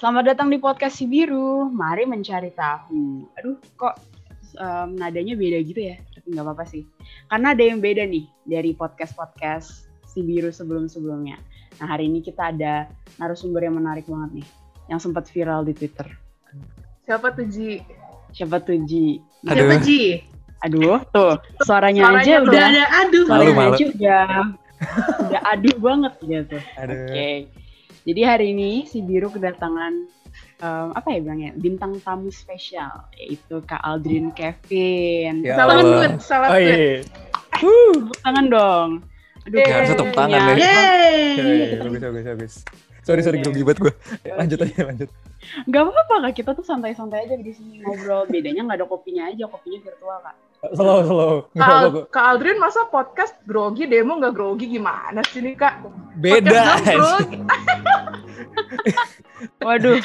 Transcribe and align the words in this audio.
Selamat 0.00 0.32
datang 0.32 0.48
di 0.48 0.56
podcast 0.56 0.96
si 0.96 1.04
biru. 1.04 1.68
Mari 1.68 2.08
mencari 2.08 2.48
tahu. 2.56 3.28
Aduh, 3.36 3.60
kok 3.76 4.00
um, 4.56 4.96
nadanya 4.96 5.36
beda 5.36 5.60
gitu 5.60 5.92
ya? 5.92 6.00
Tapi 6.16 6.32
nggak 6.32 6.40
apa-apa 6.40 6.64
sih. 6.64 6.88
Karena 7.28 7.52
ada 7.52 7.60
yang 7.60 7.84
beda 7.84 8.08
nih 8.08 8.24
dari 8.48 8.72
podcast-podcast 8.72 9.92
si 10.08 10.24
biru 10.24 10.48
sebelum-sebelumnya. 10.48 11.36
Nah, 11.84 11.84
hari 11.84 12.08
ini 12.08 12.24
kita 12.24 12.48
ada 12.48 12.88
narasumber 13.20 13.68
yang 13.68 13.76
menarik 13.76 14.08
banget 14.08 14.40
nih, 14.40 14.48
yang 14.88 15.04
sempat 15.04 15.28
viral 15.28 15.68
di 15.68 15.76
Twitter. 15.76 16.08
Siapa 17.04 17.36
tuh 17.36 17.44
Ji? 17.44 17.84
Siapa 18.32 18.56
tuh 18.64 18.80
Ji? 18.88 19.20
Aduh. 19.44 19.52
Siapa 19.52 19.74
Ji? 19.84 20.00
Aduh, 20.64 20.96
tuh 21.12 21.36
suaranya, 21.68 22.08
Suaranya 22.08 22.24
aja 22.24 22.32
tuh 22.40 22.48
udah 22.48 22.62
ada 22.64 22.84
aduh. 23.04 23.24
suaranya 23.28 23.52
Malu, 23.52 23.52
malu. 23.52 23.74
aja 23.76 23.84
udah 23.92 24.28
udah 25.28 25.40
aduh 25.44 25.76
banget 25.76 26.12
gitu. 26.24 26.56
Aduh. 26.80 26.96
Oke. 27.04 27.59
Jadi 28.04 28.20
hari 28.24 28.46
ini 28.56 28.88
si 28.88 29.04
Biru 29.04 29.28
kedatangan 29.28 29.92
em, 30.64 30.88
apa 30.96 31.08
ya 31.12 31.18
bilangnya 31.20 31.52
bintang 31.56 32.00
tamu 32.00 32.32
spesial 32.32 33.08
yaitu 33.16 33.60
Kak 33.64 33.80
Aldrin 33.84 34.32
Kevin. 34.32 35.44
Ya 35.44 35.60
Salah 35.60 35.74
Allah. 35.80 35.84
tweet, 35.84 36.14
salah 36.24 36.48
Oh 36.52 36.58
iya. 36.60 37.04
Tepuk 37.60 38.16
tangan 38.24 38.46
dong. 38.48 38.90
Aduh, 39.44 39.56
Yeay. 39.56 39.68
Jangan 39.68 39.84
tutup 39.92 40.08
tangan 40.16 40.40
ya. 40.40 40.54
Yeay. 40.56 41.20
Iya, 41.36 41.42
iya, 41.44 41.66
Bagus, 41.80 42.00
bagus, 42.00 42.24
bagus. 42.24 42.54
Sorry, 43.00 43.24
sorry, 43.24 43.40
grogi 43.40 43.64
banget 43.64 43.78
gue. 43.88 43.94
Lanjut 44.28 44.58
aja, 44.60 44.80
lanjut. 44.84 45.08
Gak 45.72 45.82
apa-apa 45.88 46.14
kak, 46.28 46.32
kita 46.36 46.50
tuh 46.52 46.64
santai-santai 46.64 47.24
aja 47.24 47.36
di 47.40 47.52
sini 47.52 47.80
ngobrol. 47.80 48.28
Bedanya 48.28 48.68
nggak 48.68 48.84
ada 48.84 48.86
kopinya 48.86 49.32
aja, 49.32 49.48
kopinya 49.48 49.80
virtual 49.80 50.20
kak. 50.20 50.36
Slow, 50.60 50.98
slow. 51.02 51.32
Kak. 51.56 52.12
Kak 52.12 52.24
Aldrin 52.26 52.56
masa 52.56 52.86
podcast 52.86 53.34
grogi 53.42 53.84
demo 53.84 54.14
nggak 54.14 54.30
grogi 54.30 54.68
gimana 54.68 55.18
sih 55.24 55.40
nih 55.40 55.56
Kak? 55.56 55.74
Beda. 56.14 56.76
Waduh. 59.64 59.98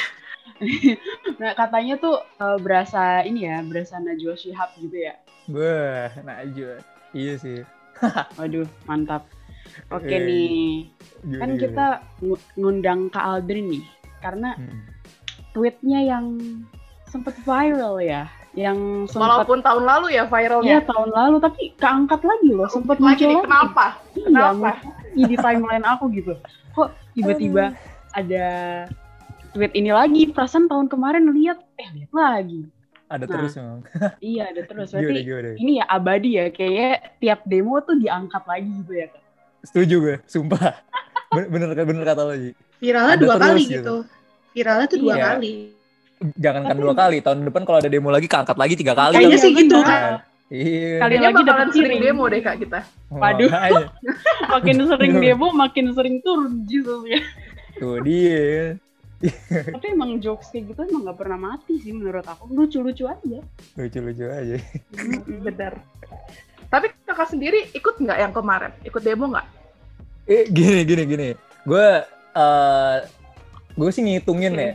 nah 1.40 1.52
katanya 1.52 2.00
tuh 2.00 2.16
eh, 2.40 2.56
berasa 2.56 3.20
ini 3.22 3.44
ya, 3.44 3.60
berasa 3.60 4.00
Najwa 4.00 4.34
Shihab 4.34 4.72
gitu 4.80 4.96
ya. 4.96 5.14
Wah, 5.52 6.08
Najwa. 6.24 6.80
Iya 7.12 7.34
sih. 7.36 7.60
Waduh, 8.40 8.64
mantap. 8.84 9.28
Oke 9.92 10.08
Eh, 10.08 10.18
nih, 10.18 10.88
Gimana, 11.20 11.36
kan 11.36 11.50
kita 11.60 11.86
ngu- 12.24 12.48
ngundang 12.56 13.00
Kak 13.12 13.24
Aldrin 13.28 13.68
nih, 13.68 13.84
karena 14.24 14.56
Hmm. 14.56 14.88
tweetnya 15.52 16.00
yang 16.00 16.40
sempet 17.04 17.36
viral 17.44 18.00
ya, 18.00 18.24
yang 18.56 19.04
sempat 19.04 19.44
Walaupun 19.44 19.60
tahun 19.60 19.84
lalu 19.84 20.06
ya 20.10 20.24
Iya 20.24 20.24
viralnya. 20.26 20.78
tahun 20.82 21.10
lalu, 21.12 21.36
tapi 21.38 21.62
keangkat 21.76 22.20
lagi 22.24 22.48
loh, 22.50 22.66
sempat 22.66 22.96
Lagi 22.96 23.04
muncul 23.04 23.28
nih, 23.28 23.44
kenapa? 23.44 23.86
Iya, 24.10 24.24
Kenapa? 24.26 24.70
lagi 24.72 25.22
di 25.22 25.36
timeline 25.36 25.86
aku 25.86 26.04
gitu. 26.10 26.32
Kok 26.72 26.88
tiba-tiba 27.12 27.64
ada 28.10 28.46
tweet 29.52 29.72
ini 29.72 29.92
lagi, 29.92 30.22
perasaan 30.26 30.66
tahun 30.66 30.88
kemarin 30.88 31.28
lihat, 31.30 31.60
eh 31.76 31.88
lihat 31.94 32.12
lagi. 32.12 32.64
Ada 33.06 33.22
Nah. 33.22 33.30
terus 33.30 33.52
memang. 33.54 33.80
Iya 34.18 34.42
ada 34.50 34.62
terus, 34.64 34.88
Gimana, 34.90 35.04
berarti 35.04 35.22
gimana? 35.22 35.50
ini 35.54 35.72
ya 35.76 35.84
abadi 35.86 36.30
ya, 36.34 36.46
kayak 36.48 36.96
tiap 37.16 37.40
demo 37.44 37.76
tuh 37.78 37.94
diangkat 37.94 38.42
lagi 38.42 38.70
gitu 38.82 38.92
ya. 38.94 39.06
Kak. 39.06 39.22
Setuju 39.62 39.94
gue, 40.00 40.16
sumpah. 40.24 40.80
Ben- 41.28 41.48
Bener, 41.48 41.68
bener 41.76 42.04
kata 42.04 42.22
lo, 42.22 42.34
Ji. 42.34 42.50
Viralnya 42.76 43.14
Ada 43.14 43.22
dua 43.22 43.34
terus 43.36 43.44
kali 43.46 43.62
gitu. 43.62 43.74
gitu. 43.76 43.96
Viralnya 44.52 44.86
tuh 44.86 44.98
dua 44.98 45.14
Iya. 45.14 45.24
kali. 45.28 45.54
Jangankan 46.16 46.76
dua 46.80 46.94
kali, 46.96 47.20
tahun 47.20 47.44
depan 47.44 47.62
kalau 47.68 47.78
ada 47.78 47.90
demo 47.92 48.08
lagi, 48.08 48.24
keangkat 48.24 48.56
lagi 48.56 48.74
tiga 48.74 48.96
kali. 48.96 49.20
Kayaknya 49.20 49.36
Iya, 49.36 49.44
sih 49.44 49.52
gitu, 49.52 49.76
benar. 49.76 49.86
Kak. 49.86 50.20
Iya. 50.46 50.94
Kali 51.02 51.16
lagi 51.18 51.34
bakalan 51.42 51.48
dapet 51.50 51.74
sering 51.74 52.00
demo 52.00 52.24
deh 52.30 52.40
Kak 52.40 52.56
kita. 52.62 52.80
Waduh. 53.10 53.50
Makanya. 53.50 53.86
Makin 54.54 54.76
sering 54.86 55.14
demo, 55.18 55.46
makin 55.52 55.86
sering 55.92 56.16
turun 56.22 56.62
Jesus 56.64 57.02
ya. 57.04 57.20
Tuh 57.76 57.98
dia. 58.00 58.78
Tapi 59.48 59.86
emang 59.90 60.20
jokes 60.20 60.52
kayak 60.52 60.70
gitu 60.70 60.80
emang 60.86 61.08
gak 61.08 61.18
pernah 61.18 61.38
mati 61.40 61.80
sih 61.82 61.90
menurut 61.90 62.24
aku. 62.24 62.46
Lucu-lucu 62.52 63.10
aja. 63.10 63.40
Lucu-lucu 63.74 64.24
aja. 64.28 64.56
Bener. 65.26 65.72
Tapi 66.70 66.86
kakak 67.04 67.28
sendiri 67.30 67.66
ikut 67.72 67.96
nggak 67.98 68.18
yang 68.18 68.32
kemarin? 68.32 68.70
Ikut 68.86 69.02
demo 69.02 69.32
nggak? 69.32 69.46
Eh, 70.26 70.46
gini, 70.50 70.82
gini, 70.86 71.02
gini. 71.06 71.28
Gue, 71.66 71.88
eh 72.36 72.96
gue 73.76 73.90
sih 73.90 74.02
ngitungin 74.06 74.54
ya. 74.56 74.72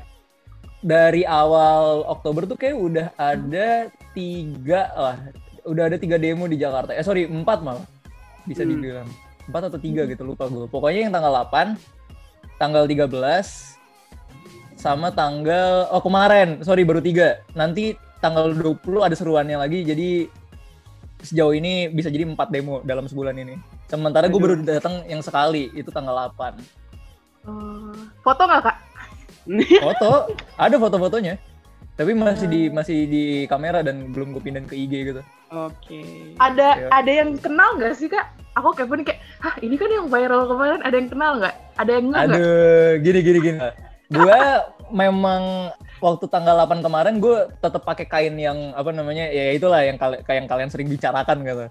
Dari 0.82 1.22
awal 1.22 2.02
Oktober 2.10 2.50
tuh 2.50 2.58
kayak 2.58 2.78
udah 2.78 3.08
ada 3.14 3.88
tiga 4.18 4.90
lah. 4.98 5.18
Udah 5.62 5.94
ada 5.94 5.98
tiga 6.02 6.18
demo 6.18 6.50
di 6.50 6.58
Jakarta. 6.58 6.98
Eh 6.98 7.06
sorry, 7.06 7.30
empat 7.30 7.62
malah. 7.62 7.86
Bisa 8.50 8.66
Hmm. 8.66 8.74
dibilang. 8.74 9.10
Empat 9.46 9.70
atau 9.70 9.78
tiga 9.78 10.10
gitu, 10.10 10.26
lupa 10.26 10.50
gue. 10.50 10.66
Pokoknya 10.66 11.10
yang 11.10 11.14
tanggal 11.14 11.34
8, 11.34 11.78
tanggal 12.58 12.86
13, 12.90 13.78
sama 14.74 15.14
tanggal, 15.14 15.86
oh 15.94 16.02
kemarin, 16.02 16.66
sorry 16.66 16.82
baru 16.82 17.02
tiga. 17.02 17.46
Nanti 17.54 17.94
tanggal 18.18 18.50
20 18.54 19.06
ada 19.06 19.14
seruannya 19.14 19.58
lagi, 19.62 19.86
jadi 19.86 20.26
sejauh 21.22 21.54
ini 21.54 21.90
bisa 21.94 22.10
jadi 22.10 22.26
empat 22.26 22.50
demo 22.50 22.82
dalam 22.82 23.06
sebulan 23.06 23.38
ini. 23.38 23.54
Sementara 23.86 24.26
gue 24.26 24.42
baru 24.42 24.58
datang 24.66 25.06
yang 25.06 25.22
sekali, 25.22 25.70
itu 25.78 25.94
tanggal 25.94 26.34
8. 26.34 26.58
Foto 28.22 28.42
nggak 28.46 28.62
Kak? 28.62 28.78
Foto, 29.82 30.10
ada 30.56 30.76
foto-fotonya. 30.78 31.36
Tapi 31.92 32.12
masih 32.14 32.48
di 32.48 32.62
masih 32.68 32.98
di 33.06 33.24
kamera 33.46 33.84
dan 33.84 34.10
belum 34.10 34.34
gue 34.34 34.42
pindahin 34.42 34.66
ke 34.66 34.74
IG 34.76 35.14
gitu. 35.14 35.22
Oke. 35.52 36.02
Ada 36.40 36.68
Iya. 36.78 36.88
ada 36.90 37.12
yang 37.12 37.30
kenal 37.38 37.78
nggak 37.78 37.94
sih 37.94 38.08
Kak? 38.08 38.26
Aku 38.52 38.72
kepo 38.72 38.96
nih 38.96 39.06
kayak, 39.08 39.20
hah 39.40 39.56
ini 39.60 39.76
kan 39.76 39.88
yang 39.88 40.08
viral 40.08 40.44
kemarin, 40.44 40.80
ada 40.84 40.96
yang 40.96 41.08
kenal 41.08 41.32
nggak? 41.40 41.56
Ada 41.78 41.92
yang 41.92 42.06
nggak? 42.10 42.24
nggak? 42.26 42.40
Aduh, 42.40 42.92
gini 43.00 43.20
gini 43.22 43.40
gini. 43.40 43.58
Gue 44.12 44.40
memang 44.92 45.72
waktu 46.00 46.26
tanggal 46.28 46.56
8 46.60 46.84
kemarin 46.84 47.16
gue 47.18 47.38
tetap 47.58 47.82
pakai 47.86 48.06
kain 48.06 48.36
yang 48.36 48.76
apa 48.76 48.92
namanya 48.92 49.30
ya 49.30 49.56
itulah 49.56 49.80
yang 49.84 49.96
kayak 49.96 50.26
yang 50.28 50.48
kalian 50.50 50.70
sering 50.72 50.90
bicarakan 50.90 51.38
gitu. 51.44 51.66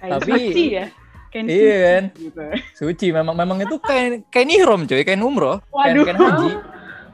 Kayak 0.00 0.12
Tapi- 0.22 0.72
ya. 0.72 0.86
Kayak 1.28 1.44
Iya 1.46 1.56
suci 1.56 1.76
kan? 1.82 2.04
gitu. 2.16 2.42
Suci 2.72 3.06
memang 3.10 3.34
memang 3.34 3.58
itu 3.60 3.76
kain 3.78 4.24
kain 4.28 4.48
ihrom 4.48 4.84
coy, 4.84 5.02
kain 5.02 5.20
umroh, 5.20 5.58
kain, 5.68 5.94
Waduh. 5.96 6.04
kain 6.04 6.18
haji. 6.18 6.50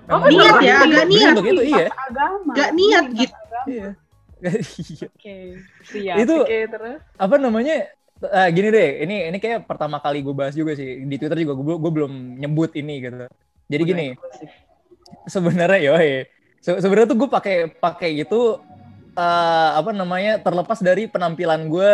Oh, 0.03 0.19
Memang 0.19 0.29
niat 0.29 0.57
ya, 0.61 0.75
agak 0.77 0.83
bener 0.83 1.07
niat. 1.09 1.33
Untuk 1.33 1.47
itu 1.47 1.63
iya. 1.65 1.87
Agama. 1.89 2.53
Nggak 2.53 2.71
niat 2.75 3.05
Ini 3.07 3.19
gitu. 3.19 3.35
agama. 3.35 3.65
Iya. 3.65 3.89
Iya. 4.43 5.07
Oke. 5.09 5.37
Siap. 5.87 6.17
Itu 6.19 6.35
Oke, 6.43 6.59
terus. 6.67 6.99
apa 7.15 7.35
namanya 7.39 7.77
ah, 8.29 8.49
gini 8.51 8.69
deh 8.69 8.91
ini 9.03 9.17
ini 9.31 9.39
kayak 9.39 9.67
pertama 9.67 9.99
kali 9.99 10.21
gue 10.21 10.35
bahas 10.35 10.53
juga 10.53 10.75
sih 10.75 11.03
di 11.03 11.17
twitter 11.17 11.39
juga 11.39 11.55
gue 11.55 11.77
gue 11.79 11.93
belum 11.95 12.13
nyebut 12.39 12.71
ini 12.75 13.03
gitu 13.03 13.27
jadi 13.67 13.83
gini 13.83 14.07
sebenarnya 15.27 15.81
yoi 15.83 16.11
Se- 16.59 16.79
sebenarnya 16.79 17.11
tuh 17.11 17.19
gue 17.19 17.29
pakai 17.29 17.57
pakai 17.71 18.23
itu 18.23 18.59
eh, 19.15 19.71
apa 19.75 19.91
namanya 19.91 20.39
terlepas 20.39 20.79
dari 20.79 21.07
penampilan 21.07 21.67
gue 21.67 21.91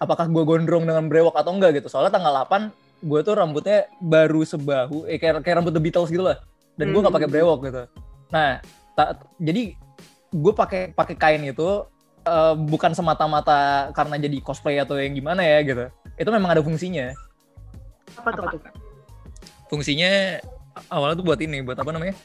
apakah 0.00 0.26
gue 0.26 0.42
gondrong 0.42 0.82
dengan 0.82 1.04
brewok 1.06 1.36
atau 1.36 1.52
enggak 1.52 1.76
gitu. 1.76 1.86
Soalnya 1.86 2.10
tanggal 2.10 2.32
8 2.48 2.72
gue 3.00 3.20
tuh 3.20 3.32
rambutnya 3.32 3.78
baru 3.96 4.40
sebahu 4.42 5.04
eh, 5.04 5.16
kayak 5.16 5.44
kayak 5.44 5.60
rambut 5.60 5.72
The 5.72 5.80
Beatles 5.80 6.08
gitu 6.08 6.24
lah. 6.24 6.40
Dan 6.74 6.90
gue 6.90 7.00
nggak 7.00 7.12
pakai 7.12 7.28
Hmm. 7.28 7.36
brewok 7.36 7.58
gitu. 7.68 7.82
Nah 8.32 8.58
ta- 8.92 9.14
jadi 9.36 9.76
gue 10.30 10.52
pakai 10.52 10.90
pakai 10.90 11.14
kain 11.14 11.42
itu 11.44 11.84
eh, 12.20 12.54
bukan 12.56 12.92
semata-mata 12.92 13.88
karena 13.92 14.16
jadi 14.16 14.40
cosplay 14.40 14.76
atau 14.76 14.96
yang 14.96 15.12
gimana 15.12 15.40
ya 15.40 15.60
gitu. 15.62 15.84
Itu 16.16 16.28
memang 16.28 16.52
ada 16.52 16.60
fungsinya. 16.60 17.12
Apa 18.16 18.28
tuh 18.32 18.42
Apa 18.42 18.52
tuh 18.52 18.60
kak? 18.60 18.74
fungsinya 19.68 20.40
awalnya 20.88 21.14
tuh 21.14 21.26
buat 21.26 21.38
ini 21.38 21.62
buat 21.62 21.76
apa 21.76 21.90
namanya? 21.90 22.16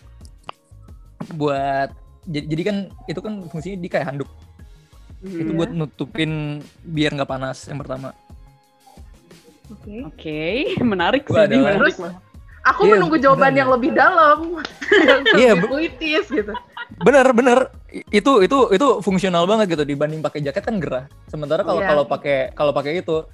Buat 1.35 1.89
jadi, 2.25 2.45
jadi 2.47 2.61
kan 2.65 2.77
itu 3.05 3.19
kan 3.21 3.33
fungsinya 3.47 3.77
di 3.77 3.87
kayak 3.87 4.05
handuk 4.09 4.29
itu 5.27 5.47
Hmm. 5.47 5.57
buat 5.57 5.71
nutupin 5.71 6.31
biar 6.79 7.11
nggak 7.11 7.27
panas 7.27 7.65
yang 7.65 7.77
pertama 7.77 8.13
Oke. 9.65 9.93
Oke, 10.05 10.41
menarik 10.85 11.25
Gua 11.25 11.41
sih. 11.41 11.49
adalah- 11.49 11.73
menarik. 11.73 11.97
Terus 11.97 11.97
aku 12.63 12.81
Iya, 12.83 12.91
menunggu 12.91 13.17
jawaban 13.17 13.41
bener. 13.47 13.59
yang 13.59 13.69
lebih 13.71 13.91
dalam, 13.91 14.37
yang 14.61 15.21
Iya, 15.35 15.51
lebih 15.51 15.61
bu- 15.63 15.71
puitis 15.71 16.25
gitu. 16.27 16.53
bener 16.97 17.25
bener 17.31 17.59
itu 18.07 18.31
itu 18.39 18.57
itu 18.69 18.87
fungsional 19.01 19.43
banget 19.43 19.73
gitu 19.73 19.83
dibanding 19.83 20.21
pakai 20.21 20.37
jaket 20.39 20.61
kan 20.61 20.77
gerah 20.77 21.05
sementara 21.25 21.61
kalau 21.61 21.81
Iya. 21.81 21.89
kalau 21.89 22.03
pakai 22.05 22.37
kalau 22.51 22.71
pakai 22.71 23.01
itu 23.01 23.25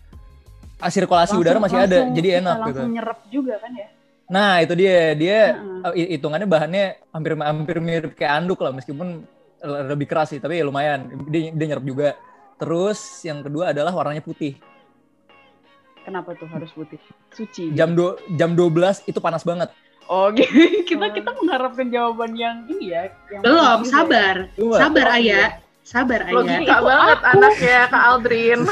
ah, 0.77 0.87
sirkulasi 0.87 1.35
udara 1.35 1.59
masih 1.59 1.77
ada 1.77 1.99
Langsung- 1.99 2.15
jadi 2.15 2.29
enak 2.39 2.57
gitu 2.63 2.79
Langsung 2.79 2.95
nyerap 2.95 3.19
juga 3.27 3.53
kan 3.57 3.71
ya? 3.71 3.87
nah 4.25 4.53
itu 4.57 4.73
dia 4.73 4.95
dia 5.13 5.39
Heeh. 5.53 5.83
uh, 5.83 6.09
hitungannya 6.09 6.47
bahannya 6.47 6.85
hampir 7.11 7.31
hampir 7.37 7.77
mirip 7.77 8.11
kayak 8.13 8.33
anduk 8.39 8.57
lah 8.57 8.71
meskipun 8.71 9.27
lebih 9.61 10.05
keras 10.05 10.29
sih 10.29 10.39
tapi 10.39 10.57
ya 10.57 10.63
lumayan 10.63 11.05
dia, 11.27 11.49
dia 11.49 11.65
nyerap 11.67 11.83
juga 11.83 12.17
terus 12.55 12.97
yang 13.21 13.41
kedua 13.41 13.69
adalah 13.69 13.91
warnanya 13.91 14.21
putih 14.21 14.57
Kenapa 16.01 16.33
tuh 16.33 16.49
harus 16.49 16.73
putih? 16.73 16.97
Suci. 17.29 17.69
jam 17.71 17.93
do, 17.93 18.17
jam 18.33 18.57
12 18.57 19.05
itu 19.05 19.21
panas 19.21 19.45
banget 19.45 19.69
Oh, 20.09 20.27
gitu. 20.33 20.49
kita 20.89 21.13
kita 21.13 21.29
mengharapkan 21.37 21.87
jawaban 21.87 22.33
yang 22.33 22.67
ini 22.67 22.91
ya. 22.91 23.07
Yang 23.29 23.41
Belum, 23.45 23.79
sabar. 23.85 24.35
Cuma 24.51 24.75
Sabar, 24.75 25.05
Oh, 25.07 25.13
Ayah. 25.13 25.21
iya. 25.21 25.43
Sabar, 25.81 26.19
Ayah. 26.25 26.35
Logika 26.35 26.77
banget 26.81 27.19
aku. 27.21 27.31
anaknya 27.31 27.79
Kak 27.87 28.03
Aldrin. 28.03 28.61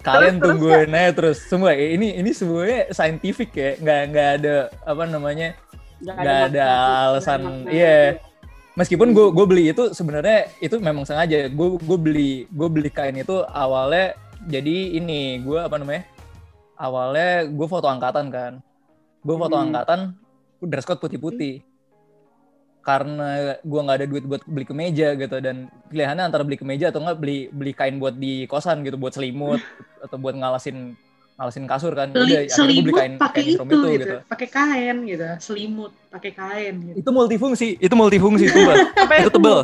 kalian 0.00 0.10
Terus, 0.32 0.32
terus, 0.32 0.38
tungguin 0.40 0.90
aja 0.92 1.10
terus 1.12 1.38
semua 1.44 1.70
ini 1.74 2.14
ini 2.14 2.30
semuanya 2.30 2.86
scientific 2.90 3.50
ya 3.52 3.74
nggak 3.76 4.00
nggak 4.08 4.28
ada 4.38 4.56
apa 4.80 5.02
namanya 5.04 5.48
Nggak 5.98 6.14
nggak 6.16 6.38
ada 6.46 6.66
alasan 7.10 7.40
ada 7.42 7.42
makna. 7.42 7.68
iya 7.68 7.98
meskipun 8.76 9.16
gue 9.16 9.26
gue 9.32 9.46
beli 9.48 9.64
itu 9.72 9.90
sebenarnya 9.90 10.52
itu 10.60 10.76
memang 10.78 11.08
sengaja. 11.08 11.48
Gue 11.50 11.80
gue 11.80 11.98
beli 11.98 12.30
gue 12.52 12.68
beli 12.68 12.92
kain 12.92 13.16
itu 13.16 13.42
awalnya 13.50 14.14
jadi 14.46 15.00
ini 15.00 15.40
gue 15.42 15.58
apa 15.58 15.80
namanya 15.80 16.04
awalnya 16.76 17.48
gue 17.48 17.66
foto 17.66 17.88
angkatan 17.88 18.28
kan. 18.28 18.52
Gue 19.24 19.36
foto 19.40 19.56
Hmm. 19.56 19.72
angkatan 19.72 20.00
dress 20.62 20.86
code 20.86 21.00
putih-putih. 21.02 21.64
Karena 22.86 23.58
gue 23.66 23.80
nggak 23.82 23.98
ada 23.98 24.06
duit 24.06 24.24
buat 24.30 24.46
beli 24.46 24.62
kemeja 24.62 25.18
gitu 25.18 25.42
dan 25.42 25.66
pilihannya 25.90 26.30
antara 26.30 26.46
beli 26.46 26.54
kemeja 26.54 26.94
atau 26.94 27.02
nggak 27.02 27.18
beli 27.18 27.50
beli 27.50 27.74
kain 27.74 27.98
buut 27.98 28.14
di 28.14 28.46
kosan 28.46 28.86
gitu 28.86 28.94
buat 28.94 29.10
selimut 29.10 29.58
atau 30.06 30.14
buat 30.22 30.38
ngalasin 30.38 30.94
ngalasin 31.36 31.68
kasur 31.68 31.92
kan 31.92 32.08
Udah, 32.16 32.48
selimut 32.48 32.96
kain 32.96 33.20
pakai 33.20 33.44
kain 33.44 33.52
itu, 33.52 33.56
from 33.60 33.68
gitu, 33.68 34.16
pakai 34.24 34.48
kain 34.48 34.96
gitu, 35.04 35.24
selimut 35.36 35.92
pakai 36.08 36.32
kain 36.32 36.74
gitu. 36.80 36.96
itu 37.04 37.10
multifungsi 37.12 37.68
itu 37.76 37.92
multifungsi 37.92 38.44
tuh 38.48 38.60
Mbak. 38.64 38.76
Sampai, 39.04 39.16
itu 39.20 39.30
tebel 39.36 39.58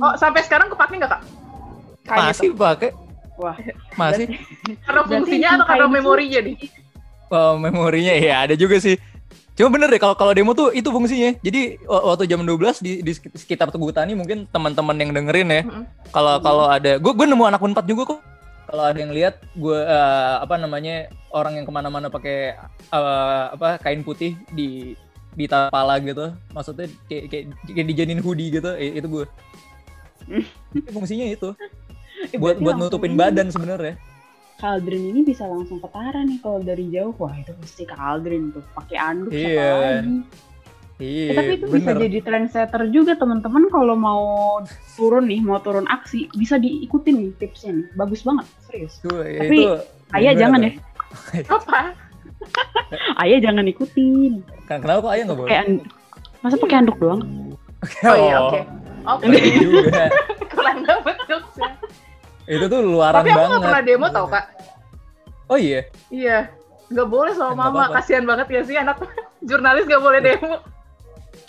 oh, 0.00 0.14
sampai 0.16 0.40
sekarang 0.40 0.72
kepake 0.72 0.96
nggak 0.96 1.12
kak? 1.12 1.22
Kayak 2.08 2.20
masih 2.32 2.48
gitu. 2.48 2.56
pakai 2.56 2.90
Wah, 3.40 3.56
masih 3.96 4.26
Karena 4.84 5.02
fungsinya 5.08 5.48
atau 5.56 5.66
karena 5.68 5.84
kain 5.88 5.92
memorinya 5.92 6.40
nih? 6.44 6.56
Oh, 7.32 7.56
memorinya 7.56 8.12
ya 8.12 8.44
ada 8.44 8.54
juga 8.54 8.76
sih. 8.76 9.00
Cuma 9.56 9.68
bener 9.72 9.88
deh 9.92 10.00
kalau 10.00 10.16
kalau 10.16 10.32
demo 10.32 10.52
tuh 10.52 10.72
itu 10.72 10.88
fungsinya. 10.88 11.36
Jadi 11.40 11.80
wa- 11.84 12.12
waktu 12.12 12.28
jam 12.28 12.44
12 12.44 12.80
di, 12.84 13.00
di 13.04 13.12
sekitar 13.12 13.68
Tugu 13.72 13.92
Tani 13.92 14.12
mungkin 14.16 14.48
teman-teman 14.48 14.96
yang 15.00 15.10
dengerin 15.12 15.48
ya. 15.48 15.62
Kalau 16.12 16.40
kalau 16.40 16.64
ada 16.68 16.96
gue 16.96 17.12
gue 17.12 17.26
nemu 17.28 17.44
anak 17.44 17.60
Unpad 17.60 17.84
juga 17.88 18.16
kok. 18.16 18.20
Kalau 18.72 18.88
ada 18.88 18.96
yang 18.96 19.12
lihat 19.12 19.36
gue 19.52 19.76
eh, 19.76 20.34
apa 20.40 20.56
namanya 20.56 21.06
orang 21.28 21.60
yang 21.60 21.68
ke 21.68 21.72
mana-mana 21.76 22.08
pakai 22.08 22.56
eh, 22.88 23.44
apa 23.52 23.76
kain 23.76 24.00
putih 24.00 24.32
di 24.48 24.96
di 25.36 25.44
kepala 25.44 26.00
gitu. 26.00 26.32
Maksudnya 26.56 26.88
kayak 27.04 27.24
kayak, 27.28 27.44
kayak 27.68 27.86
dijadiin 27.92 28.24
hoodie 28.24 28.48
gitu. 28.48 28.72
eh, 28.72 28.96
itu 28.96 29.08
gue. 29.12 29.24
Fungsinya 30.96 31.28
itu 31.28 31.52
eh, 32.32 32.40
buat 32.40 32.56
buat 32.64 32.80
nutupin 32.80 33.12
ini 33.12 33.20
badan 33.20 33.52
sebenarnya. 33.52 34.00
Kaldrin 34.56 35.10
ini 35.10 35.20
bisa 35.20 35.44
langsung 35.44 35.76
ketara 35.76 36.24
nih 36.24 36.40
kalau 36.40 36.64
dari 36.64 36.88
jauh. 36.88 37.12
Wah 37.20 37.34
itu 37.36 37.52
pasti 37.60 37.84
Kaldrin 37.84 38.56
tuh 38.56 38.64
pakai 38.72 38.96
anduk 38.96 39.36
siapa 39.36 39.52
Iya. 39.52 39.72
lagi. 40.00 40.16
Iya, 41.02 41.26
Eh, 41.26 41.34
tapi 41.34 41.52
itu 41.56 41.64
bisa 41.68 41.90
bener. 41.90 42.02
jadi 42.06 42.18
trendsetter 42.22 42.82
juga 42.88 43.12
teman-teman 43.14 43.66
kalau 43.66 43.92
mau 43.92 44.22
turun 44.94 45.26
nih, 45.26 45.40
mau 45.40 45.58
turun 45.58 45.82
aksi, 45.84 46.30
bisa 46.32 46.56
diikutin 46.56 47.14
nih 47.18 47.30
tipsnya 47.36 47.74
nih. 47.74 47.86
Bagus 47.92 48.22
banget, 48.22 48.46
serius. 48.62 49.02
Tuh, 49.02 49.18
ya 49.20 49.42
Tapi, 49.42 49.56
itu 49.58 49.66
Ayah 50.12 50.34
jangan 50.36 50.60
ya. 50.60 50.70
Apa? 51.48 51.80
Ayah 53.22 53.38
jangan 53.40 53.64
ikutin. 53.64 54.46
Kan 54.64 54.78
kenapa 54.78 54.98
kok 55.00 55.12
ayah 55.12 55.24
nggak 55.24 55.38
boleh? 55.38 55.50
Anduk. 55.52 55.86
Masa 56.38 56.56
pakai 56.56 56.76
anduk 56.76 56.96
doang? 56.96 57.20
Oh 58.04 58.16
iya, 58.16 58.34
oke. 58.40 58.60
Oke, 59.04 59.24
Iya 59.28 59.54
juga. 59.58 60.04
kurang 60.52 60.78
dapet 60.82 61.16
jokesnya. 61.26 61.70
itu 62.44 62.64
tuh 62.64 62.80
luaran 62.80 63.18
Tapi 63.18 63.30
aku 63.30 63.36
banget. 63.36 63.50
nggak 63.50 63.64
pernah 63.64 63.82
demo 63.82 64.06
tau 64.08 64.26
kak. 64.28 64.44
Oh 65.48 65.56
iya. 65.56 65.80
Iya, 66.08 66.38
nggak 66.88 67.08
boleh 67.08 67.32
sama 67.32 67.54
Nggak 67.56 67.70
mama. 67.72 67.84
Kasihan 67.92 68.24
banget 68.24 68.46
ya 68.48 68.60
sih 68.62 68.76
anak 68.76 68.96
jurnalis 69.48 69.84
nggak 69.84 69.98
boleh 70.00 70.20
demo. 70.20 70.54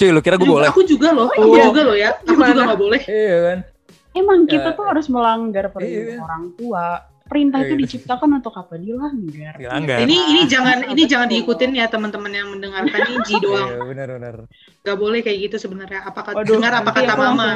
Cuy, 0.03 0.11
lu 0.11 0.19
kira 0.19 0.35
gue 0.35 0.43
boleh? 0.43 0.67
Aku 0.67 0.83
juga 0.83 1.15
loh, 1.15 1.31
Oh, 1.31 1.47
aku 1.47 1.55
iya. 1.55 1.63
juga 1.71 1.81
loh 1.87 1.95
ya. 1.95 2.09
Aku 2.11 2.35
Gimana? 2.35 2.51
juga 2.51 2.61
nggak 2.67 2.81
boleh. 2.83 3.01
Iya 3.07 3.37
kan. 3.39 3.59
Emang 4.13 4.39
kita 4.45 4.69
Ya, 4.69 4.75
tuh 4.75 4.85
harus 4.85 5.05
melanggar 5.07 5.65
perintah 5.71 6.11
iya. 6.11 6.19
orang 6.19 6.43
tua. 6.59 6.85
Perintah 7.23 7.63
Iya, 7.63 7.65
itu 7.65 7.73
iya. 7.73 7.81
diciptakan 7.87 8.29
untuk 8.35 8.53
apa? 8.53 8.75
Dilanggar. 8.75 9.53
Dilanggar. 9.55 9.97
Ini 10.03 10.17
ini 10.27 10.41
jangan 10.51 10.77
ini 10.91 11.03
jangan 11.07 11.27
diikutin 11.31 11.71
ya 11.71 11.87
teman-teman 11.87 12.29
yang 12.35 12.51
mendengarkan 12.51 12.99
ini 12.99 13.17
Ji 13.23 13.35
doang. 13.39 13.69
Iya, 13.71 13.79
benar 13.87 14.07
benar. 14.19 14.35
Gak 14.83 14.97
boleh 14.99 15.19
kayak 15.23 15.39
gitu 15.47 15.55
sebenarnya. 15.55 16.03
Apa 16.03 16.19
kata 16.19 16.35
Waduh, 16.43 16.51
dengar 16.51 16.73
apa 16.83 16.91
kata 16.91 17.13
mama? 17.15 17.49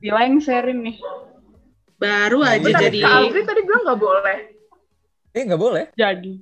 Dilengserin 0.00 0.88
nih. 0.88 0.96
Baru 2.00 2.40
aja 2.42 2.64
Benar, 2.64 2.80
jadi 2.80 2.98
Aldrin 3.04 3.44
tadi 3.44 3.60
bilang 3.62 3.82
nggak 3.86 4.00
boleh. 4.00 4.38
Eh 5.36 5.42
nggak 5.44 5.60
boleh. 5.60 5.84
Jadi 5.94 6.34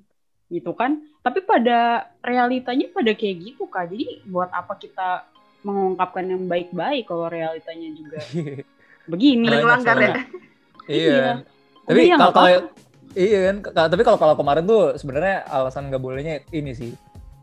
gitu 0.48 0.72
kan. 0.72 1.02
Tapi 1.20 1.44
pada 1.44 2.08
realitanya 2.20 2.88
pada 2.88 3.12
kayak 3.12 3.36
gitu 3.42 3.68
kak. 3.68 3.90
Jadi 3.90 4.22
buat 4.26 4.48
apa 4.48 4.74
kita 4.74 5.28
mengungkapkan 5.62 6.24
yang 6.26 6.42
baik-baik 6.44 7.06
kalau 7.06 7.26
realitanya 7.26 7.88
juga 7.92 8.18
begini. 9.10 9.46
Ada 9.46 9.52
Banyak 9.52 9.62
ngelanggar 9.62 9.96
ya. 9.96 10.06
iya. 10.06 10.18
Iya. 10.86 11.32
Tapi 11.82 12.00
ya, 12.04 12.16
kalau 12.16 12.32
kalau 12.32 12.48
iya 13.14 13.38
kan. 13.44 13.56
Ka- 13.64 13.90
Tapi 13.90 14.02
kalau 14.02 14.18
kalau 14.18 14.34
kemarin 14.34 14.64
tuh 14.64 14.94
sebenarnya 14.94 15.46
alasan 15.46 15.88
nggak 15.88 16.02
bolehnya 16.02 16.42
ini 16.50 16.72
sih. 16.72 16.90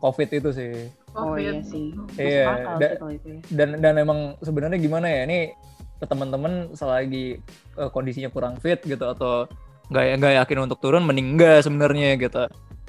Covid 0.00 0.28
itu 0.30 0.50
sih. 0.50 0.88
Oh 1.12 1.34
Covid. 1.34 1.42
iya 1.42 1.52
sih. 1.60 1.86
Iya, 2.16 2.44
da- 2.80 2.96
sih 2.96 3.16
itu 3.16 3.28
ya. 3.28 3.40
Dan 3.50 3.68
dan 3.78 3.94
emang 3.96 4.18
sebenarnya 4.40 4.78
gimana 4.78 5.06
ya? 5.06 5.28
Ini 5.28 5.52
ke 6.00 6.06
teman-teman 6.06 6.72
selagi 6.72 7.36
eh, 7.76 7.90
kondisinya 7.92 8.28
kurang 8.28 8.56
fit 8.56 8.80
gitu 8.80 9.04
atau 9.04 9.44
nggak 9.92 10.04
nggak 10.16 10.34
yakin 10.40 10.58
untuk 10.64 10.80
turun 10.80 11.04
mending 11.04 11.36
enggak 11.36 11.60
sebenarnya 11.60 12.16
gitu. 12.16 12.44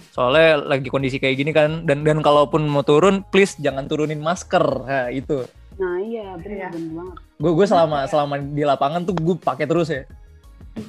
Soalnya 0.10 0.58
lagi 0.60 0.88
kondisi 0.88 1.18
kayak 1.18 1.36
gini 1.36 1.52
kan 1.52 1.86
dan 1.86 2.02
dan 2.02 2.20
kalaupun 2.20 2.66
mau 2.66 2.82
turun 2.82 3.22
please 3.24 3.56
jangan 3.58 3.86
turunin 3.86 4.18
masker. 4.18 4.64
Nah, 4.82 5.08
itu. 5.08 5.46
Nah 5.74 5.98
iya 5.98 6.36
benar 6.36 6.70
benar 6.70 6.92
banget. 6.96 7.16
Gue 7.38 7.52
gue 7.54 7.66
selama 7.66 7.98
selama 8.06 8.36
di 8.38 8.62
lapangan 8.62 9.02
tuh 9.02 9.14
gue 9.14 9.36
pakai 9.36 9.64
terus 9.64 9.88
ya. 9.88 10.04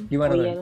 Gimana 0.06 0.30
Oh 0.30 0.36
tuh? 0.36 0.44
iya. 0.44 0.54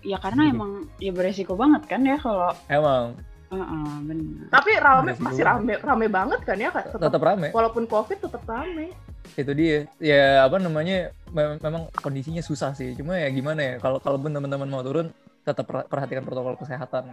Ya 0.00 0.16
karena 0.16 0.42
Gitu. 0.44 0.54
emang 0.54 0.70
ya 0.96 1.10
beresiko 1.10 1.52
banget 1.54 1.82
kan 1.86 2.00
ya 2.00 2.16
kalau 2.16 2.52
Emang 2.66 3.16
Heeh, 3.50 3.94
benar. 4.06 4.46
Tapi 4.48 4.70
rame 4.78 5.02
Beresiko 5.08 5.24
masih 5.24 5.42
rame 5.42 5.72
rame 5.76 6.06
banget 6.06 6.40
kan 6.40 6.54
ya 6.54 6.70
kak. 6.70 6.84
Tetap, 6.88 7.00
tetap 7.02 7.20
rame. 7.20 7.48
walaupun 7.50 7.82
covid 7.84 8.18
tetap 8.20 8.42
rame. 8.44 8.94
Itu 9.32 9.50
dia. 9.52 9.90
Ya 9.98 10.42
apa 10.42 10.56
namanya? 10.56 11.10
mem- 11.28 11.58
memang 11.58 11.90
kondisinya 11.96 12.40
susah 12.40 12.70
sih. 12.72 12.94
Cuma 12.94 13.14
ya 13.14 13.26
gimana 13.28 13.58
ya? 13.58 13.74
Kalau 13.76 13.98
kalau 13.98 14.16
teman-teman 14.16 14.66
mau 14.66 14.80
turun 14.80 15.10
tetap 15.42 15.66
per- 15.66 15.86
perhatikan 15.86 16.22
protokol 16.22 16.54
kesehatan. 16.56 17.10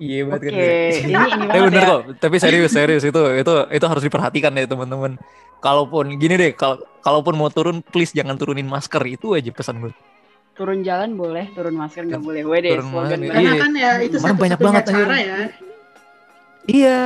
Iya 0.00 0.24
banget 0.24 0.40
kan. 0.40 0.52
ini 0.56 0.64
ini 1.04 1.14
Tapi 1.46 1.60
bener 1.62 1.78
ya. 1.78 1.90
kok. 1.90 2.00
Tapi 2.16 2.36
serius 2.40 2.72
serius 2.72 3.04
itu 3.04 3.20
itu 3.36 3.52
itu 3.68 3.84
harus 3.84 4.00
diperhatikan 4.00 4.52
ya 4.52 4.64
teman-teman. 4.64 5.20
Kalaupun 5.60 6.16
gini 6.16 6.34
deh, 6.34 6.52
kalau 6.52 6.80
kalaupun 6.98 7.36
mau 7.36 7.52
turun 7.52 7.84
please 7.84 8.10
jangan 8.10 8.34
turunin 8.34 8.64
masker 8.64 9.04
itu 9.04 9.36
aja 9.36 9.52
pesan 9.52 9.84
gue. 9.84 9.92
Turun 10.56 10.80
jalan 10.80 11.14
boleh, 11.14 11.52
turun 11.52 11.76
masker 11.76 12.04
nggak 12.04 12.16
boleh. 12.18 12.42
Wede, 12.42 12.74
Turun 12.74 12.88
slogan 12.88 13.08
masker, 13.12 13.20
banget. 13.20 13.30
karena 13.30 13.44
Iya. 13.46 13.60
kan 13.60 13.72
ya 13.72 13.90
itu 13.98 14.16
Kemarin 14.16 14.36
banyak 14.36 14.58
banget, 14.58 14.82
cara 14.82 14.96
anjir. 14.96 15.08
ya. 15.20 15.38
Iya. 16.66 17.00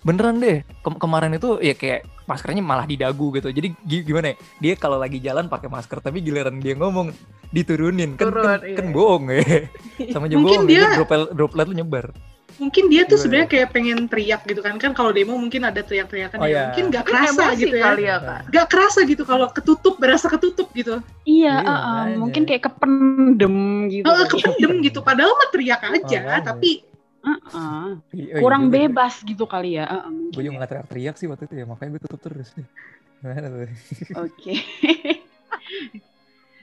Beneran 0.00 0.36
deh. 0.38 0.58
Kem- 0.78 1.00
kemarin 1.00 1.32
itu 1.32 1.48
ya 1.58 1.72
kayak 1.72 2.04
maskernya 2.24 2.60
malah 2.60 2.84
di 2.84 2.96
dagu 2.96 3.28
gitu. 3.30 3.48
Jadi 3.48 3.72
gi- 3.78 4.02
gimana 4.02 4.32
ya? 4.32 4.36
Dia 4.58 4.72
kalau 4.74 4.96
lagi 4.96 5.18
jalan 5.18 5.46
pakai 5.46 5.68
masker 5.68 5.98
tapi 5.98 6.18
giliran 6.18 6.56
dia 6.56 6.72
ngomong 6.72 7.12
diturunin 7.48 8.16
kan 8.16 8.28
Turun, 8.28 8.44
kan, 8.44 8.60
iya. 8.62 8.76
kan 8.76 8.86
bohong 8.90 9.24
ya. 9.28 9.42
Sama 10.14 10.26
Mungkin 10.26 10.64
bohong. 10.64 10.66
dia- 10.66 10.84
Dia 10.84 10.96
droplet 10.96 11.22
droplet 11.30 11.66
lu 11.66 11.76
nyebar. 11.76 12.06
Mungkin 12.54 12.86
dia 12.86 13.02
tuh 13.02 13.18
sebenarnya 13.18 13.50
kayak 13.50 13.68
pengen 13.74 14.06
teriak 14.06 14.46
gitu 14.46 14.62
kan. 14.62 14.78
Kan 14.78 14.94
kalau 14.94 15.10
demo 15.10 15.34
mungkin 15.34 15.66
ada 15.66 15.82
teriak-teriakan 15.82 16.38
Oh, 16.38 16.46
ya. 16.46 16.48
iya. 16.48 16.62
Mungkin 16.70 16.84
gak 16.86 17.02
Mungkin 17.02 17.18
kerasa 17.18 17.42
emosi 17.42 17.60
gitu 17.60 17.76
ya. 17.76 17.84
kali 17.84 18.02
ya 18.04 18.16
kak. 18.16 18.40
Gak 18.48 18.66
kerasa 18.70 18.98
gitu 19.02 19.22
kalau 19.24 19.46
ketutup, 19.50 19.94
berasa 19.98 20.26
ketutup 20.30 20.68
gitu. 20.70 21.02
Iya, 21.26 21.50
Iya, 21.50 21.54
uh-uh, 21.60 21.82
makanya. 21.98 22.18
mungkin 22.22 22.42
kayak 22.46 22.62
kependem 22.64 23.56
gitu. 23.90 24.06
Oh, 24.06 24.22
kependem 24.24 24.72
gitu. 24.80 24.98
Padahal 25.02 25.34
mah 25.34 25.48
teriak 25.50 25.82
aja, 25.82 25.98
Makanya. 25.98 26.46
tapi 26.46 26.70
Uh-uh. 27.24 27.98
Iya, 28.10 28.32
Kurang 28.38 28.68
iya 28.68 28.70
bebas 28.84 29.12
gitu 29.20 29.44
kali 29.44 29.74
ya. 29.74 29.84
Uh-uh, 29.86 30.30
Gue 30.30 30.42
juga 30.42 30.50
ya. 30.50 30.58
gak 30.60 30.68
teriak-teriak 30.70 31.14
sih 31.16 31.26
waktu 31.26 31.44
itu 31.44 31.54
ya. 31.56 31.64
Makanya 31.64 31.88
gue 31.90 32.00
tutup 32.04 32.20
terus. 32.20 32.48
Gimana 33.18 33.46
tuh? 33.48 33.68
Oke. 34.20 34.52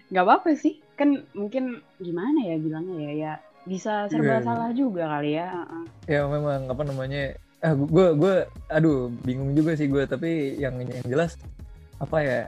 Gak 0.10 0.22
apa-apa 0.22 0.54
sih. 0.54 0.78
Kan 0.94 1.26
mungkin 1.32 1.82
gimana 1.98 2.38
ya 2.46 2.56
bilangnya 2.56 2.98
ya. 3.02 3.14
Ya 3.14 3.34
bisa 3.62 4.06
serba 4.06 4.38
Iya. 4.38 4.42
salah 4.42 4.70
juga 4.72 5.02
kali 5.08 5.34
ya. 5.34 5.48
uh-uh. 5.56 5.84
ya 6.06 6.20
memang 6.26 6.68
apa 6.68 6.82
namanya 6.82 7.22
ah 7.62 7.74
gue 7.74 8.06
gue 8.12 8.34
aduh 8.68 9.08
bingung 9.22 9.54
juga 9.54 9.74
sih 9.74 9.86
gue 9.86 10.04
tapi 10.04 10.58
yang 10.58 10.82
yang 10.82 11.06
jelas 11.06 11.38
apa 11.98 12.18
ya 12.20 12.40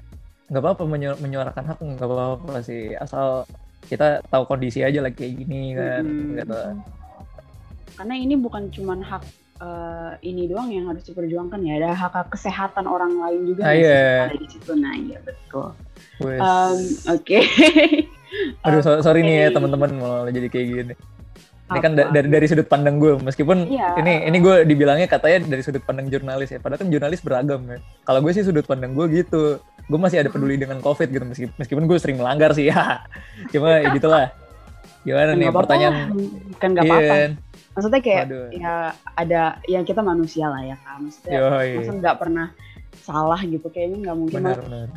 nggak 0.49 0.59
apa-apa 0.59 0.83
menyu- 0.83 1.17
menyuarakan 1.17 1.63
hak 1.69 1.77
nggak 1.77 2.07
apa-apa 2.09 2.61
sih 2.61 2.97
asal 2.97 3.45
kita 3.85 4.25
tahu 4.25 4.41
kondisi 4.49 4.81
aja 4.81 4.97
lagi 4.99 5.21
kayak 5.21 5.33
gini 5.37 5.77
kan 5.77 6.01
Mm-mm. 6.01 6.33
gitu 6.33 6.57
Karena 7.93 8.13
ini 8.13 8.33
bukan 8.35 8.67
cuman 8.67 8.99
hak 8.99 9.23
eh, 9.55 10.11
ini 10.23 10.45
doang 10.45 10.67
yang 10.67 10.87
harus 10.87 11.03
diperjuangkan 11.03 11.59
ya. 11.59 11.73
Ada 11.77 11.89
hak, 11.93 12.13
hak 12.13 12.27
kesehatan 12.29 12.85
orang 12.85 13.15
lain 13.15 13.39
Ah, 13.39 13.45
juga 13.45 13.61
nggak 13.61 13.73
sih? 13.73 13.81
iya. 13.81 14.05
ada 14.23 14.35
di 14.35 14.47
situ. 14.47 14.71
Nah, 14.73 14.93
iya 14.93 15.17
betul. 15.19 15.67
Um, 16.19 16.77
Oke. 17.09 17.39
aduh 18.65 18.81
so- 18.81 18.97
sorry 18.99 19.21
nih 19.21 19.35
ya 19.39 19.49
teman-teman 19.51 19.93
malah 19.93 20.25
jadi 20.27 20.49
kayak 20.49 20.67
gini 20.67 20.93
ini 21.63 21.79
kan 21.79 21.93
da- 21.93 22.09
dari 22.09 22.27
dari 22.27 22.45
sudut 22.45 22.65
pandang 22.65 22.97
gue 22.97 23.13
meskipun 23.19 23.69
Iya. 23.69 23.93
ini 23.95 24.25
ini 24.25 24.37
gue 24.39 24.55
dibilangnya 24.63 25.05
katanya 25.05 25.45
dari 25.47 25.61
sudut 25.61 25.81
pandang 25.81 26.09
jurnalis 26.09 26.49
ya 26.49 26.57
padahal 26.57 26.81
kan 26.81 26.89
jurnalis 26.89 27.21
beragam 27.21 27.61
ya 27.63 27.77
kalau 28.01 28.19
gue 28.19 28.31
sih 28.31 28.41
sudut 28.41 28.65
pandang 28.65 28.93
gue 28.93 29.05
gitu 29.11 29.57
gue 29.61 29.99
masih 29.99 30.17
ada 30.17 30.29
peduli 30.29 30.57
dengan 30.57 30.81
covid 30.81 31.07
gitu 31.07 31.21
meskipun 31.23 31.53
meskipun 31.55 31.83
gue 31.85 31.97
sering 31.97 32.17
melanggar 32.17 32.51
sih 32.51 32.67
ya 32.73 33.05
cuma 33.49 33.77
ya 33.77 33.89
gitulah 33.91 34.33
gimana 35.03 35.29
nih 35.31 35.47
pertanyaan 35.51 35.93
lah. 35.93 36.07
Kan 36.57 36.69
nggak 36.71 36.83
apa-apa. 36.85 37.15
Maksudnya 37.73 37.99
kayak 37.99 38.23
Waduh. 38.27 38.47
ya 38.53 38.75
ada 39.13 39.41
yang 39.65 39.81
kita 39.81 39.99
manusia 39.99 40.45
lah 40.45 40.61
ya 40.61 40.77
kan. 40.79 41.01
Maksudnya 41.01 41.33
Yoi. 41.35 41.69
masa 41.77 41.91
nggak 41.91 42.17
pernah 42.17 42.47
salah 42.99 43.41
gitu 43.41 43.67
kayaknya 43.67 43.97
nggak 44.03 44.17
mungkin. 44.17 44.37
benar 44.39 44.57
benar 44.59 44.87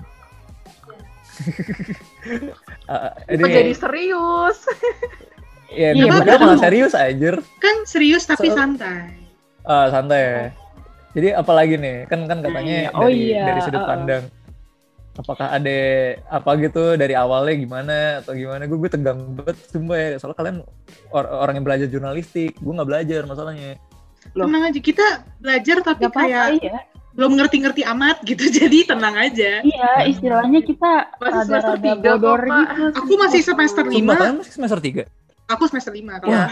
Kok 3.28 3.32
ini- 3.32 3.54
jadi 3.54 3.72
serius? 3.72 4.58
ya 5.72 5.90
Iya, 5.92 6.04
gue 6.04 6.14
padahal 6.14 6.40
malah 6.40 6.60
serius 6.60 6.94
anjir 6.94 7.34
Kan 7.58 7.76
serius 7.84 8.24
tapi 8.24 8.48
So- 8.48 8.56
santai. 8.56 9.12
Ah, 9.60 9.90
santai 9.90 10.20
ya. 10.22 10.44
Jadi 11.12 11.28
apalagi 11.32 11.74
nih? 11.74 12.06
Kan 12.06 12.24
kan 12.24 12.38
katanya 12.38 12.86
Iya. 12.86 12.90
Oh 12.94 13.04
dari 13.04 13.18
iya, 13.26 13.44
dari 13.46 13.60
sudut 13.60 13.80
uh-uh. 13.80 13.90
pandang. 13.90 14.24
Apakah 15.16 15.48
ada 15.48 15.78
apa 16.28 16.50
gitu 16.60 16.94
dari 16.94 17.16
awalnya 17.16 17.56
gimana 17.56 17.96
atau 18.20 18.36
gimana? 18.36 18.68
Gue 18.68 18.78
gue 18.84 18.90
tegang 18.92 19.32
banget 19.32 19.56
sumpah 19.72 19.96
ya. 19.96 20.08
Soalnya 20.20 20.36
kalian 20.36 20.56
or- 21.08 21.30
orang 21.32 21.54
yang 21.56 21.66
belajar 21.66 21.88
jurnalistik, 21.88 22.52
gue 22.56 22.72
nggak 22.76 22.88
belajar 22.88 23.20
masalahnya. 23.24 23.80
Loh. 24.36 24.44
Tenang 24.50 24.62
aja, 24.68 24.80
kita 24.82 25.06
belajar 25.40 25.76
tapi 25.80 26.04
Gak 26.04 26.12
kayak 26.12 26.46
iya. 26.60 26.78
belum 27.16 27.32
ngerti-ngerti 27.40 27.82
amat 27.86 28.16
gitu. 28.28 28.44
Jadi 28.60 28.78
tenang 28.84 29.16
aja. 29.16 29.64
Iya 29.64 29.90
istilahnya 30.04 30.60
kita 30.60 30.92
Masih 31.16 31.42
semester 31.48 31.76
tiga 31.80 32.10
gitu. 32.20 32.32
Aku 33.00 33.12
masih 33.16 33.40
semester 33.40 33.84
lima. 33.88 34.12
kalian 34.20 34.36
masih 34.44 34.52
semester 34.52 34.78
3? 34.82 35.06
Aku 35.46 35.62
semester 35.70 35.94
5 35.94 36.22
kalau 36.26 36.34
Wah. 36.34 36.50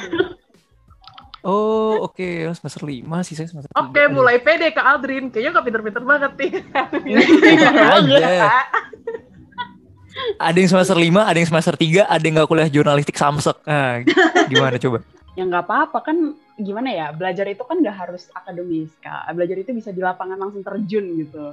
Oh, 1.44 2.08
oke. 2.08 2.24
Semester 2.56 2.82
5 2.82 3.04
sih 3.22 3.36
saya 3.36 3.46
semester 3.46 3.68
Oke, 3.70 3.92
tiga. 3.92 4.08
Aduh. 4.08 4.16
mulai 4.16 4.40
pede 4.40 4.72
ke 4.72 4.80
Aldrin. 4.80 5.28
Kayaknya 5.28 5.50
gak 5.54 5.66
pinter-pinter 5.68 6.02
banget 6.02 6.32
nih. 6.40 6.52
aja. 7.92 8.64
Ada 10.38 10.56
yang 10.56 10.70
semester 10.70 10.96
5, 10.96 11.10
ada 11.20 11.36
yang 11.36 11.48
semester 11.50 11.74
3, 11.74 12.06
ada 12.06 12.22
yang 12.22 12.34
nggak 12.38 12.48
kuliah 12.48 12.70
jurnalistik 12.70 13.18
Samsek. 13.18 13.58
Nah, 13.66 13.98
gimana 14.46 14.78
coba? 14.78 14.98
Ya 15.34 15.42
nggak 15.42 15.66
apa-apa 15.66 15.98
kan 16.06 16.16
gimana 16.54 16.86
ya 16.94 17.10
belajar 17.10 17.42
itu 17.50 17.66
kan 17.66 17.82
nggak 17.82 17.96
harus 17.98 18.30
akademis 18.30 18.94
kak. 19.02 19.26
Belajar 19.34 19.58
itu 19.58 19.74
bisa 19.74 19.90
di 19.90 19.98
lapangan 19.98 20.38
langsung 20.38 20.62
terjun 20.62 21.18
gitu. 21.18 21.50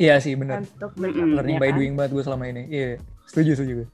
Iya 0.00 0.16
sih, 0.24 0.32
benar. 0.40 0.64
Untuk 0.64 0.96
Mm-mm, 0.96 1.36
Learning 1.36 1.58
ya 1.58 1.60
by 1.60 1.68
kan? 1.68 1.76
doing 1.76 1.92
banget 1.92 2.10
gue 2.16 2.22
selama 2.24 2.44
ini. 2.48 2.62
Iya, 2.72 2.88
setuju, 3.28 3.50
setuju 3.60 3.72
gue. 3.84 3.88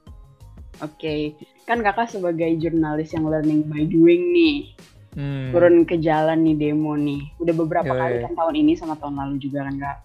Oke, 0.79 1.35
kan 1.67 1.83
kakak 1.83 2.15
sebagai 2.15 2.51
jurnalis 2.59 3.11
yang 3.11 3.27
learning 3.27 3.67
by 3.67 3.83
doing 3.83 4.31
nih, 4.31 4.75
Hmm. 5.15 5.55
turun 5.55 5.87
ke 5.87 5.99
jalan 6.03 6.43
nih 6.43 6.57
demo 6.59 6.99
nih. 6.99 7.23
Udah 7.39 7.55
beberapa 7.55 7.93
Yoi. 7.95 8.01
kali 8.03 8.15
kan 8.27 8.33
tahun 8.35 8.55
ini 8.59 8.73
sama 8.75 8.99
tahun 8.99 9.15
lalu 9.15 9.35
juga 9.39 9.63
kan 9.67 9.75
kak. 9.79 9.99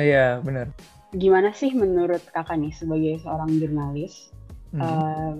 Iya, 0.00 0.40
benar. 0.40 0.72
Gimana 1.12 1.52
sih 1.52 1.76
menurut 1.76 2.24
kakak 2.32 2.56
nih 2.56 2.72
sebagai 2.72 3.20
seorang 3.20 3.52
jurnalis 3.60 4.32
Hmm. 4.70 4.80
eh, 4.86 5.32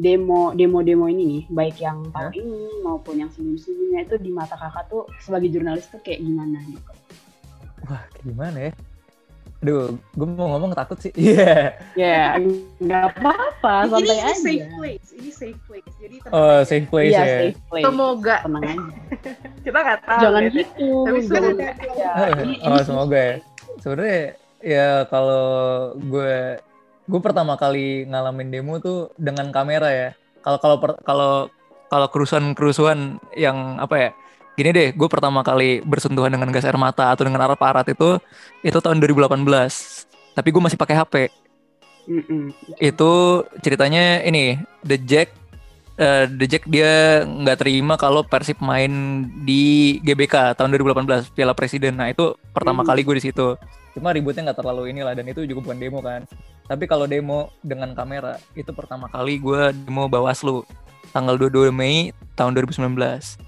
demo 0.00 0.56
demo 0.56 0.80
demo 0.80 1.12
ini 1.12 1.24
nih, 1.28 1.42
baik 1.52 1.76
yang 1.76 2.08
tahun 2.08 2.32
ini 2.32 2.80
maupun 2.80 3.20
yang 3.20 3.28
sebelum-sebelumnya 3.28 4.08
itu 4.08 4.16
di 4.16 4.30
mata 4.32 4.56
kakak 4.56 4.88
tuh 4.88 5.04
sebagai 5.20 5.52
jurnalis 5.52 5.84
tuh 5.92 6.00
kayak 6.00 6.24
gimana 6.24 6.56
gitu? 6.64 6.92
Wah, 7.84 8.04
gimana 8.24 8.58
ya? 8.68 8.72
Aduh, 9.58 9.90
gue 10.14 10.26
mau 10.28 10.54
ngomong 10.54 10.70
takut 10.70 10.94
sih. 10.96 11.10
Iya. 11.12 11.74
Ya 11.98 12.38
nggak 12.78 13.04
apa-apa, 13.10 13.74
ini, 13.82 13.90
santai 13.90 14.06
ini 14.06 14.22
aja. 14.22 14.34
safe 14.38 14.66
place. 14.70 15.08
Ini 15.10 15.30
safe 15.34 15.60
place. 15.66 15.90
Jadi 15.98 16.16
tenang 16.22 16.30
Oh, 16.32 16.46
aja. 16.48 16.62
safe 16.62 16.86
place 16.86 17.10
Iya 17.10 17.18
ya. 17.18 17.38
safe 17.42 17.60
place. 17.66 17.84
Semoga. 17.84 18.36
Tenang 18.40 18.62
aja. 18.62 18.78
Kita 19.66 19.78
nggak 19.80 19.98
tahu. 20.00 20.20
Jangan 20.22 20.40
ya. 20.40 20.50
gitu. 20.54 20.90
Tapi 21.02 21.18
gitu 21.18 21.34
ada. 21.34 21.66
ya. 21.92 22.10
Ini- 22.38 22.58
oh, 22.60 22.70
ini 22.70 22.86
semoga 22.86 23.18
ya. 23.18 23.34
Sebenarnya 23.78 24.20
ya 24.58 24.88
kalau 25.06 25.46
gue 25.96 26.34
gue 27.04 27.20
pertama 27.20 27.54
kali 27.54 28.04
ngalamin 28.04 28.48
demo 28.48 28.78
tuh 28.78 29.10
dengan 29.16 29.50
kamera 29.50 29.90
ya. 29.90 30.08
Kalau 30.38 30.58
kalau 30.58 30.76
per- 30.78 31.02
kalau 31.02 31.50
kalau 31.88 32.06
kerusuhan-kerusuhan 32.06 33.18
yang 33.34 33.58
apa 33.76 33.94
ya? 33.98 34.10
Gini 34.58 34.74
deh, 34.74 34.90
gue 34.90 35.06
pertama 35.06 35.46
kali 35.46 35.78
bersentuhan 35.86 36.34
dengan 36.34 36.50
gas 36.50 36.66
air 36.66 36.74
mata 36.74 37.14
atau 37.14 37.22
dengan 37.22 37.46
aparat 37.46 37.86
itu 37.86 38.18
itu 38.60 38.74
tahun 38.74 38.98
2018. 38.98 39.46
Tapi 40.34 40.48
gue 40.50 40.62
masih 40.62 40.74
pakai 40.74 40.98
HP. 40.98 41.14
Mm-mm. 42.10 42.50
Itu 42.82 43.10
ceritanya 43.60 44.18
ini 44.24 44.58
The 44.82 44.98
Jack 44.98 45.28
eh, 45.94 46.26
The 46.26 46.46
Jack 46.48 46.66
dia 46.66 47.22
nggak 47.22 47.58
terima 47.62 47.94
kalau 47.94 48.26
Persib 48.26 48.58
main 48.58 48.90
di 49.44 49.98
GBK 50.00 50.58
tahun 50.58 50.74
2018 50.74 51.30
Piala 51.30 51.54
Presiden. 51.54 51.94
Nah 51.94 52.10
itu 52.10 52.34
pertama 52.50 52.82
Hmm. 52.82 52.90
kali 52.90 53.06
gue 53.06 53.14
di 53.14 53.30
situ. 53.30 53.54
Cuma 53.94 54.10
ributnya 54.10 54.50
nggak 54.50 54.58
terlalu 54.58 54.90
inilah 54.90 55.14
dan 55.14 55.26
itu 55.26 55.46
juga 55.46 55.70
bukan 55.70 55.78
demo 55.78 56.02
kan. 56.02 56.26
Tapi 56.66 56.84
kalau 56.86 57.06
demo 57.06 57.54
dengan 57.62 57.94
kamera 57.94 58.42
itu 58.54 58.74
pertama 58.74 59.06
kali 59.06 59.38
gue 59.38 59.70
demo 59.86 60.10
Bawaslu 60.10 60.66
tanggal 61.10 61.38
22 61.38 61.70
Mei 61.70 62.10
tahun 62.34 62.58
2019. 62.58 63.47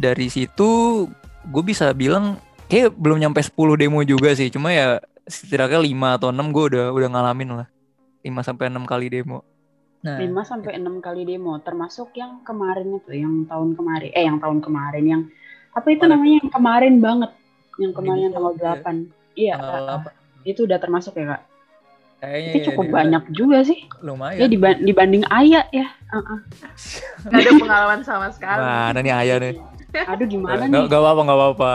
Dari 0.00 0.26
situ 0.26 0.68
gue 1.44 1.62
bisa 1.62 1.92
bilang 1.92 2.40
kayak 2.66 2.96
belum 2.96 3.20
nyampe 3.20 3.38
10 3.38 3.52
demo 3.76 4.00
juga 4.02 4.32
sih. 4.32 4.48
Cuma 4.48 4.72
ya 4.72 4.96
setidaknya 5.22 5.76
5 5.78 6.16
atau 6.16 6.28
6 6.30 6.40
gue 6.50 6.64
udah 6.72 6.84
udah 6.90 7.08
ngalamin 7.10 7.50
lah. 7.54 7.68
5 8.20 8.40
sampai 8.42 8.68
6 8.68 8.80
kali 8.82 9.06
demo. 9.08 9.44
Nah, 10.00 10.16
5 10.16 10.32
sampai 10.42 10.80
6 10.80 10.96
kali 10.98 11.28
demo 11.28 11.60
termasuk 11.60 12.16
yang 12.16 12.40
kemarin 12.40 12.88
itu 12.90 13.12
yang 13.12 13.44
tahun 13.44 13.76
kemarin 13.76 14.08
eh 14.10 14.24
yang 14.24 14.40
tahun 14.40 14.64
kemarin 14.64 15.04
yang 15.04 15.22
apa 15.70 15.86
itu 15.86 16.00
Kemarin. 16.00 16.10
namanya 16.16 16.36
yang 16.40 16.50
kemarin 16.50 16.94
banget 16.98 17.30
yang 17.76 17.92
kemarin 17.92 18.20
yang 18.22 18.32
tanggal 18.32 18.52
Dibuka, 18.54 18.72
8 18.80 19.36
iya 19.36 19.54
tanggal 19.54 19.84
ah, 19.84 19.92
ah. 19.92 20.00
8. 20.40 20.50
itu 20.50 20.60
udah 20.64 20.78
termasuk 20.80 21.12
ya 21.14 21.26
kak 21.28 21.42
Kayaknya 22.18 22.48
itu 22.48 22.56
ya, 22.56 22.64
cukup 22.66 22.84
dia- 22.84 22.94
banyak 22.96 23.22
juga 23.30 23.58
sih 23.62 23.78
Lumayan. 24.00 24.38
ya 24.40 24.46
diba- 24.48 24.80
dibanding 24.80 25.24
ayah 25.30 25.64
ya 25.70 25.86
Ah, 26.08 26.16
ah. 26.18 26.38
Nggak 27.22 27.38
ada 27.38 27.52
pengalaman 27.54 28.00
sama 28.02 28.26
sekali. 28.32 28.58
Mana 28.58 28.98
nih 28.98 29.14
ayah 29.14 29.36
nih? 29.38 29.54
Aduh 29.92 30.26
gimana 30.26 30.54
Gak, 30.56 30.68
nih 30.68 30.82
gak 30.84 31.00
apa-apa, 31.00 31.20
gak 31.22 31.38
apa-apa. 31.38 31.70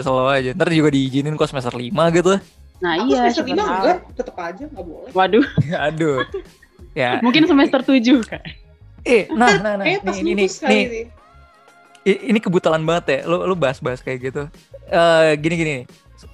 Selalu 0.00 0.30
aja. 0.30 0.50
Ntar 0.52 0.68
juga 0.70 0.90
diizinin 0.90 1.34
kok 1.34 1.46
semester 1.46 1.72
5 1.72 1.86
gitu. 2.12 2.34
nah 2.78 2.96
Aku 2.96 3.08
iya 3.08 3.28
semester 3.28 3.42
siapa 3.42 3.50
5 3.50 3.60
tahu. 3.60 3.68
enggak, 3.76 3.98
tetap 4.14 4.36
aja 4.38 4.64
nggak 4.66 4.84
boleh. 4.84 5.10
waduh 5.12 5.46
Aduh. 5.86 6.16
Ya, 6.90 7.10
mungkin 7.20 7.44
semester 7.44 7.80
7 7.80 7.92
kak 8.24 8.42
eh, 9.02 9.24
nah, 9.30 9.56
nah, 9.56 9.72
nah. 9.74 9.84
Kayaknya 9.84 10.00
pas 10.02 10.12
Nih, 10.12 10.20
ini, 10.22 10.30
nih, 10.30 10.36
lulus 10.42 10.56
kali 10.56 10.70
nih, 10.70 10.82
ini. 10.82 11.00
i- 12.02 12.22
ini 12.26 12.38
kebetulan 12.38 12.82
banget 12.82 13.04
ya. 13.06 13.18
Lu, 13.24 13.36
lu 13.42 13.54
bahas-bahas 13.54 13.98
kayak 13.98 14.18
gitu. 14.22 14.42
Eh, 14.86 15.30
gini, 15.36 15.54
gini. 15.56 15.76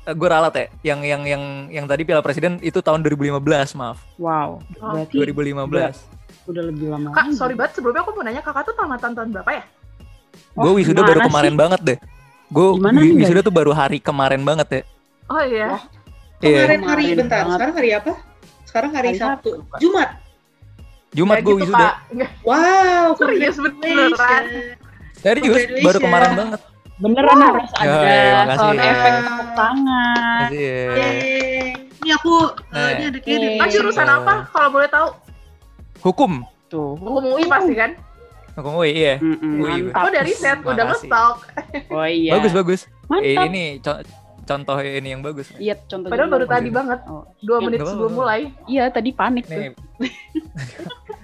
Gue 0.09 0.27
ralat 0.27 0.51
ya. 0.53 0.67
Yang, 0.85 1.01
yang, 1.05 1.23
yang, 1.25 1.43
yang 1.69 1.85
tadi 1.85 2.03
Piala 2.03 2.19
Presiden 2.21 2.59
itu 2.61 2.79
tahun 2.81 3.03
2015, 3.03 3.39
maaf. 3.75 4.03
wow 4.17 4.59
Oh, 4.77 4.91
berarti 4.93 5.15
2015. 5.15 5.67
udah 6.47 6.63
lebih 6.65 6.87
lama 6.89 7.11
Kak, 7.11 7.31
sorry 7.33 7.55
banget 7.55 7.75
sebelumnya 7.75 8.01
aku 8.01 8.11
mau 8.13 8.23
nanya 8.23 8.39
kakak 8.39 8.63
tuh 8.65 8.75
tamatan 8.75 9.11
tahun 9.13 9.29
berapa 9.33 9.51
ya? 9.53 9.63
Gue 10.53 10.71
Wah, 10.71 10.75
wisuda 10.75 11.01
baru 11.03 11.21
kemarin 11.25 11.53
sih? 11.53 11.61
banget 11.61 11.81
deh. 11.83 11.99
Gue 12.47 12.69
wisuda 13.15 13.41
tuh 13.41 13.51
baru 13.51 13.73
hari 13.73 13.99
kemarin 13.99 14.41
banget 14.41 14.69
ya. 14.71 14.83
Oh 15.27 15.43
iya. 15.43 15.69
Wah, 15.71 15.83
Iya. 16.37 16.69
Kemarin 16.69 16.81
hari 16.83 17.03
Kemarin 17.03 17.17
bentar, 17.19 17.39
banget. 17.39 17.55
sekarang 17.57 17.75
hari 17.75 17.91
apa? 17.91 18.13
Sekarang 18.67 18.91
hari, 18.93 19.09
Hari 19.09 19.19
Sabtu. 19.19 19.51
Sabtu. 19.57 19.81
Jumat. 19.81 20.09
Jumat 21.11 21.35
Nggak 21.35 21.45
gue 21.45 21.55
gitu, 21.55 21.63
wisuda. 21.65 21.89
Wow, 22.43 23.07
Serius 23.17 23.57
beneran. 23.57 24.45
Tadi 25.17 25.39
juga 25.41 25.57
baru 25.81 25.99
kemarin 25.99 26.31
banget. 26.35 26.61
beneran 26.97 27.39
harus 27.39 27.69
ada 27.75 27.93
makasih 27.93 28.57
sound 28.57 28.79
ya. 28.79 28.85
efek 28.87 29.13
tepuk 29.19 29.49
tangan 29.53 30.49
ya. 30.49 30.81
Ini 31.97 32.11
aku, 32.15 32.35
eh, 32.47 32.73
Nah. 32.73 32.89
ini 32.91 33.03
ada 33.07 33.19
kayak 33.19 33.37
Yeay. 33.39 33.59
Mas 33.59 33.69
jurusan 33.71 34.07
apa 34.07 34.33
kalau 34.49 34.69
boleh 34.71 34.89
tahu? 34.89 35.09
Hukum. 36.01 36.33
tuh 36.67 36.97
Hukum 36.97 37.23
UI 37.31 37.45
pasti 37.45 37.73
kan? 37.73 37.95
Hukum 38.57 38.73
UI, 38.75 38.91
iya. 38.91 39.15
Mm-mm, 39.17 39.61
Wih, 39.61 39.73
mantap. 39.85 40.01
Aku 40.01 40.09
dari 40.11 40.33
set 40.33 40.59
udah 40.59 40.85
ngestalk. 40.87 41.37
oh 41.89 42.07
iya 42.07 42.33
Bagus, 42.33 42.53
bagus. 42.53 42.81
Eh, 42.85 42.97
mantap 43.07 43.45
ini 43.47 43.65
co- 43.79 44.05
contoh 44.43 44.77
ini 44.79 45.09
yang 45.11 45.21
bagus. 45.21 45.53
iya 45.57 45.75
contohnya 45.77 46.09
Padahal 46.09 46.31
baru 46.31 46.47
bagus. 46.47 46.57
tadi 46.57 46.69
banget, 46.71 47.01
Oh, 47.05 47.23
dua 47.39 47.57
Nggak 47.57 47.67
menit 47.69 47.79
sebelum 47.85 48.13
mulai. 48.13 48.41
iya 48.65 48.85
tadi 48.89 49.11
panik 49.11 49.45
tuh 49.45 49.59
Nih. 49.61 49.73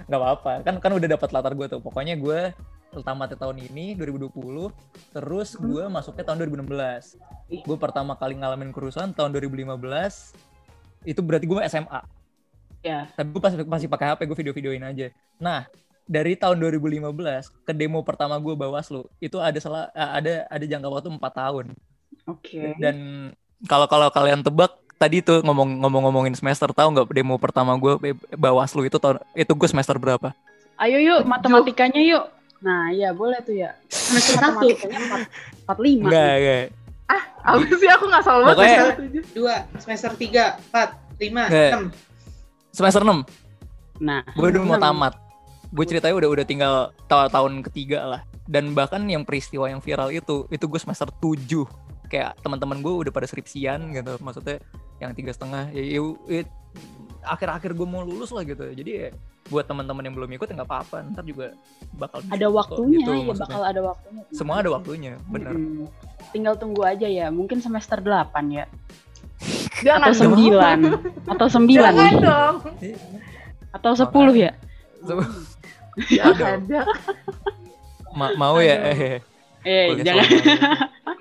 Gak 0.05 0.19
apa-apa. 0.19 0.51
Kan 0.61 0.75
kan 0.77 0.91
udah 0.91 1.09
dapat 1.09 1.29
latar 1.31 1.53
gue 1.53 1.67
tuh. 1.67 1.79
Pokoknya 1.79 2.13
gue 2.15 2.53
tamatnya 2.95 3.37
tahun 3.39 3.57
ini 3.63 3.97
2020, 3.97 4.69
terus 5.09 5.49
Hmm. 5.51 5.65
gue 5.65 5.83
masuknya 5.89 6.23
tahun 6.23 6.37
2016. 6.45 7.17
Gue 7.63 7.77
pertama 7.77 8.13
kali 8.13 8.35
ngalamin 8.35 8.69
kerusuhan 8.69 9.09
tahun 9.09 9.33
2015. 9.33 10.37
Itu 11.01 11.19
berarti 11.19 11.45
gue 11.45 11.59
SMA. 11.65 12.01
ya 12.83 13.07
Tapi 13.09 13.27
gue 13.27 13.41
masih 13.41 13.57
masih 13.65 13.87
pakai 13.87 14.11
HP, 14.11 14.19
gue 14.23 14.37
video-videoin 14.37 14.83
aja. 14.83 15.07
Nah, 15.37 15.63
dari 16.05 16.33
tahun 16.33 16.59
2015 16.59 16.99
ke 17.61 17.71
demo 17.71 18.01
pertama 18.01 18.35
gue 18.35 18.53
Bawaslu, 18.53 19.07
itu 19.17 19.37
ada 19.37 19.55
salah 19.57 19.83
ada 19.91 20.45
ada 20.45 20.63
jangka 20.63 20.87
waktu 20.87 21.09
4 21.09 21.19
tahun. 21.33 21.65
oke 22.25 22.59
Dan 22.77 22.95
kalau 23.63 23.85
kalau 23.85 24.07
kalian 24.09 24.39
tebak 24.39 24.71
tadi 24.95 25.19
tuh 25.19 25.39
ngomong 25.41 25.79
ngomong-ngomongin 25.79 26.31
semester 26.31 26.69
tahu 26.69 26.87
nggak 26.91 27.07
demo 27.09 27.35
pertama 27.35 27.75
gue 27.75 27.95
Bawaslu 28.31 28.83
itu 28.83 28.95
tahun 28.95 29.19
itu 29.33 29.51
gue 29.51 29.69
semester 29.69 29.95
berapa? 29.95 30.31
ayo 30.75 30.97
yuk 30.97 31.21
matematikanya 31.23 32.01
yuk 32.01 32.25
nah 32.57 32.87
iya 32.89 33.11
boleh 33.11 33.37
tuh 33.39 33.53
ya 33.53 33.75
semester 33.85 34.39
satu, 34.39 34.63
empat 34.65 35.19
empat 35.59 35.77
lima 35.79 36.07
Enggak, 36.07 36.31
enggak. 36.33 36.65
Apa 37.43 37.75
sih 37.75 37.89
aku 37.89 38.05
nggak 38.07 38.23
salah 38.23 38.39
banget. 38.41 38.55
Pokoknya- 38.55 38.79
semester 38.79 39.03
tujuh. 39.03 39.23
dua, 39.35 39.55
semester 39.75 40.11
tiga, 40.15 40.43
empat, 40.61 40.89
lima, 41.17 41.43
enam. 41.45 41.83
Semester 42.71 43.01
6. 43.03 43.27
nah 43.99 44.23
Gue 44.31 44.47
udah 44.49 44.61
mau 44.63 44.73
enam. 44.73 44.83
tamat. 44.87 45.13
Gue 45.73 45.83
ceritanya 45.83 46.13
udah 46.15 46.29
udah 46.31 46.45
tinggal 46.45 46.73
ta- 47.03 47.27
tahun 47.27 47.61
ketiga 47.63 48.05
lah. 48.07 48.21
dan 48.43 48.71
bahkan 48.71 48.99
yang 49.03 49.23
peristiwa 49.23 49.65
yang 49.65 49.79
viral 49.79 50.11
itu 50.11 50.43
itu 50.47 50.63
gue 50.63 50.75
semester 50.75 51.07
7 51.07 51.47
kayak 52.05 52.35
teman-teman 52.39 52.77
gue 52.77 52.93
udah 53.01 53.09
pada 53.09 53.23
skripsian 53.23 53.87
gitu 53.89 54.19
maksudnya 54.19 54.59
yang 54.99 55.11
tiga 55.11 55.31
setengah 55.31 55.71
ya, 55.71 55.79
ya, 55.79 55.99
ya, 56.29 56.43
akhir-akhir 57.23 57.71
gue 57.71 57.87
mau 57.87 58.03
lulus 58.03 58.29
lah 58.29 58.43
gitu 58.43 58.67
jadi 58.69 58.91
ya, 58.91 59.07
buat 59.45 59.63
teman-teman 59.63 60.03
yang 60.03 60.11
belum 60.13 60.27
ikut 60.29 60.43
ya 60.43 60.53
nggak 60.53 60.67
apa-apa 60.67 61.07
ntar 61.09 61.23
juga 61.23 61.55
bakal 61.95 62.19
Ada 62.27 62.43
kok, 62.43 62.53
waktunya 62.53 62.99
gitu 62.99 63.09
ya 63.09 63.23
maksudnya. 63.23 63.47
bakal 63.47 63.61
ada 63.63 63.81
waktunya. 63.81 64.21
semua 64.29 64.55
ada 64.59 64.69
waktunya 64.69 65.11
bener 65.25 65.53
Mm-mm. 65.55 65.87
Tinggal 66.29 66.53
tunggu 66.53 66.81
aja 66.83 67.07
ya, 67.07 67.27
mungkin 67.29 67.57
semester 67.57 67.97
8 67.97 68.27
ya. 68.49 68.67
Jangan 69.87 70.11
Atau. 70.11 70.35
9. 70.35 71.31
Atau 71.31 71.47
9 71.47 71.71
Jangan 71.71 71.95
nih. 71.95 72.11
dong. 72.19 72.55
Atau 73.71 73.91
10 73.95 74.11
ya. 74.35 74.51
Jangan. 76.09 76.57
jangan. 76.65 76.97
Ma- 78.13 78.35
mau 78.37 78.57
ya 78.61 78.77
eh 78.93 79.21
Eh, 79.63 79.95
jangan. 80.03 80.27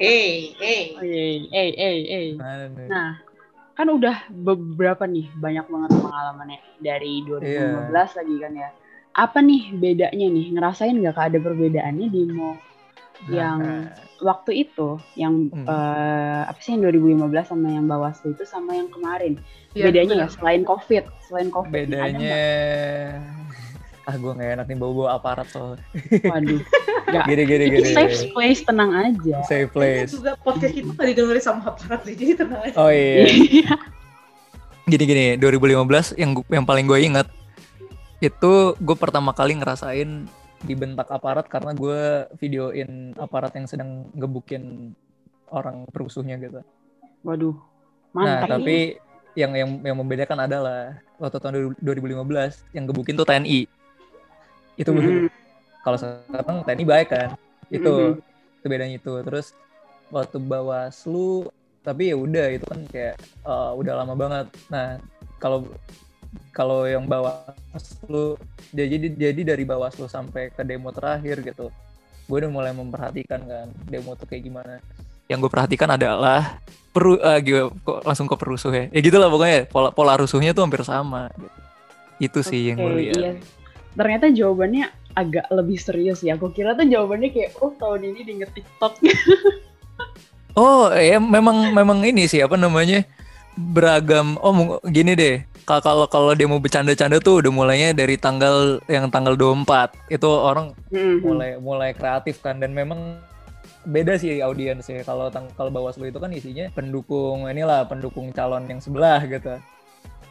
Eh, 0.03 0.51
eh. 0.59 0.83
Eh, 0.99 1.47
eh, 1.53 1.71
eh, 1.79 1.99
eh. 2.11 2.29
Mana 2.35 2.67
nih? 2.75 2.91
Nah, 2.91 3.11
kan 3.79 3.87
udah 3.87 4.27
beberapa 4.35 5.07
nih 5.07 5.31
banyak 5.39 5.63
banget 5.71 5.91
pengalamannya 5.95 6.59
dari 6.83 7.23
2015 7.23 8.19
lagi 8.19 8.35
kan 8.43 8.53
ya. 8.57 8.69
Apa 9.15 9.39
nih 9.39 9.63
bedanya 9.79 10.27
nih? 10.27 10.47
Ngerasain 10.59 10.97
nggak 10.99 11.15
Kak, 11.15 11.27
ada 11.31 11.39
perbedaannya 11.39 12.09
di 12.11 12.23
mau 12.35 12.59
yang 13.31 13.63
Nah, 13.63 13.95
waktu 14.19 14.67
itu 14.67 14.99
yang 15.15 15.47
Hmm. 15.55 15.67
eh, 15.71 16.43
apa 16.51 16.59
sih 16.59 16.75
yang 16.75 16.83
2015 16.83 17.47
sama 17.47 17.71
yang 17.71 17.87
Bawaslu 17.87 18.35
itu 18.35 18.43
sama 18.43 18.75
yang 18.75 18.91
kemarin? 18.91 19.39
Iya, 19.79 19.87
bedanya 19.87 20.27
ya 20.27 20.29
selain 20.35 20.67
Covid, 20.67 21.07
selain 21.31 21.49
Covid 21.55 21.71
ada 21.71 21.87
bedanya? 21.87 22.31
Ah 24.03 24.15
gue 24.15 24.33
gak 24.33 24.51
enak 24.53 24.67
nih 24.67 24.77
bawa-bawa 24.77 25.09
aparat 25.15 25.47
soalnya 25.47 25.79
Waduh, 26.25 26.59
nggak. 27.07 27.25
gini 27.25 27.43
gini 27.45 27.65
Ini 27.65 27.75
gini 27.77 27.91
safe 27.93 28.15
place, 28.29 28.61
tenang 28.61 28.91
aja. 28.91 29.37
safe 29.43 29.69
place 29.69 30.11
juga 30.11 30.35
podcast 30.37 30.73
kita 30.73 30.91
tadi 30.93 31.13
dengerin 31.13 31.39
sama 31.41 31.63
aparat 31.69 32.01
jadi 32.05 32.35
tenang 32.37 32.61
aja. 32.63 32.77
oh 32.77 32.89
iya 32.89 33.25
Iya. 33.25 33.75
gini 34.85 35.05
gini 35.05 35.25
2015 35.37 35.87
yang 36.17 36.31
yang 36.49 36.65
paling 36.65 36.85
gue 36.85 36.99
inget 37.01 37.29
itu 38.19 38.53
gue 38.77 38.97
pertama 38.97 39.31
kali 39.31 39.55
ngerasain 39.55 40.27
dibentak 40.61 41.07
aparat 41.09 41.47
karena 41.47 41.71
gue 41.73 42.03
videoin 42.37 42.91
aparat 43.17 43.51
yang 43.53 43.67
sedang 43.67 43.91
ngebukin 44.13 44.95
orang 45.49 45.85
perusuhnya 45.87 46.39
gitu. 46.39 46.63
Waduh, 47.21 47.55
Nah 48.13 48.41
mantap. 48.41 48.59
tapi 48.59 48.95
yang 49.35 49.53
yang 49.53 49.83
yang 49.83 49.97
membedakan 49.97 50.39
adalah 50.41 50.97
waktu 51.17 51.37
tahun 51.37 51.55
2015 51.79 52.63
yang 52.73 52.85
gebukin 52.85 53.15
tuh 53.15 53.25
TNI. 53.25 53.67
Itu 54.75 54.91
Mm-mm. 54.91 55.29
kalau 55.83 55.97
sekarang 55.99 56.65
TNI 56.65 56.85
baik 56.85 57.09
kan. 57.11 57.29
Itu 57.69 57.93
Mhm. 58.19 58.61
itu 58.63 58.67
bedanya 58.67 58.97
itu. 58.97 59.13
Terus 59.23 59.47
waktu 60.09 60.37
Bawaslu 60.39 61.49
tapi 61.83 62.15
ya 62.15 62.17
udah 62.17 62.47
itu 62.53 62.63
kan 62.63 62.81
kayak 62.87 63.15
eh, 63.43 63.71
udah 63.75 63.93
lama 64.05 64.15
banget. 64.15 64.47
Nah, 64.71 65.03
kalau 65.37 65.67
kalau 66.51 66.85
yang 66.87 67.05
Bawaslu 67.05 68.39
jadi 68.71 68.97
jadi 69.13 69.43
dari 69.43 69.65
Bawaslu 69.67 70.07
sampai 70.07 70.49
ke 70.49 70.63
demo 70.63 70.95
terakhir 70.95 71.43
gitu. 71.43 71.69
Gue 72.31 72.39
udah 72.39 72.53
mulai 72.53 72.73
memperhatikan 72.73 73.43
kan 73.43 73.67
demo 73.85 74.15
tuh 74.15 74.25
kayak 74.25 74.47
gimana. 74.47 74.79
Yang 75.27 75.49
gue 75.49 75.51
perhatikan 75.51 75.89
adalah 75.91 76.61
peru 76.93 77.17
eh, 77.19 77.41
gila, 77.41 77.73
kok 77.83 77.99
langsung 78.05 78.29
ke 78.31 78.37
perusuh 78.39 78.73
ya. 78.73 78.85
Ya 78.93 79.01
gitulah 79.03 79.27
pokoknya 79.27 79.67
pola 79.67 79.91
pola 79.91 80.15
rusuhnya 80.17 80.55
tuh 80.55 80.63
hampir 80.65 80.85
sama. 80.87 81.29
gitu. 81.35 81.49
Itu 82.23 82.41
sih 82.47 82.71
yang 82.71 82.79
gue 82.79 82.95
lihat. 83.03 83.17
iya. 83.19 83.33
Ternyata 83.93 84.29
jawabannya 84.29 84.85
agak 85.13 85.47
lebih 85.49 85.77
serius 85.77 86.21
ya. 86.21 86.35
Aku 86.35 86.49
kira 86.49 86.73
tuh 86.73 86.85
jawabannya 86.85 87.29
kayak, 87.29 87.61
oh 87.61 87.73
tahun 87.77 88.13
ini 88.13 88.21
di 88.23 88.35
TikTok. 88.41 88.93
Oh, 90.53 90.93
ya 90.93 91.17
memang 91.17 91.73
memang 91.73 92.05
ini 92.05 92.29
sih 92.29 92.45
apa 92.45 92.61
namanya? 92.61 93.09
beragam. 93.53 94.37
Oh, 94.37 94.53
gini 94.85 95.13
deh. 95.13 95.45
Ka- 95.65 95.81
Kalau 95.81 96.09
kalau 96.09 96.33
dia 96.33 96.45
mau 96.45 96.57
bercanda-canda 96.57 97.21
tuh 97.21 97.41
udah 97.41 97.49
mulainya 97.49 97.93
dari 97.93 98.17
tanggal 98.17 98.77
yang 98.85 99.09
tanggal 99.09 99.33
24. 99.33 99.93
Itu 100.09 100.29
orang 100.29 100.73
Mhm. 100.89 101.17
mulai 101.21 101.51
mulai 101.57 101.91
kreatif 101.93 102.41
kan 102.41 102.57
dan 102.57 102.73
memang 102.73 103.21
beda 103.85 104.17
sih 104.17 104.41
audiensnya. 104.41 105.05
Kalau 105.05 105.29
tang- 105.29 105.53
kalau 105.53 105.69
Bawaslu 105.69 106.05
itu 106.05 106.17
kan 106.17 106.33
isinya 106.33 106.69
pendukung 106.71 107.45
inilah 107.45 107.85
pendukung 107.85 108.29
calon 108.29 108.69
yang 108.69 108.81
sebelah 108.81 109.21
gitu. 109.25 109.57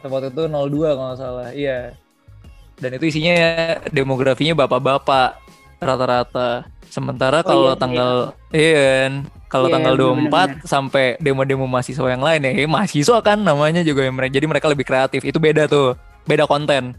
Waktu 0.02 0.30
itu 0.30 0.42
02 0.46 0.94
kalau 0.94 1.08
nggak 1.10 1.18
salah. 1.18 1.48
Iya. 1.50 1.94
Dan 2.82 2.98
itu 2.98 3.04
isinya 3.14 3.34
demografinya 3.94 4.58
bapak-bapak 4.58 5.38
rata-rata. 5.78 6.66
Sementara 6.90 7.40
Oh, 7.40 7.46
kalau 7.46 7.70
iya 7.72 7.78
tanggal 7.80 8.10
iya 8.52 8.72
kan, 8.84 9.12
kalau 9.48 9.66
Iya, 9.70 9.74
tanggal 9.80 9.94
bener-bener. 9.96 10.60
24 10.60 10.68
sampai 10.68 11.04
demo-demo 11.22 11.64
mahasiswa 11.64 12.04
yang 12.10 12.20
lain 12.20 12.40
ya, 12.44 12.50
eh, 12.52 12.68
mahasiswa 12.68 13.18
kan 13.24 13.38
namanya 13.40 13.80
juga 13.80 14.04
yang 14.04 14.18
mereka 14.18 14.36
jadi 14.36 14.46
mereka 14.50 14.66
lebih 14.68 14.84
kreatif. 14.84 15.24
Itu 15.24 15.40
beda 15.40 15.70
tuh. 15.70 15.96
Beda 16.28 16.44
konten. 16.44 16.92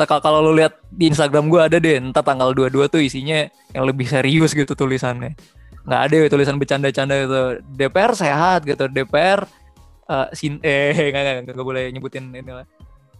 Kalau 0.00 0.40
lu 0.40 0.56
lihat 0.56 0.80
di 0.88 1.12
Instagram 1.12 1.52
gua 1.52 1.68
ada 1.68 1.76
deh, 1.76 2.00
entar 2.00 2.24
tanggal 2.24 2.56
22 2.56 2.88
tuh 2.88 3.04
isinya 3.04 3.44
yang 3.76 3.84
lebih 3.84 4.08
serius 4.08 4.56
gitu 4.56 4.72
tulisannya. 4.72 5.36
Nggak 5.84 6.00
ada 6.08 6.14
ya 6.16 6.28
tulisan 6.32 6.56
bercanda-canda 6.56 7.14
itu. 7.20 7.40
DPR 7.76 8.12
sehat 8.16 8.64
gitu, 8.64 8.88
DPR 8.88 9.44
eh 10.10 10.28
sin 10.34 10.58
eh 10.64 10.90
nggak, 11.12 11.22
nggak, 11.22 11.36
nggak, 11.52 11.66
boleh 11.68 11.92
nyebutin 11.92 12.32
inilah. 12.32 12.64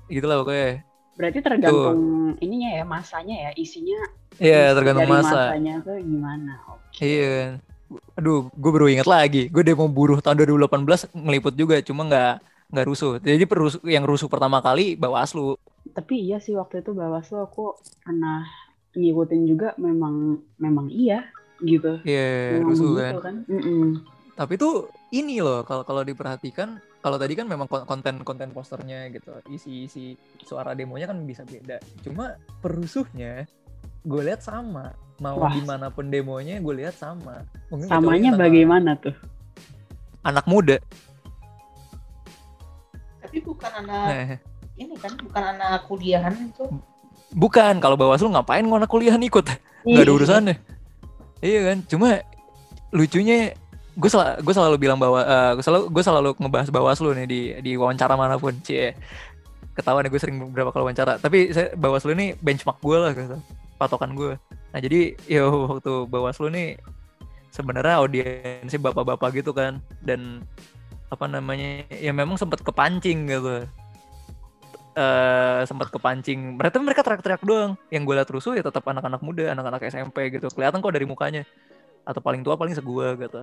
Gitu 0.08 0.24
lah 0.24 0.40
pokoknya. 0.40 0.89
Berarti 1.20 1.38
tergantung 1.44 2.00
ininya 2.40 2.70
ya, 2.80 2.84
masanya 2.88 3.36
ya, 3.36 3.50
isinya. 3.60 4.00
Iya, 4.40 4.72
isi 4.72 4.76
tergantung 4.80 5.04
dari 5.04 5.12
masa. 5.20 5.36
masanya 5.52 5.74
tuh 5.84 5.96
gimana. 6.00 6.52
Oke. 6.72 7.04
Iya. 7.04 7.60
Aduh, 8.16 8.48
gue 8.48 8.70
baru 8.72 8.86
ingat 8.88 9.04
lagi. 9.04 9.52
Gue 9.52 9.60
demo 9.60 9.84
buruh 9.92 10.24
tahun 10.24 10.40
2018 10.40 11.12
ngeliput 11.12 11.52
juga, 11.52 11.76
cuma 11.84 12.08
nggak 12.08 12.34
nggak 12.72 12.86
rusuh. 12.86 13.20
Jadi 13.20 13.44
perusuh, 13.44 13.82
yang 13.84 14.08
rusuh 14.08 14.32
pertama 14.32 14.64
kali 14.64 14.96
Bawaslu. 14.96 15.60
Tapi 15.92 16.24
iya 16.24 16.40
sih 16.40 16.56
waktu 16.56 16.80
itu 16.80 16.96
Bawaslu 16.96 17.44
aku 17.44 17.76
pernah 18.00 18.46
ngikutin 18.94 19.42
juga 19.44 19.68
memang 19.76 20.40
memang 20.56 20.88
iya 20.88 21.28
gitu. 21.60 22.00
Iya, 22.06 22.62
Memang 22.62 22.68
rusuh 22.72 22.90
begitu 22.96 23.20
kan. 23.20 23.36
Mm-mm. 23.44 23.86
Tapi 24.38 24.56
tuh 24.56 24.88
ini 25.12 25.44
loh, 25.44 25.66
kalau 25.68 25.84
kalau 25.84 26.00
diperhatikan, 26.00 26.80
kalau 27.00 27.16
tadi 27.16 27.32
kan 27.32 27.48
memang 27.48 27.64
kon- 27.64 27.88
konten-konten 27.88 28.52
posternya 28.52 29.08
gitu, 29.08 29.32
isi-isi 29.48 30.14
suara 30.44 30.76
demonya 30.76 31.08
kan 31.08 31.20
bisa 31.24 31.42
beda. 31.42 31.80
Cuma 32.04 32.36
perusuhnya 32.60 33.48
gue 34.04 34.22
lihat 34.24 34.40
sama. 34.40 34.92
Mau 35.20 35.36
Wah. 35.36 35.52
di 35.52 35.60
mana 35.60 35.92
pun 35.92 36.08
demonya 36.08 36.60
gue 36.60 36.74
lihat 36.80 36.96
sama. 36.96 37.44
Mungkin 37.68 37.88
Samanya 37.88 38.30
bagaimana 38.36 38.96
tuh? 38.96 39.12
Anak 40.24 40.44
muda. 40.48 40.76
Tapi 43.20 43.38
bukan 43.44 43.72
anak 43.84 44.04
Nah, 44.08 44.36
ini 44.76 44.94
kan, 44.96 45.12
bukan 45.20 45.44
anak 45.56 45.84
kuliahan 45.86 46.34
itu. 46.48 46.64
bukan, 47.30 47.78
kalau 47.78 47.94
Bawaslu 47.94 48.32
ngapain 48.32 48.64
anak 48.64 48.88
kuliahan 48.88 49.20
ikut? 49.20 49.44
nggak 49.80 50.04
ada 50.04 50.12
Ih, 50.12 50.16
urusannya 50.20 50.56
iya 51.40 51.72
kan 51.72 51.80
cuma 51.88 52.20
lucunya 52.92 53.56
gue 53.98 54.10
sel 54.10 54.22
gue 54.38 54.54
selalu 54.54 54.76
bilang 54.78 54.98
bahwa 55.02 55.20
gue 55.58 55.64
selalu 55.64 55.84
gue 55.90 56.02
selalu 56.04 56.30
ngebahas 56.38 56.68
Bawaslu 56.70 57.10
nih 57.18 57.26
di 57.26 57.40
di 57.58 57.72
wawancara 57.74 58.14
mana 58.14 58.38
pun 58.38 58.54
cie 58.62 58.94
ketahuan 59.74 60.06
ya 60.06 60.10
gue 60.10 60.20
sering 60.20 60.38
beberapa 60.38 60.70
kali 60.70 60.82
wawancara. 60.86 61.18
Tapi 61.18 61.50
saya 61.50 61.74
Bawaslu 61.74 62.14
ini 62.14 62.36
benchmark 62.38 62.78
gue 62.78 62.98
lah 62.98 63.12
gitu. 63.16 63.38
Patokan 63.80 64.14
gue 64.14 64.36
nah 64.70 64.78
jadi 64.78 65.18
ya 65.40 65.50
waktu 65.50 66.06
Bawaslu 66.06 66.52
nih 66.54 66.78
sebenarnya 67.50 67.98
audiensnya 67.98 68.78
bapak-bapak 68.78 69.42
gitu 69.42 69.50
kan. 69.50 69.82
Dan 70.04 70.46
apa 71.10 71.26
namanya 71.26 71.82
ya 71.90 72.14
memang 72.14 72.38
sempat 72.38 72.62
kepancing 72.62 73.26
gitu. 73.26 73.66
Eh 74.94 75.60
sempat 75.66 75.90
kepancing. 75.90 76.54
Mereka 76.54 76.78
mereka 76.78 77.02
teriak-teriak 77.02 77.42
doang. 77.42 77.74
Yang 77.90 78.02
gue 78.06 78.14
liat 78.22 78.30
rusuh 78.30 78.52
ya 78.54 78.62
tetap 78.62 78.86
anak-anak 78.86 79.18
muda 79.18 79.50
anak-anak 79.50 79.82
SMP 79.90 80.30
gitu. 80.30 80.46
Kelihatan 80.54 80.78
kok 80.78 80.94
dari 80.94 81.10
mukanya. 81.10 81.42
Atau 82.06 82.22
paling 82.22 82.46
tua 82.46 82.54
paling 82.54 82.78
segua 82.78 83.18
gitu 83.18 83.42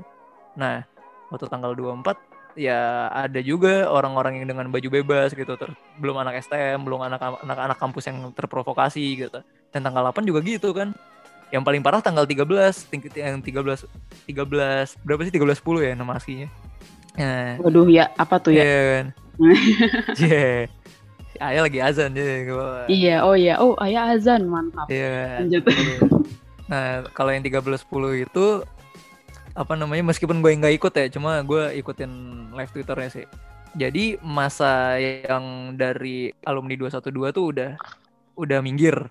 nah 0.57 0.83
waktu 1.29 1.45
tanggal 1.45 1.77
24 1.77 2.17
ya 2.57 3.07
ada 3.13 3.37
juga 3.45 3.85
orang-orang 3.85 4.41
yang 4.41 4.49
dengan 4.49 4.65
baju 4.73 4.89
bebas 4.89 5.37
gitu 5.37 5.53
ter 5.53 5.69
belum 6.01 6.17
anak 6.17 6.41
STM 6.41 6.81
belum 6.81 7.05
anak 7.05 7.45
anak-anak 7.45 7.77
kampus 7.77 8.09
yang 8.09 8.33
terprovokasi 8.33 9.29
gitu 9.29 9.39
dan 9.69 9.79
tanggal 9.85 10.09
8 10.09 10.25
juga 10.25 10.41
gitu 10.41 10.73
kan 10.73 10.97
yang 11.53 11.63
paling 11.63 11.79
parah 11.79 12.01
tanggal 12.01 12.25
13 12.25 12.43
tingkat 12.89 13.13
yang 13.15 13.39
13 13.39 13.85
13 14.25 15.05
berapa 15.05 15.21
sih 15.23 15.31
13 15.31 15.61
10 15.63 15.85
ya 15.85 15.93
nama 15.93 16.17
aslinya 16.17 16.49
nah 17.13 17.61
Waduh 17.61 17.87
ya, 17.89 18.13
apa 18.13 18.37
tuh 18.37 18.53
ya? 18.53 18.61
Iya 18.61 18.81
kan. 18.89 19.05
Iya. 20.21 20.69
Si 21.33 21.37
Ayah 21.41 21.61
lagi 21.65 21.79
azan 21.81 22.13
gua. 22.45 22.85
Iya, 22.89 23.25
oh 23.25 23.33
iya, 23.37 23.57
oh 23.57 23.73
ayah 23.81 24.13
azan, 24.13 24.49
mantap. 24.49 24.89
Iya. 24.89 25.41
Lanjut. 25.41 25.65
Nah, 26.69 27.05
kalau 27.13 27.33
yang 27.33 27.45
13 27.45 27.61
10 27.63 28.25
itu 28.25 28.45
apa 29.57 29.73
namanya 29.73 30.13
meskipun 30.13 30.37
gue 30.45 30.53
nggak 30.53 30.75
ikut 30.77 30.93
ya, 30.93 31.09
cuma 31.09 31.41
gue 31.41 31.73
ikutin 31.81 32.11
live 32.53 32.69
Twitternya 32.69 33.09
sih. 33.09 33.25
Jadi 33.73 34.21
masa 34.21 35.01
yang 35.01 35.73
dari 35.73 36.29
alumni 36.45 36.77
212 36.77 37.33
tuh 37.33 37.45
udah 37.49 37.71
udah 38.37 38.59
minggir. 38.61 39.09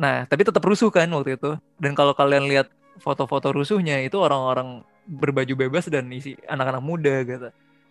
Nah, 0.00 0.24
tapi 0.24 0.48
tetap 0.48 0.64
rusuh 0.64 0.88
kan 0.88 1.12
waktu 1.12 1.36
itu. 1.36 1.60
Dan 1.76 1.92
kalau 1.92 2.16
kalian 2.16 2.48
lihat 2.48 2.72
foto-foto 3.04 3.52
rusuhnya 3.52 4.00
itu 4.00 4.16
orang-orang 4.16 4.80
berbaju 5.04 5.68
bebas 5.68 5.92
dan 5.92 6.08
isi 6.08 6.40
anak-anak 6.48 6.82
muda 6.82 7.14
gitu. 7.28 7.48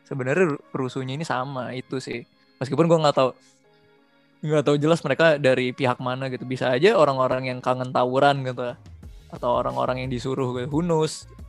Sebenarnya 0.10 0.58
ru- 0.58 0.64
rusuhnya 0.74 1.14
ini 1.14 1.26
sama 1.26 1.72
itu 1.78 2.02
sih. 2.02 2.26
Meskipun 2.58 2.90
gue 2.90 2.98
nggak 2.98 3.16
tahu 3.16 3.30
nggak 4.42 4.66
tahu 4.66 4.76
jelas 4.82 5.06
mereka 5.06 5.38
dari 5.38 5.70
pihak 5.70 6.02
mana 6.02 6.34
gitu. 6.34 6.50
Bisa 6.50 6.74
aja 6.74 6.98
orang-orang 6.98 7.46
yang 7.46 7.60
kangen 7.62 7.94
tawuran 7.94 8.42
gitu 8.42 8.74
atau 9.32 9.50
orang-orang 9.54 10.06
yang 10.06 10.10
disuruh 10.10 10.50
gitu. 10.58 10.68
Who? 10.74 10.82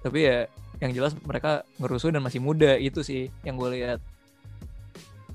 Tapi 0.02 0.18
ya 0.26 0.38
yang 0.82 0.90
jelas 0.90 1.14
mereka 1.22 1.62
ngerusuh 1.78 2.10
dan 2.10 2.22
masih 2.26 2.42
muda 2.42 2.74
itu 2.74 3.06
sih 3.06 3.30
yang 3.46 3.54
gue 3.54 3.70
lihat. 3.78 3.98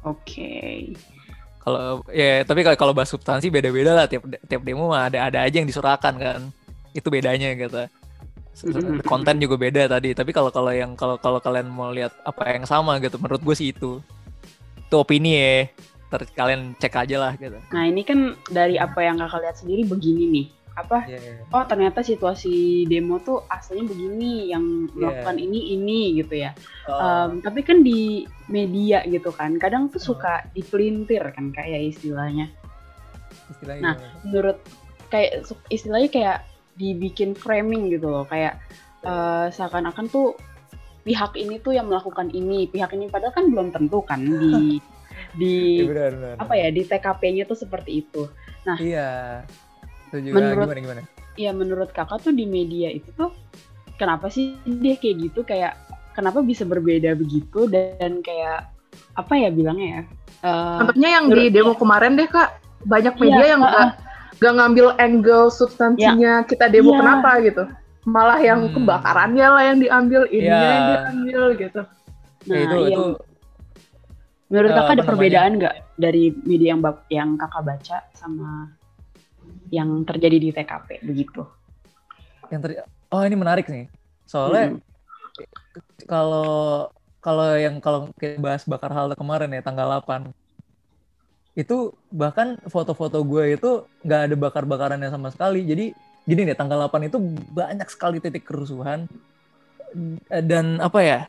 Oke. 0.04 0.92
Kalau 1.64 2.04
ya 2.12 2.44
tapi 2.44 2.64
kalau- 2.64 2.80
kalau 2.80 2.94
bahas 2.96 3.12
substansi 3.12 3.48
beda-beda 3.52 3.92
lah 3.96 4.06
tiap 4.08 4.24
tiap 4.48 4.62
demo 4.64 4.88
mah 4.92 5.08
ada 5.12 5.28
ada 5.28 5.40
aja 5.44 5.60
yang 5.60 5.68
disurahkan 5.68 6.16
kan. 6.16 6.42
Itu 6.92 7.08
bedanya 7.08 7.52
gitu. 7.56 7.88
Konten 9.06 9.38
juga 9.38 9.54
beda 9.54 9.86
tadi, 9.86 10.18
tapi 10.18 10.34
kalau 10.34 10.50
kalau 10.50 10.74
yang 10.74 10.98
kalau 10.98 11.22
kalau 11.22 11.38
kalian 11.38 11.70
mau 11.70 11.94
lihat 11.94 12.10
apa 12.26 12.58
yang 12.58 12.66
sama 12.66 12.98
gitu 12.98 13.22
menurut 13.22 13.44
gue 13.44 13.56
sih 13.56 13.70
itu. 13.70 14.02
Itu 14.88 14.96
opini 14.98 15.38
ya. 15.38 15.70
Ntar 16.08 16.24
kalian 16.34 16.74
cek 16.80 16.96
aja 17.04 17.18
lah 17.20 17.32
gitu. 17.36 17.60
Nah 17.70 17.84
ini 17.86 18.02
kan 18.02 18.34
dari 18.48 18.80
apa 18.80 19.04
yang 19.04 19.20
kakak 19.20 19.44
lihat 19.44 19.56
sendiri 19.60 19.84
begini 19.86 20.24
nih. 20.32 20.46
Apa? 20.78 21.10
Oh 21.50 21.64
ternyata 21.66 22.06
situasi 22.06 22.86
demo 22.86 23.18
tuh 23.18 23.50
aslinya 23.50 23.90
begini, 23.90 24.54
yang 24.54 24.86
melakukan 24.94 25.42
ini 25.42 25.74
ini 25.74 26.22
gitu 26.22 26.38
ya. 26.38 26.54
Oh, 26.86 27.02
Em, 27.02 27.42
tapi 27.42 27.66
kan 27.66 27.82
di 27.82 28.30
media 28.46 29.02
gitu 29.10 29.34
kan, 29.34 29.58
kadang 29.58 29.90
tuh 29.90 29.98
suka 29.98 30.46
dipelintir 30.54 31.26
kan 31.34 31.50
kayak 31.50 31.98
istilahnya. 31.98 32.54
istilahnya 33.50 33.82
nah, 33.82 33.96
gimana? 33.98 34.22
Menurut 34.30 34.58
kayak 35.10 35.50
istilahnya 35.74 36.10
kayak 36.14 36.38
dibikin 36.78 37.34
framing 37.34 37.90
gitu 37.90 38.14
loh, 38.14 38.30
kayak 38.30 38.62
eh, 39.02 39.48
seakan-akan 39.50 40.06
tuh 40.14 40.38
pihak 41.02 41.34
ini 41.40 41.58
tuh 41.58 41.74
yang 41.74 41.90
melakukan 41.90 42.30
ini, 42.30 42.70
pihak 42.70 42.94
ini 42.94 43.10
padahal 43.10 43.34
kan 43.34 43.50
belum 43.50 43.74
tentu 43.74 44.06
kan 44.06 44.22
di 44.22 44.78
di 45.40 45.82
Iya, 45.82 45.90
benar, 45.90 46.12
benar. 46.14 46.36
apa 46.38 46.54
ya 46.54 46.68
di 46.70 46.82
TKP-nya 46.86 47.44
tuh 47.50 47.58
seperti 47.58 48.06
itu. 48.06 48.30
Iya. 48.78 49.42
Itu 50.08 50.16
juga 50.22 50.36
Menurut- 50.40 50.68
gimana 50.68 50.82
gimana? 50.82 51.02
ya 51.38 51.52
menurut 51.52 51.90
kakak 51.92 52.18
tuh 52.20 52.34
di 52.34 52.44
media 52.44 52.90
itu 52.90 53.14
tuh 53.14 53.30
kenapa 53.96 54.26
sih 54.28 54.58
dia 54.66 54.98
kayak 54.98 55.16
gitu 55.22 55.40
kayak 55.42 55.78
kenapa 56.12 56.42
bisa 56.42 56.66
berbeda 56.66 57.14
begitu 57.14 57.70
dan 57.70 58.22
kayak 58.22 58.66
apa 59.14 59.34
ya 59.36 59.50
bilangnya 59.50 59.90
ya 59.90 60.04
Eh, 60.38 60.78
Contohnya 60.78 61.10
yang 61.12 61.26
di 61.28 61.50
demo 61.50 61.74
kemarin 61.74 62.14
deh 62.14 62.26
kak, 62.26 62.62
banyak 62.86 63.10
Iya, 63.12 63.22
media 63.22 63.46
yang 63.48 63.58
uh-uh. 63.60 63.74
nggak 63.74 63.90
nggak 64.38 64.54
ngambil 64.54 64.88
angle 64.98 65.46
substansinya 65.50 66.46
kita 66.46 66.70
demo 66.70 66.94
Iya. 66.94 67.00
kenapa 67.02 67.30
gitu, 67.42 67.64
malah 68.06 68.38
yang 68.38 68.70
Hmm. 68.70 68.74
kebakarannya 68.78 69.48
lah 69.50 69.64
yang 69.66 69.78
diambil, 69.82 70.30
ininya 70.30 70.46
Iya. 70.54 70.70
yang 70.70 70.86
diambil 70.86 71.42
gitu. 71.58 71.82
nah 72.46 72.54
Ya, 72.54 72.62
itu 72.64 72.76
iya. 72.78 72.88
itu 72.94 73.04
menurut 74.48 74.70
eh, 74.70 74.76
kakak 74.78 74.94
ada 74.94 75.02
apa 75.02 75.10
perbedaan 75.10 75.52
nggak 75.58 75.76
dari 75.98 76.24
media 76.46 76.70
yang 76.72 76.82
yang 77.10 77.30
kakak 77.36 77.64
baca 77.66 77.98
sama 78.14 78.50
yang 79.72 80.04
terjadi 80.08 80.38
di 80.38 80.50
TKP 80.54 81.04
begitu. 81.04 81.42
Yang 82.52 82.62
ter 82.64 82.72
Oh, 83.08 83.24
ini 83.24 83.40
menarik 83.40 83.72
nih. 83.72 83.88
Soalnya 84.28 84.76
kalau 86.04 86.92
kalau 87.24 87.56
yang 87.56 87.80
kalau 87.80 88.12
kita 88.20 88.40
bahas 88.40 88.68
bakar 88.68 88.92
halte 88.92 89.16
kemarin 89.16 89.52
ya 89.52 89.64
tanggal 89.64 89.88
8 90.04 90.32
itu 91.58 91.96
bahkan 92.14 92.60
foto-foto 92.70 93.24
gue 93.26 93.58
itu 93.58 93.88
nggak 94.06 94.22
ada 94.28 94.36
bakar-bakarannya 94.36 95.08
sama 95.08 95.32
sekali. 95.32 95.64
Jadi 95.64 95.96
gini 96.28 96.42
nih 96.52 96.58
tanggal 96.60 96.92
8 96.92 97.08
itu 97.08 97.18
banyak 97.56 97.88
sekali 97.88 98.20
titik 98.20 98.44
kerusuhan. 98.44 99.08
Dan 100.28 100.84
apa 100.84 101.00
ya 101.00 101.20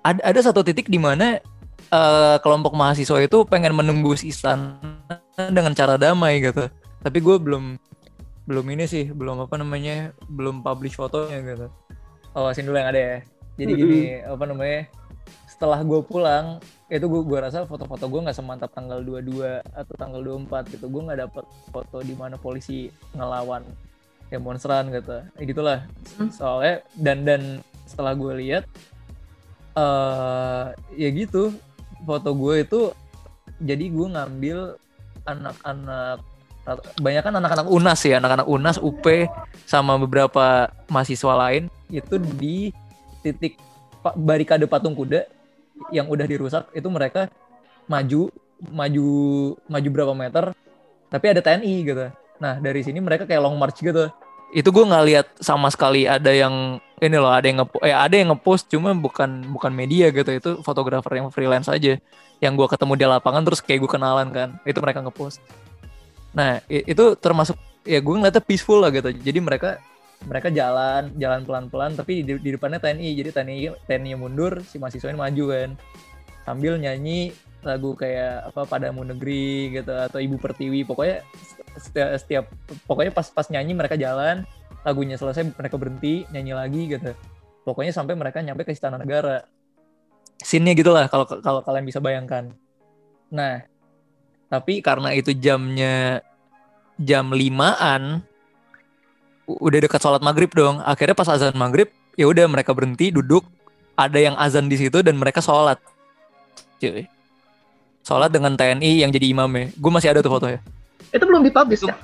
ada 0.00 0.20
ada 0.24 0.40
satu 0.40 0.64
titik 0.64 0.88
di 0.88 0.96
mana 0.96 1.44
eh, 1.92 2.36
kelompok 2.40 2.72
mahasiswa 2.72 3.20
itu 3.20 3.44
pengen 3.44 3.76
menembus 3.76 4.24
istana 4.24 4.80
dengan 5.36 5.76
cara 5.76 6.00
damai 6.00 6.40
gitu 6.40 6.72
tapi 7.06 7.22
gue 7.22 7.38
belum 7.38 7.78
belum 8.50 8.66
ini 8.74 8.90
sih 8.90 9.14
belum 9.14 9.46
apa 9.46 9.54
namanya 9.62 10.10
belum 10.26 10.66
publish 10.66 10.98
fotonya 10.98 11.38
gitu. 11.46 11.70
Awasin 12.34 12.66
dulu 12.66 12.82
yang 12.82 12.90
ada 12.90 12.98
ya? 12.98 13.18
Jadi 13.62 13.72
gini 13.78 14.00
apa 14.26 14.42
namanya 14.42 14.90
setelah 15.46 15.86
gue 15.86 16.02
pulang 16.02 16.58
itu 16.90 17.06
gue 17.06 17.22
gua 17.22 17.46
rasa 17.46 17.62
foto-foto 17.62 18.10
gue 18.10 18.26
nggak 18.26 18.34
semantap 18.34 18.70
tanggal 18.74 19.02
22 19.06 19.62
atau 19.62 19.94
tanggal 19.94 20.18
24 20.18 20.74
gitu. 20.74 20.90
Gue 20.90 21.02
nggak 21.06 21.20
dapet 21.30 21.44
foto 21.70 22.02
di 22.02 22.14
mana 22.18 22.34
polisi 22.42 22.90
ngelawan 23.14 23.62
demonstran 24.26 24.90
gitu. 24.90 25.22
Ya 25.38 25.42
gitulah. 25.46 25.78
Hmm. 26.18 26.30
soalnya 26.34 26.82
dan 26.98 27.22
dan 27.22 27.42
setelah 27.86 28.18
gue 28.18 28.34
lihat 28.42 28.66
eh 29.78 30.66
ya 30.98 31.08
gitu. 31.14 31.54
Foto 32.02 32.34
gue 32.34 32.66
itu 32.66 32.80
jadi 33.62 33.94
gue 33.94 34.06
ngambil 34.10 34.58
anak-anak 35.26 36.35
banyak 36.98 37.22
kan 37.22 37.34
anak-anak 37.38 37.66
unas 37.70 38.00
ya 38.02 38.18
anak-anak 38.18 38.46
unas 38.50 38.76
up 38.82 39.04
sama 39.66 39.94
beberapa 39.96 40.66
mahasiswa 40.90 41.32
lain 41.38 41.70
itu 41.90 42.18
di 42.18 42.74
titik 43.22 43.54
barikade 44.14 44.66
patung 44.66 44.94
kuda 44.94 45.26
yang 45.94 46.10
udah 46.10 46.26
dirusak 46.26 46.66
itu 46.74 46.88
mereka 46.90 47.30
maju 47.86 48.30
maju 48.70 49.08
maju 49.68 49.88
berapa 49.92 50.14
meter 50.16 50.44
tapi 51.06 51.24
ada 51.30 51.40
TNI 51.42 51.74
gitu. 51.86 52.06
Nah 52.42 52.58
dari 52.58 52.82
sini 52.82 52.98
mereka 52.98 53.24
kayak 53.24 53.42
long 53.42 53.56
march 53.56 53.78
gitu. 53.78 54.10
Itu 54.54 54.68
gue 54.70 54.84
nggak 54.86 55.04
lihat 55.06 55.26
sama 55.42 55.70
sekali 55.70 56.06
ada 56.06 56.30
yang 56.30 56.78
ini 57.02 57.16
loh 57.18 57.28
ada 57.30 57.44
yang 57.44 57.60
nge 57.60 57.66
eh, 57.84 57.92
ada 57.92 58.14
yang 58.14 58.28
ngepost 58.32 58.72
cuma 58.72 58.94
bukan 58.96 59.44
bukan 59.52 59.72
media 59.74 60.08
gitu 60.08 60.30
itu 60.32 60.50
fotografer 60.64 61.20
yang 61.20 61.28
freelance 61.28 61.68
aja 61.68 62.00
yang 62.40 62.56
gue 62.56 62.64
ketemu 62.68 62.92
di 62.96 63.04
lapangan 63.04 63.44
terus 63.44 63.60
kayak 63.60 63.84
gue 63.84 63.90
kenalan 63.90 64.28
kan 64.32 64.48
itu 64.64 64.80
mereka 64.80 65.04
ngepost 65.04 65.44
nah 66.36 66.60
itu 66.68 67.16
termasuk 67.16 67.56
ya 67.86 68.02
gue 68.02 68.12
ngeliatnya 68.12 68.44
peaceful 68.44 68.82
lah 68.82 68.92
gitu. 68.92 69.08
Jadi 69.14 69.38
mereka 69.40 69.80
mereka 70.26 70.50
jalan 70.50 71.14
jalan 71.16 71.46
pelan-pelan 71.46 71.92
tapi 71.94 72.26
di, 72.26 72.36
di 72.36 72.50
depannya 72.52 72.82
TNI 72.82 73.08
jadi 73.14 73.30
TNI 73.30 73.56
TNI 73.86 74.12
mundur 74.18 74.60
si 74.66 74.76
mahasiswa 74.76 75.08
ini 75.08 75.16
maju 75.16 75.44
kan. 75.54 75.70
Sambil 76.44 76.76
nyanyi 76.76 77.32
lagu 77.66 77.98
kayak 77.98 78.52
apa 78.52 78.62
padamu 78.68 79.02
negeri 79.02 79.74
gitu 79.80 79.90
atau 79.90 80.18
ibu 80.20 80.36
pertiwi. 80.36 80.84
Pokoknya 80.84 81.24
setiap, 81.78 82.08
setiap 82.20 82.44
pokoknya 82.84 83.14
pas 83.14 83.26
pas 83.30 83.46
nyanyi 83.48 83.72
mereka 83.72 83.96
jalan 83.96 84.44
lagunya 84.86 85.18
selesai 85.18 85.50
mereka 85.56 85.78
berhenti 85.78 86.26
nyanyi 86.30 86.52
lagi 86.52 86.82
gitu. 86.90 87.10
Pokoknya 87.66 87.90
sampai 87.90 88.14
mereka 88.14 88.42
nyampe 88.42 88.62
ke 88.62 88.70
istana 88.74 88.98
negara. 89.00 89.42
Scene-nya 90.38 90.76
gitulah 90.78 91.10
kalau 91.10 91.26
kalau 91.26 91.60
kalian 91.64 91.86
bisa 91.88 91.98
bayangkan. 91.98 92.54
Nah 93.34 93.66
tapi 94.46 94.78
karena 94.80 95.12
itu 95.14 95.34
jamnya 95.34 96.22
jam 96.96 97.34
limaan 97.34 98.22
udah 99.46 99.78
dekat 99.78 100.00
sholat 100.02 100.22
maghrib 100.22 100.50
dong 100.50 100.82
akhirnya 100.82 101.14
pas 101.14 101.30
azan 101.30 101.54
maghrib 101.54 101.90
ya 102.18 102.26
udah 102.26 102.46
mereka 102.50 102.74
berhenti 102.74 103.14
duduk 103.14 103.46
ada 103.94 104.18
yang 104.18 104.34
azan 104.38 104.66
di 104.66 104.76
situ 104.78 105.02
dan 105.02 105.14
mereka 105.18 105.38
sholat 105.38 105.78
cuy 106.82 107.06
sholat 108.02 108.30
dengan 108.30 108.54
TNI 108.54 109.06
yang 109.06 109.10
jadi 109.10 109.26
imamnya 109.30 109.70
gue 109.74 109.90
masih 109.90 110.10
ada 110.14 110.22
tuh 110.22 110.30
fotonya 110.30 110.62
Itu 111.14 111.22
belum 111.26 111.46
dipublish 111.46 111.86
ya? 111.86 111.94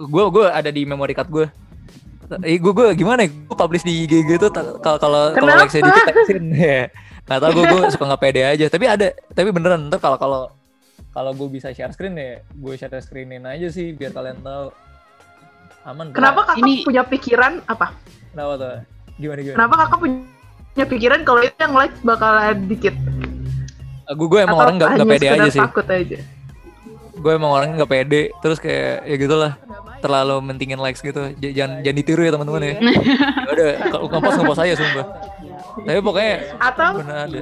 gue 0.00 0.24
gue 0.32 0.46
ada 0.46 0.70
di 0.70 0.82
memory 0.86 1.14
card 1.14 1.30
gue 1.30 1.46
Eh, 2.46 2.62
gue 2.62 2.70
gue 2.70 2.94
gimana 2.94 3.26
ya? 3.26 3.30
Gue 3.50 3.56
publish 3.58 3.82
di 3.82 4.06
IG 4.06 4.22
gitu 4.22 4.46
kalau 4.54 5.02
kalau 5.02 5.34
kalau 5.34 5.50
like 5.58 5.66
saya 5.66 5.82
textin 6.06 6.54
ya. 6.54 6.86
Gak 7.26 7.38
tau 7.42 7.50
gue 7.50 7.64
gue 7.66 7.80
suka 7.90 8.04
nggak 8.06 8.22
pede 8.22 8.42
aja. 8.46 8.66
Tapi 8.70 8.86
ada 8.86 9.10
tapi 9.34 9.50
beneran 9.50 9.90
ntar 9.90 9.98
kalau 9.98 10.14
kalau 10.14 10.42
kalau 11.10 11.30
gue 11.32 11.48
bisa 11.50 11.70
share 11.70 11.90
screen 11.90 12.14
ya 12.14 12.38
gue 12.42 12.74
share 12.74 12.98
screenin 12.98 13.42
aja 13.42 13.66
sih 13.66 13.90
biar 13.90 14.10
kalian 14.10 14.38
tahu 14.38 14.70
aman. 15.82 16.12
Kenapa 16.12 16.40
kakak 16.46 16.60
Ini- 16.60 16.84
punya 16.84 17.02
pikiran 17.02 17.52
apa? 17.64 17.96
Kenapa 18.30 18.52
tuh? 18.54 18.70
Gimana 19.16 19.40
gimana? 19.40 19.56
Kenapa 19.56 19.74
kakak 19.80 19.98
punya 19.98 20.84
pikiran 20.86 21.20
kalau 21.24 21.40
itu 21.40 21.56
yang 21.58 21.74
like 21.74 21.96
bakalan 22.00 22.58
dikit? 22.64 22.94
Gue 24.10 24.26
gue 24.26 24.40
emang 24.40 24.54
Atau 24.54 24.64
orang 24.64 24.74
nggak 24.76 24.90
nggak 24.92 25.08
pede 25.08 25.26
aja 25.28 25.48
sih. 25.48 25.60
Takut 25.60 25.86
aja. 25.86 26.18
Gue 27.14 27.32
emang 27.32 27.50
orangnya 27.50 27.74
nggak 27.78 27.90
pede. 27.90 28.22
Terus 28.38 28.58
kayak 28.58 29.04
ya 29.04 29.16
gitulah 29.16 29.52
terlalu 30.00 30.36
mentingin 30.42 30.78
likes 30.78 31.00
gitu. 31.00 31.30
J- 31.36 31.54
Jangan 31.54 31.80
jangan 31.80 31.96
ditiru 31.96 32.22
ya 32.22 32.32
teman-teman 32.32 32.60
ya. 32.60 32.74
Ya 32.76 33.50
udah 33.50 33.68
kalau 33.88 34.04
ngepost 34.08 34.36
ngepost 34.36 34.60
aja 34.60 34.74
sumpah. 34.76 35.06
Tapi 35.80 36.00
pokoknya 36.02 36.34
Atau 36.58 36.90
ada. 37.00 37.40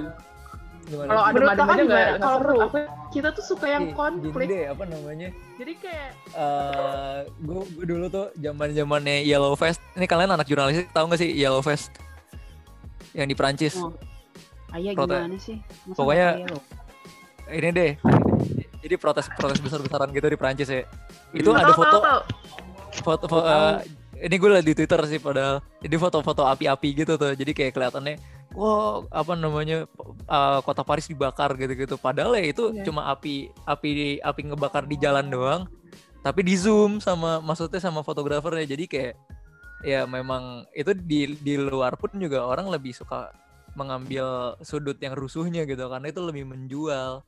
Gimana? 0.88 1.06
kalau 1.06 1.22
ada 1.22 1.32
Menurut 1.34 1.50
kakak 1.54 1.76
gimana? 1.78 2.16
Kalau 2.16 2.38
seru. 2.38 2.48
menurut 2.48 2.66
aku 2.66 2.78
Kita 3.08 3.28
tuh 3.30 3.44
suka 3.46 3.66
yang 3.66 3.84
Gini 3.86 3.94
konflik. 3.94 4.46
deh 4.46 4.64
apa 4.66 4.84
namanya? 4.84 5.28
Jadi 5.54 5.72
kayak 5.76 6.10
eh 6.34 7.18
gue 7.38 7.60
gue 7.70 7.84
dulu 7.86 8.04
tuh 8.06 8.26
zaman 8.34 8.68
zamannya 8.70 9.16
Yellow 9.22 9.54
Fest. 9.54 9.80
Ini 9.92 10.04
kalian 10.04 10.30
anak 10.30 10.44
jurnalistik 10.44 10.88
tahu 10.90 11.04
nggak 11.06 11.18
sih 11.18 11.30
Yellow 11.30 11.60
Fest? 11.60 11.92
Yang 13.12 13.26
di 13.26 13.34
Perancis. 13.34 13.74
Oh. 13.76 13.92
ayah 14.70 14.92
Prote- 14.92 15.16
gimana 15.16 15.36
sih 15.38 15.56
Masa 15.82 15.96
Pokoknya- 15.96 16.32
ya? 16.38 16.46
Ini 17.50 17.68
deh. 17.70 17.92
Jadi 18.78 18.94
protes 18.94 19.26
protes 19.30 19.58
besar 19.58 19.80
besaran 19.80 20.08
gitu 20.10 20.26
di 20.26 20.36
Perancis 20.36 20.68
ya. 20.68 20.84
Itu 21.30 21.50
Tahu, 21.50 21.56
ada 21.58 21.72
foto 21.72 21.96
tahu. 21.98 22.20
foto, 22.98 23.24
fo- 23.26 23.42
eh, 23.42 23.80
ini 24.20 24.34
gue 24.34 24.48
liat 24.50 24.62
di 24.62 24.74
Twitter 24.74 25.00
sih 25.06 25.16
padahal 25.16 25.64
jadi 25.78 25.96
foto-foto 25.96 26.42
api-api 26.44 26.88
gitu 26.94 27.14
tuh 27.14 27.32
jadi 27.32 27.50
kayak 27.50 27.72
kelihatannya 27.72 28.18
wah 28.56 29.04
apa 29.12 29.32
namanya 29.36 29.84
uh, 30.28 30.60
kota 30.64 30.84
Paris 30.86 31.08
dibakar 31.10 31.52
gitu-gitu. 31.58 31.96
Padahal 32.00 32.36
ya 32.38 32.48
itu 32.48 32.72
Iya. 32.72 32.84
cuma 32.88 33.10
api 33.12 33.52
api 33.68 34.20
api 34.24 34.40
ngebakar 34.48 34.88
di 34.88 34.96
jalan 35.00 35.28
doang 35.28 35.62
tapi 36.18 36.42
di 36.42 36.58
zoom 36.58 36.98
sama 36.98 37.38
maksudnya 37.40 37.80
sama 37.80 38.00
fotografernya. 38.04 38.64
Jadi 38.68 38.84
kayak 38.88 39.14
ya 39.86 40.04
memang 40.08 40.66
itu 40.74 40.90
di 40.96 41.38
di 41.38 41.54
luar 41.54 41.94
pun 41.94 42.10
juga 42.18 42.42
orang 42.42 42.66
lebih 42.72 42.90
suka 42.90 43.30
mengambil 43.78 44.58
sudut 44.66 44.98
yang 44.98 45.14
rusuhnya 45.14 45.62
gitu 45.62 45.86
karena 45.86 46.10
itu 46.10 46.18
lebih 46.18 46.50
menjual. 46.50 47.22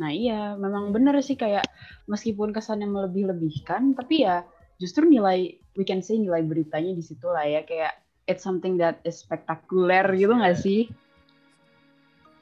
Nah 0.00 0.08
iya, 0.08 0.56
memang 0.56 0.96
bener 0.96 1.20
sih 1.20 1.36
kayak 1.36 1.68
meskipun 2.08 2.56
kesannya 2.56 2.88
melebih-lebihkan, 2.88 3.92
tapi 3.92 4.24
ya 4.24 4.48
justru 4.80 5.04
nilai, 5.04 5.60
we 5.76 5.84
can 5.84 6.00
say 6.00 6.16
nilai 6.16 6.40
beritanya 6.40 6.96
di 6.96 7.04
situ 7.04 7.28
lah 7.28 7.44
ya, 7.44 7.60
kayak 7.68 7.99
it's 8.30 8.46
something 8.46 8.78
that 8.78 9.02
is 9.02 9.18
spectacular 9.18 10.06
gitu 10.14 10.30
nggak 10.30 10.56
sih? 10.56 10.86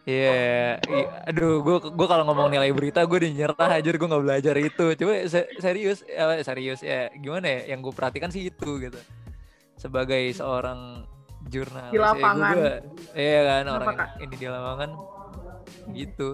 Iya, 0.08 0.80
i- 0.88 1.08
aduh, 1.28 1.60
gue 1.60 1.76
gue 1.84 2.06
kalau 2.08 2.24
ngomong 2.24 2.48
nilai 2.48 2.72
berita 2.72 3.04
gue 3.04 3.18
udah 3.20 3.32
nyerah 3.32 3.70
aja, 3.76 3.88
gue 3.92 4.08
nggak 4.08 4.24
belajar 4.24 4.56
itu. 4.56 4.84
Coba 4.96 5.12
se- 5.28 5.52
serius, 5.60 6.00
eh, 6.08 6.40
serius 6.40 6.80
ya, 6.80 7.12
gimana 7.12 7.44
ya? 7.44 7.76
Yang 7.76 7.88
gue 7.88 7.92
perhatikan 7.92 8.32
sih 8.32 8.48
itu 8.48 8.80
gitu. 8.80 8.96
Sebagai 9.76 10.32
seorang 10.32 11.04
jurnalis, 11.52 11.92
Di 11.92 12.00
ya, 12.00 12.04
lapangan. 12.08 12.52
gue, 12.56 12.72
iya 13.20 13.40
kan 13.44 13.62
Kenapa, 13.68 13.76
orang 13.76 13.96
Kak? 14.00 14.08
ini 14.16 14.34
di 14.40 14.46
lapangan, 14.48 14.90
gitu. 15.92 16.28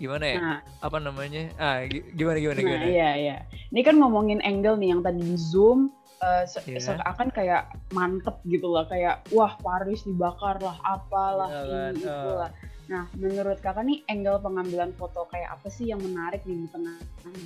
Gimana 0.00 0.24
ya? 0.24 0.38
Nah, 0.40 0.58
Apa 0.80 0.96
namanya? 0.96 1.42
Ah, 1.60 1.84
gi- 1.84 2.08
gimana 2.16 2.40
gimana 2.40 2.56
nah 2.56 2.64
gimana? 2.64 2.86
iya 2.88 3.08
iya. 3.20 3.36
Ini 3.68 3.80
kan 3.84 4.00
ngomongin 4.00 4.40
angle 4.40 4.80
nih 4.80 4.96
yang 4.96 5.04
tadi 5.04 5.20
di 5.20 5.36
zoom, 5.36 5.92
eh, 6.18 6.44
se- 6.44 6.64
Iya. 6.66 6.80
seakan 6.98 7.28
kayak 7.30 7.62
mantep 7.90 8.42
gitu 8.44 8.68
lah, 8.68 8.84
kayak 8.84 9.22
wah 9.30 9.54
Paris 9.56 10.02
dibakar 10.02 10.58
lah, 10.58 10.76
apalah 10.80 11.46
Iya 11.48 11.62
kan, 11.64 11.92
ini 11.92 12.02
itu 12.02 12.30
lah. 12.32 12.50
Nah, 12.88 13.04
menurut 13.14 13.58
kakak 13.58 13.84
nih 13.84 14.00
angle 14.06 14.40
pengambilan 14.40 14.90
foto 14.92 15.28
kayak 15.28 15.52
apa 15.52 15.68
sih 15.68 15.86
yang 15.86 16.00
menarik 16.00 16.40
di 16.42 16.66
tengah 16.66 16.96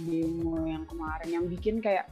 demo 0.00 0.62
yang 0.64 0.86
kemarin 0.86 1.28
yang 1.28 1.44
bikin 1.44 1.78
kayak 1.78 2.06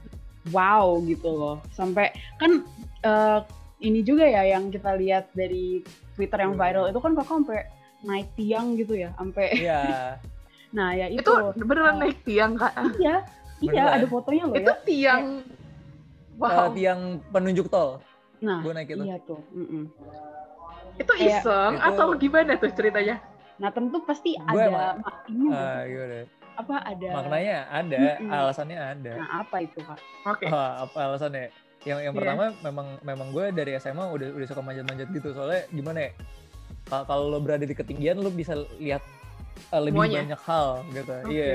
wow 0.50 0.98
gitu 1.00 1.30
loh. 1.30 1.56
Sampai 1.70 2.10
kan 2.36 2.60
eh, 3.00 3.40
ini 3.80 4.02
juga 4.02 4.22
ya 4.22 4.44
yang 4.46 4.68
kita 4.68 4.92
lihat 4.94 5.32
dari 5.32 5.80
Twitter 6.12 6.36
yang 6.38 6.52
Hmm. 6.52 6.60
viral 6.60 6.86
itu 6.86 7.00
kan 7.00 7.12
kakak 7.14 7.32
sampai 7.32 7.60
naik 8.02 8.28
tiang 8.34 8.74
gitu 8.74 8.92
ya, 8.94 9.12
sampai 9.14 9.46
Iya, 9.54 9.82
nah 10.76 10.92
ya 10.92 11.06
itu, 11.06 11.24
Itu 11.24 11.64
beneran 11.64 11.96
naik 11.96 12.20
tiang, 12.22 12.52
Kak. 12.54 12.72
iya 12.94 13.24
iya 13.58 13.72
Beneran. 13.82 13.96
ada 13.96 14.06
fotonya 14.06 14.44
loh 14.44 14.54
Itu 14.54 14.68
ya. 14.68 14.76
tiang. 14.82 15.24
Wow. 16.40 16.72
tiang 16.72 17.00
penunjuk 17.28 17.68
tol, 17.68 18.00
Nah 18.40 18.58
gue 18.58 18.72
naik 18.72 18.88
itu. 18.90 19.02
iya 19.02 19.16
tuh. 19.20 19.40
mm-mm. 19.50 19.84
Itu 20.96 21.10
kayak- 21.10 21.40
iseng 21.40 21.72
Itu- 21.74 21.86
atau 21.86 22.06
gimana 22.14 22.52
tuh 22.56 22.70
ceritanya? 22.70 23.16
Nah 23.56 23.68
tentu 23.68 24.00
pasti 24.00 24.36
Gue 24.36 24.56
ada 24.58 24.96
maknanya 24.96 25.52
Ah, 25.52 25.84
gimana? 25.84 26.18
apa 26.56 26.74
ada 26.82 27.08
Maknanya 27.14 27.56
ada, 27.70 27.98
Mm-mm. 28.18 28.30
alasannya 28.30 28.78
ada. 28.78 29.12
nah 29.14 29.28
apa 29.38 29.56
itu 29.60 29.78
kak? 29.78 30.00
Oke. 30.26 30.46
Ah, 30.46 30.72
apa 30.82 30.98
alasannya? 31.06 31.52
Yang 31.82 31.98
yang 32.02 32.12
Iya. 32.12 32.18
pertama 32.18 32.44
memang 32.58 32.86
memang 33.02 33.28
gue 33.30 33.44
dari 33.50 33.72
SMA 33.74 34.04
udah 34.06 34.28
udah 34.30 34.46
suka 34.46 34.60
manjat-manjat 34.60 35.08
gitu. 35.10 35.28
Soalnya 35.30 35.64
gimana 35.70 35.98
ya? 36.02 36.10
Ka- 36.86 37.04
Kalau 37.04 37.28
lo 37.28 37.38
berada 37.38 37.62
di 37.62 37.72
ketinggian 37.72 38.16
lo 38.16 38.28
bisa 38.28 38.52
lihat 38.76 39.00
uh, 39.70 39.78
lebih 39.78 39.96
Semuanya. 39.98 40.20
banyak 40.26 40.40
hal 40.42 40.66
gitu. 40.90 41.14
Iya. 41.30 41.52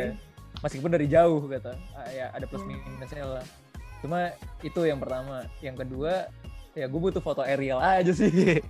Meskipun 0.57 0.89
dari 0.89 1.05
jauh 1.05 1.41
gitu. 1.43 1.73
Ah, 1.91 2.07
ya 2.07 2.29
ada 2.31 2.45
plus 2.45 2.61
Hmm. 2.61 2.73
minusnya 2.91 3.25
lah. 3.27 3.45
Cuma 4.05 4.29
itu 4.61 4.79
yang 4.85 5.01
pertama. 5.01 5.49
Yang 5.65 5.81
kedua 5.81 6.29
ya 6.77 6.85
gue 6.85 7.01
butuh 7.01 7.23
foto 7.25 7.41
aerial 7.41 7.81
aja 7.81 8.13
sih. 8.13 8.61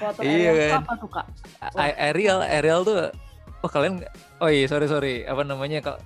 Foto 0.00 0.24
Iya, 0.24 0.32
aerial 0.32 0.54
itu 0.56 0.66
kan. 0.72 0.80
apa 0.80 0.92
tuh 0.96 1.10
kak? 1.12 1.26
A- 1.76 1.98
aerial 2.08 2.38
aerial 2.40 2.80
tuh 2.80 3.12
oh 3.60 3.68
kalian 3.68 4.00
oh 4.40 4.48
iya 4.48 4.64
sorry 4.64 4.88
sorry 4.88 5.14
apa 5.28 5.44
namanya 5.44 5.84
kak 5.84 5.98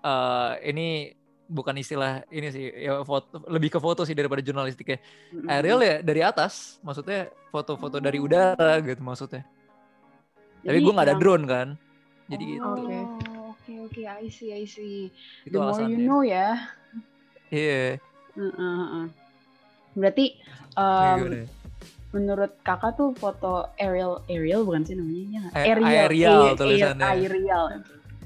Eh, 0.00 0.52
ini 0.72 1.12
bukan 1.44 1.76
istilah 1.76 2.24
ini 2.32 2.48
sih 2.48 2.72
ya 2.72 3.04
foto 3.04 3.36
lebih 3.52 3.68
ke 3.68 3.76
foto 3.76 4.00
sih 4.08 4.16
daripada 4.16 4.40
jurnalistik 4.40 4.96
ya 4.96 4.98
aerial 5.44 5.76
ya 5.84 6.00
dari 6.00 6.24
atas 6.24 6.80
maksudnya 6.80 7.28
foto-foto 7.52 8.00
dari 8.00 8.16
udara 8.16 8.80
gitu 8.80 9.04
maksudnya 9.04 9.44
tapi 9.44 10.64
Jadi 10.64 10.78
gue 10.80 10.92
nggak 10.96 11.08
ada 11.12 11.16
drone 11.20 11.44
kan 11.44 11.68
jadi 12.32 12.44
Oh, 12.44 12.48
gitu 12.48 12.68
Oke. 12.80 12.98
Oke 13.50 13.72
oke, 13.76 14.02
I 14.08 14.24
see 14.32 14.56
I 14.56 14.64
see. 14.64 15.12
itu 15.44 15.52
The 15.52 15.60
more 15.60 15.84
you 15.84 16.00
know 16.00 16.24
ya. 16.24 16.72
Iya 17.50 17.98
Heeh, 18.32 18.50
heeh. 18.56 19.06
Berarti 19.92 20.26
Kayak 20.70 20.78
um, 20.78 21.18
gimana 21.18 21.36
ya? 21.36 21.46
menurut 22.10 22.52
kakak 22.60 22.92
tuh 22.94 23.10
foto 23.12 23.52
aerial 23.76 24.22
aerial 24.26 24.62
bukan 24.62 24.82
sih 24.82 24.94
namanya 24.94 25.18
ya 25.20 25.38
nggak? 25.40 25.52
A- 25.52 25.60
aerial 25.60 26.42
air- 26.44 26.56
tulisannya. 26.56 27.06
aerial. 27.06 27.64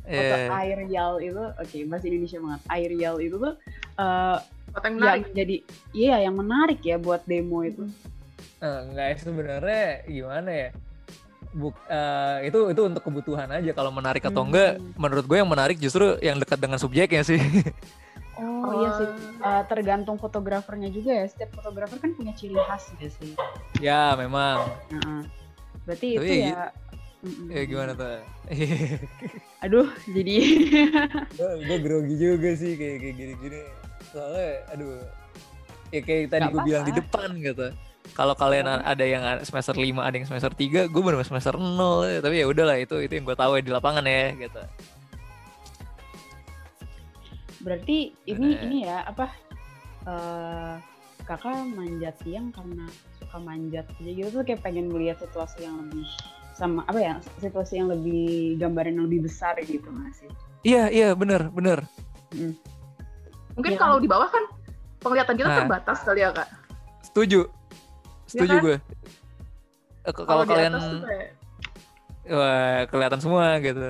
Foto 0.04 0.37
Iya. 0.37 0.48
aerial 0.54 1.12
itu, 1.18 1.42
oke 1.56 1.78
bahasa 1.88 2.04
Indonesia 2.06 2.38
banget. 2.38 2.60
Aerial 2.68 3.16
itu 3.18 3.37
tuh 3.38 3.54
eh, 3.94 4.37
Foto 4.68 4.84
yang 4.84 4.96
menarik. 4.98 5.24
jadi, 5.32 5.56
iya 5.92 6.16
yang 6.20 6.34
menarik 6.34 6.80
ya 6.80 6.96
buat 6.98 7.24
demo 7.24 7.62
itu. 7.62 7.88
Eh, 8.58 8.78
enggak 8.84 9.18
sebenarnya 9.18 9.84
gimana 10.04 10.50
ya 10.50 10.68
Buk, 11.50 11.78
eh, 11.87 12.38
itu 12.44 12.58
itu 12.68 12.82
untuk 12.82 13.00
kebutuhan 13.00 13.46
aja 13.48 13.70
kalau 13.70 13.88
menarik 13.88 14.20
atau 14.22 14.42
Hmm. 14.42 14.50
enggak 14.50 14.70
menurut 14.94 15.22
gue 15.22 15.38
yang 15.38 15.46
menarik 15.46 15.78
justru 15.78 16.18
yang 16.18 16.37
dekat 16.37 16.58
dengan 16.58 16.76
subjeknya 16.76 17.22
sih 17.22 17.38
Oh, 18.40 18.73
iya 18.83 18.88
sih. 18.99 19.09
Eh, 19.40 19.62
tergantung 19.70 20.16
fotografernya 20.18 20.90
juga 20.90 21.14
ya. 21.14 21.25
Setiap 21.31 21.55
fotografer 21.55 21.99
kan 22.03 22.11
punya 22.18 22.35
ciri 22.35 22.59
khas 22.59 22.90
gitu 22.99 23.07
sih. 23.11 23.33
ya 23.79 24.14
memang 24.18 24.66
Heeh. 24.90 25.23
Berarti 25.85 26.09
Tapi 26.16 26.25
itu 26.25 26.35
ya 26.35 26.49
ya. 26.51 26.66
Mm-mm. 27.25 27.47
ya 27.49 27.62
gimana 27.64 27.92
tuh 27.97 28.20
Aduh, 29.64 29.88
jadi 30.12 30.35
gue 31.68 31.79
grogi 31.81 32.14
juga 32.20 32.53
sih 32.53 32.77
kayak 32.77 32.97
kayak 33.01 33.14
gini-gini 33.16 33.61
soalnya 34.12 34.51
aduh 34.70 35.01
ya 35.88 36.01
kayak 36.05 36.31
tadi 36.31 36.44
gue 36.53 36.61
bilang 36.62 36.85
di 36.85 36.94
depan 36.94 37.29
gitu 37.40 37.66
kalau 38.12 38.37
kalian 38.37 38.68
ada 38.68 39.05
yang 39.05 39.25
semester 39.42 39.73
5 39.73 39.90
ada 39.99 40.14
yang 40.14 40.29
semester 40.29 40.53
3 40.53 40.87
gue 40.92 41.03
baru 41.03 41.18
semester 41.25 41.57
0 41.57 42.05
ya. 42.05 42.20
tapi 42.20 42.44
ya 42.44 42.47
udahlah 42.47 42.77
itu 42.77 43.01
itu 43.01 43.12
yang 43.16 43.25
gue 43.25 43.37
tahu 43.37 43.57
ya 43.59 43.62
di 43.64 43.73
lapangan 43.73 44.05
ya 44.05 44.37
gitu 44.37 44.61
berarti 47.64 48.12
ini 48.29 48.48
Bener. 48.53 48.62
ini 48.62 48.79
ya 48.85 48.98
apa? 49.03 49.27
eh 50.05 50.77
kakak 51.24 51.64
manjat 51.72 52.12
tiang 52.20 52.53
karena 52.53 52.85
suka 53.16 53.40
manjat 53.40 53.88
aja 53.96 54.11
gitu 54.12 54.29
tuh 54.29 54.44
kayak 54.44 54.61
pengen 54.61 54.92
melihat 54.92 55.16
situasi 55.16 55.64
yang 55.64 55.81
lebih 55.81 56.05
sama 56.53 56.85
apa 56.85 57.00
ya 57.00 57.14
situasi 57.40 57.81
yang 57.81 57.88
lebih 57.88 58.61
gambaran 58.61 59.00
yang 59.00 59.09
lebih 59.09 59.24
besar 59.24 59.57
gitu 59.64 59.88
nggak 59.88 60.12
sih? 60.12 60.29
iya 60.61 60.92
iya 60.92 61.09
bener 61.16 61.48
bener 61.48 61.81
Mungkin 63.55 63.72
Iya. 63.72 63.81
kalau 63.81 63.96
di 63.96 64.11
bawah 64.11 64.27
kan 64.29 64.44
penglihatan 65.00 65.38
kita 65.38 65.48
Nah. 65.48 65.59
terbatas 65.62 65.98
kali 66.05 66.20
ya, 66.20 66.35
Kak. 66.35 66.48
setuju 67.00 67.46
setuju 68.29 68.57
kan? 68.61 68.64
gue 68.66 68.77
Eh, 70.05 70.12
kalau 70.12 70.44
kalian 70.44 70.74
kayak 71.00 71.33
Wah, 72.24 72.85
kelihatan 72.88 73.20
semua 73.20 73.57
gitu. 73.61 73.81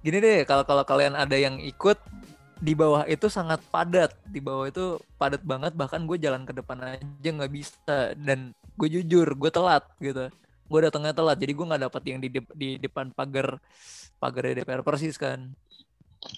Gini 0.00 0.18
deh, 0.20 0.44
kalau 0.44 0.64
kalau 0.64 0.84
kalian 0.84 1.12
ada 1.12 1.32
yang 1.36 1.56
ikut 1.60 1.96
di 2.62 2.78
bawah 2.78 3.02
itu 3.10 3.26
sangat 3.26 3.58
padat. 3.74 4.14
Di 4.22 4.38
bawah 4.38 4.70
itu 4.70 5.02
padat 5.18 5.42
banget, 5.42 5.74
bahkan 5.74 6.06
gue 6.06 6.14
jalan 6.14 6.46
ke 6.46 6.54
depan 6.54 6.78
aja 6.78 7.28
nggak 7.34 7.50
bisa. 7.50 8.14
Dan 8.14 8.54
gue 8.78 8.88
jujur, 8.88 9.26
gue 9.34 9.50
telat 9.50 9.82
gitu. 9.98 10.30
Gue 10.70 10.80
datangnya 10.86 11.10
telat, 11.10 11.36
jadi 11.42 11.52
gue 11.52 11.66
nggak 11.66 11.82
dapat 11.90 12.02
yang 12.06 12.18
di 12.22 12.28
dep- 12.30 12.54
di 12.54 12.78
depan 12.78 13.10
pagar 13.10 13.58
pagar 14.22 14.54
DPR 14.54 14.86
persis 14.86 15.18
kan. 15.18 15.50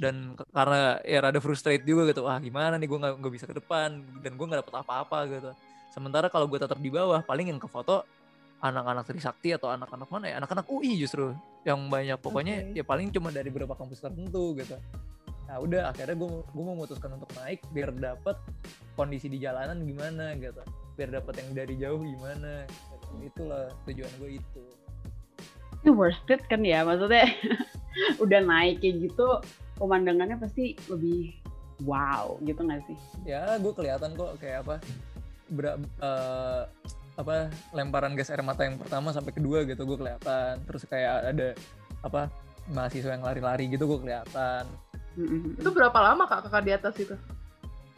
Dan 0.01 0.33
karena 0.49 0.97
ya 1.05 1.21
rada 1.21 1.45
frustrate 1.45 1.85
juga 1.85 2.09
gitu. 2.09 2.25
Wah 2.25 2.41
gimana 2.41 2.81
nih 2.81 2.89
gue 2.89 2.99
nggak 2.99 3.35
bisa 3.37 3.45
ke 3.45 3.61
depan 3.61 4.01
dan 4.25 4.33
gue 4.33 4.47
nggak 4.49 4.65
dapet 4.65 4.75
apa-apa 4.81 5.29
gitu. 5.29 5.53
Sementara 5.93 6.33
kalau 6.33 6.49
gue 6.49 6.57
tetap 6.57 6.81
di 6.81 6.89
bawah, 6.89 7.21
paling 7.21 7.53
yang 7.53 7.61
ke 7.61 7.69
foto 7.69 8.03
anak-anak 8.65 9.05
Trisakti 9.05 9.53
atau 9.53 9.69
anak-anak 9.69 10.09
mana 10.09 10.25
ya 10.33 10.41
anak-anak 10.41 10.65
UI 10.73 10.97
justru 10.97 11.37
yang 11.69 11.85
banyak 11.93 12.17
pokoknya 12.17 12.73
Oke. 12.73 12.81
ya 12.81 12.85
paling 12.89 13.13
cuma 13.13 13.29
dari 13.29 13.53
beberapa 13.53 13.77
kampus 13.77 14.01
tertentu 14.01 14.57
gitu 14.57 14.81
nah 15.45 15.61
udah 15.61 15.93
akhirnya 15.93 16.17
gue 16.17 16.31
gue 16.41 16.65
memutuskan 16.65 17.11
untuk 17.21 17.29
naik 17.37 17.61
biar 17.71 17.93
dapat 17.93 18.37
kondisi 18.97 19.29
di 19.29 19.43
jalanan 19.43 19.83
gimana 19.85 20.33
gitu. 20.39 20.63
Biar 20.95 21.11
dapat 21.11 21.35
yang 21.43 21.51
dari 21.53 21.75
jauh 21.77 22.01
gimana 22.01 22.65
gitu. 22.65 23.09
itulah 23.23 23.71
tujuan 23.87 24.13
gue 24.19 24.31
itu. 24.41 24.63
Itu 25.83 25.91
worth 25.93 26.31
it 26.31 26.43
kan 26.49 26.65
ya 26.65 26.83
maksudnya? 26.87 27.29
Udah 28.25 28.41
naik 28.43 28.83
kayak 28.83 29.11
gitu 29.11 29.27
pemandangannya 29.79 30.39
pasti 30.39 30.75
lebih 30.91 31.35
wow 31.83 32.39
gitu 32.47 32.63
nggak 32.63 32.83
sih? 32.87 32.99
ya 33.27 33.59
gue 33.59 33.73
kelihatan 33.75 34.15
kok 34.15 34.39
kayak 34.39 34.63
apa 34.63 34.77
ber- 35.51 35.79
eh, 35.83 36.63
apa 37.15 37.51
lemparan 37.71 38.19
gas 38.19 38.31
air 38.31 38.43
mata 38.43 38.67
yang 38.67 38.79
pertama 38.79 39.15
sampai 39.15 39.31
kedua 39.35 39.63
gitu 39.67 39.83
gue 39.87 39.99
kelihatan. 39.99 40.63
Terus 40.67 40.83
kayak 40.87 41.35
ada 41.35 41.49
apa 42.03 42.31
mahasiswa 42.71 43.13
yang 43.13 43.25
lari-lari 43.27 43.69
gitu 43.69 43.85
gue 43.85 44.01
kelihatan 44.01 44.65
Mm-mm. 45.15 45.61
itu 45.61 45.71
berapa 45.71 45.95
lama 45.95 46.27
Kak 46.27 46.51
kakak 46.51 46.63
di 46.67 46.73
atas 46.75 46.95
itu? 46.99 47.15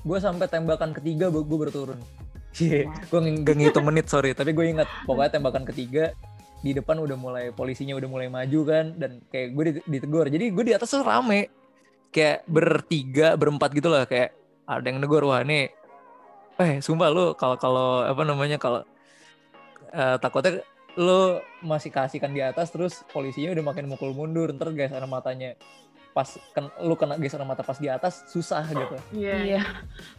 gue 0.07 0.19
sampai 0.23 0.47
tembakan 0.47 0.95
ketiga 0.95 1.33
gue 1.33 1.43
baru 1.43 1.73
turun 1.73 2.01
Iya, 2.57 2.89
gue 2.89 3.21
nggak 3.21 3.53
ngitung 3.53 3.85
menit 3.85 4.09
sorry, 4.09 4.33
tapi 4.33 4.57
gue 4.57 4.65
ingat 4.65 4.89
pokoknya 5.09 5.37
tembakan 5.37 5.69
ketiga 5.69 6.17
di 6.65 6.73
depan 6.73 6.97
udah 6.97 7.13
mulai 7.13 7.45
polisinya 7.53 7.93
udah 7.93 8.09
mulai 8.09 8.33
maju 8.33 8.61
kan 8.65 8.97
dan 8.97 9.21
kayak 9.29 9.53
gue 9.53 9.63
ditegur. 9.85 10.25
Jadi 10.25 10.57
gue 10.57 10.65
di 10.65 10.73
atas 10.73 10.89
tuh 10.89 11.05
rame, 11.05 11.53
kayak 12.09 12.49
bertiga 12.49 13.37
berempat 13.37 13.77
gitu 13.77 13.93
lah 13.93 14.09
kayak 14.09 14.33
ada 14.65 14.89
yang 14.89 15.05
negur 15.05 15.21
wah 15.29 15.45
ini, 15.45 15.69
eh 16.57 16.81
sumpah 16.81 17.13
lu 17.13 17.37
kalau 17.37 17.61
kalau 17.61 18.09
apa 18.09 18.25
namanya 18.25 18.57
kalau 18.57 18.81
uh, 19.93 20.17
takutnya 20.17 20.65
lu 20.97 21.45
masih 21.61 21.93
kasihkan 21.93 22.33
di 22.33 22.41
atas 22.41 22.73
terus 22.73 23.05
polisinya 23.13 23.53
udah 23.53 23.65
makin 23.69 23.85
mukul 23.85 24.17
mundur 24.17 24.49
ntar 24.57 24.73
guys 24.73 24.97
ada 24.97 25.05
matanya 25.05 25.53
pas 26.17 26.29
ken, 26.57 26.73
lu 26.81 26.97
kena 26.97 27.21
geser 27.21 27.45
mata 27.45 27.61
pas 27.61 27.77
di 27.77 27.93
atas 27.93 28.25
susah 28.33 28.65
gitu. 28.73 28.97
Iya. 29.13 29.37
iya. 29.45 29.63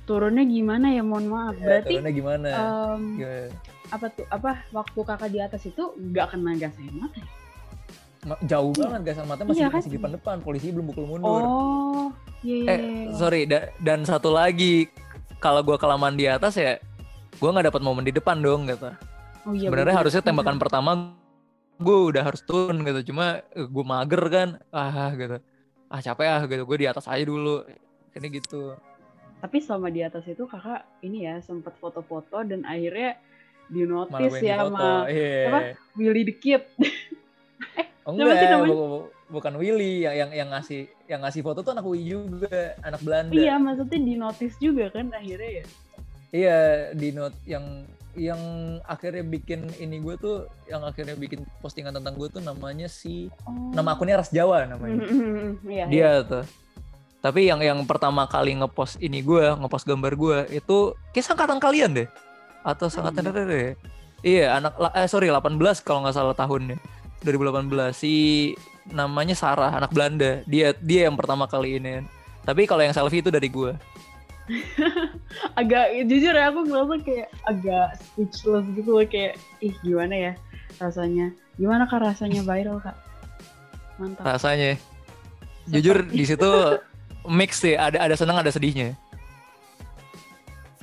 Turunnya 0.06 0.46
gimana 0.46 0.94
ya? 0.94 1.02
Mohon 1.02 1.26
maaf. 1.34 1.56
Ya, 1.58 1.66
Berarti 1.66 1.94
turunnya 1.98 2.14
gimana? 2.14 2.48
Um, 2.54 3.02
yeah. 3.18 3.50
Apa 3.90 4.06
tuh? 4.14 4.26
Apa 4.30 4.62
waktu 4.70 5.00
kakak 5.02 5.30
di 5.34 5.40
atas 5.42 5.66
itu 5.66 5.98
nggak 5.98 6.38
kena 6.38 6.54
gas 6.62 6.78
air 6.78 6.94
mata? 6.94 7.18
Ya? 7.18 7.26
Jauh 8.46 8.78
iya. 8.78 8.82
banget 8.86 9.02
gas 9.10 9.18
air 9.18 9.26
mata 9.26 9.42
masih 9.42 9.58
iya, 9.58 9.68
kan? 9.74 9.82
masih 9.82 9.90
di 9.90 9.98
depan 9.98 10.12
depan. 10.22 10.36
Polisi 10.46 10.70
belum 10.70 10.86
pukul 10.94 11.06
mundur. 11.10 11.42
Oh. 11.42 12.08
Iya. 12.46 12.58
Yeah. 12.62 12.78
Eh 12.78 13.04
sorry 13.18 13.50
da 13.50 13.74
dan 13.82 14.06
satu 14.06 14.30
lagi 14.30 14.94
kalau 15.42 15.66
gua 15.66 15.82
kelamaan 15.82 16.14
di 16.14 16.30
atas 16.30 16.62
ya 16.62 16.78
gua 17.42 17.58
nggak 17.58 17.74
dapat 17.74 17.82
momen 17.82 18.06
di 18.06 18.14
depan 18.14 18.38
dong 18.38 18.70
gitu. 18.70 18.94
Oh, 19.50 19.56
iya, 19.58 19.66
Sebenarnya 19.66 19.98
harusnya 19.98 20.22
tembakan 20.22 20.62
pertama 20.62 21.18
gue 21.78 21.98
udah 22.10 22.26
harus 22.26 22.42
turun 22.42 22.82
gitu 22.82 23.14
cuma 23.14 23.46
gue 23.54 23.86
mager 23.86 24.24
kan 24.34 24.50
ah 24.74 25.14
gitu 25.14 25.38
ah 25.88 26.02
capek 26.04 26.28
ah 26.28 26.42
gitu. 26.46 26.64
Gue 26.68 26.78
di 26.84 26.88
atas 26.88 27.06
aja 27.08 27.24
dulu. 27.24 27.64
Ini 28.16 28.28
gitu. 28.34 28.76
Tapi 29.38 29.58
selama 29.62 29.94
di 29.94 30.02
atas 30.02 30.26
itu 30.26 30.50
kakak 30.50 30.86
ini 31.06 31.30
ya 31.30 31.38
sempat 31.46 31.78
foto-foto 31.78 32.42
dan 32.42 32.66
akhirnya 32.66 33.22
di 33.68 33.84
notice 33.84 34.40
ya 34.40 34.64
sama 34.64 35.06
yeah. 35.12 35.46
apa 35.48 35.60
Willy 35.96 36.24
the 36.28 36.36
Kid. 36.36 36.64
Eh 38.08 38.08
oh, 38.08 38.16
enggak 38.16 38.64
bu 38.64 39.12
bukan 39.28 39.60
Willy 39.60 40.08
yang 40.08 40.16
yang 40.16 40.32
yang 40.32 40.50
ngasih 40.56 40.88
yang 41.12 41.20
ngasih 41.20 41.44
foto 41.44 41.60
tuh 41.60 41.76
anak 41.76 41.84
Willy 41.84 42.08
juga 42.16 42.80
anak 42.80 43.04
Belanda. 43.04 43.36
Iya 43.36 43.60
maksudnya 43.60 44.00
di 44.00 44.16
notice 44.16 44.56
juga 44.64 44.88
kan 44.96 45.12
akhirnya 45.12 45.52
ya? 45.60 45.66
Iya 46.32 46.60
di 46.96 47.10
not 47.12 47.36
yang 47.44 47.84
yang 48.18 48.42
akhirnya 48.90 49.22
bikin 49.22 49.70
ini 49.78 50.02
gue 50.02 50.18
tuh 50.18 50.50
yang 50.66 50.82
akhirnya 50.82 51.14
bikin 51.14 51.46
postingan 51.62 51.94
tentang 51.94 52.18
gue 52.18 52.28
tuh 52.34 52.42
namanya 52.42 52.90
si 52.90 53.30
oh. 53.46 53.72
nama 53.72 53.94
akunnya 53.94 54.18
Ras 54.18 54.34
Jawa 54.34 54.66
namanya. 54.66 55.06
Iya, 55.64 55.86
dia 55.88 56.02
iya. 56.02 56.12
tuh. 56.26 56.44
Tapi 57.22 57.46
yang 57.46 57.62
yang 57.62 57.80
pertama 57.86 58.26
kali 58.26 58.58
ngepost 58.58 58.98
ini 58.98 59.22
gue 59.22 59.54
ngepost 59.62 59.86
gambar 59.86 60.14
gue 60.18 60.38
itu 60.58 60.98
kisah 61.14 61.38
angkatan 61.38 61.62
kalian 61.62 61.94
deh. 61.94 62.10
Atau 62.66 62.90
sangat 62.90 63.22
oh, 63.22 63.24
iya. 63.24 63.46
deh 63.46 63.70
iya 64.26 64.46
anak 64.58 64.74
eh 64.98 65.06
sorry 65.06 65.30
18 65.30 65.62
kalau 65.86 66.02
nggak 66.04 66.18
salah 66.18 66.34
tahunnya. 66.34 66.82
2018 67.22 67.94
si 67.94 68.14
namanya 68.90 69.38
Sarah 69.38 69.70
anak 69.78 69.94
Belanda. 69.94 70.42
Dia 70.50 70.74
dia 70.74 71.06
yang 71.06 71.14
pertama 71.14 71.46
kali 71.46 71.78
ini. 71.78 72.02
Tapi 72.42 72.66
kalau 72.66 72.82
yang 72.82 72.98
selfie 72.98 73.22
itu 73.22 73.30
dari 73.30 73.46
gue 73.52 73.78
agak 75.60 75.86
jujur 76.08 76.32
ya 76.32 76.50
aku 76.50 76.64
ngerasa 76.64 76.96
kayak 77.04 77.28
agak 77.44 77.88
speechless 78.00 78.66
gitu 78.74 78.90
loh 78.96 79.06
kayak 79.08 79.36
ih 79.60 79.76
gimana 79.84 80.16
ya 80.16 80.34
rasanya? 80.80 81.34
Gimana 81.58 81.84
kak 81.90 82.02
rasanya 82.04 82.42
viral 82.46 82.78
kak? 82.80 82.98
Mantap. 83.98 84.24
Rasanya. 84.24 84.78
Jujur 85.68 86.06
di 86.08 86.24
situ 86.24 86.50
mix 87.40 87.60
sih 87.60 87.76
ada 87.76 88.00
ada 88.00 88.16
senang 88.16 88.40
ada 88.40 88.52
sedihnya. 88.54 88.96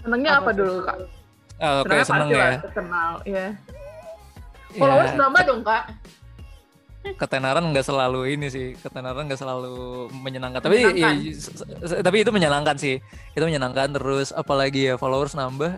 Senangnya 0.05 0.37
apa, 0.37 0.53
apa 0.53 0.59
dulu 0.61 0.75
kak? 0.85 0.97
Oh, 1.63 1.75
oke 1.81 1.89
okay, 1.89 2.05
seneng 2.05 2.29
ya? 2.29 2.61
Kenal 2.75 3.13
ya? 3.25 3.47
Followers 4.75 5.15
ya, 5.15 5.19
nambah 5.19 5.43
dong 5.47 5.63
kak 5.63 5.85
ketenaran 7.13 7.69
nggak 7.69 7.85
selalu 7.85 8.33
ini 8.33 8.49
sih 8.49 8.67
ketenaran 8.81 9.29
nggak 9.29 9.37
selalu 9.37 10.09
menyenangkan. 10.25 10.65
Tapi 10.65 10.97
ya, 10.97 11.13
tapi 12.01 12.25
itu 12.25 12.33
menyenangkan 12.33 12.77
sih. 12.81 12.97
Itu 13.37 13.45
menyenangkan 13.45 13.93
terus 13.93 14.33
apalagi 14.33 14.93
ya 14.93 14.95
followers 14.97 15.37
nambah. 15.37 15.77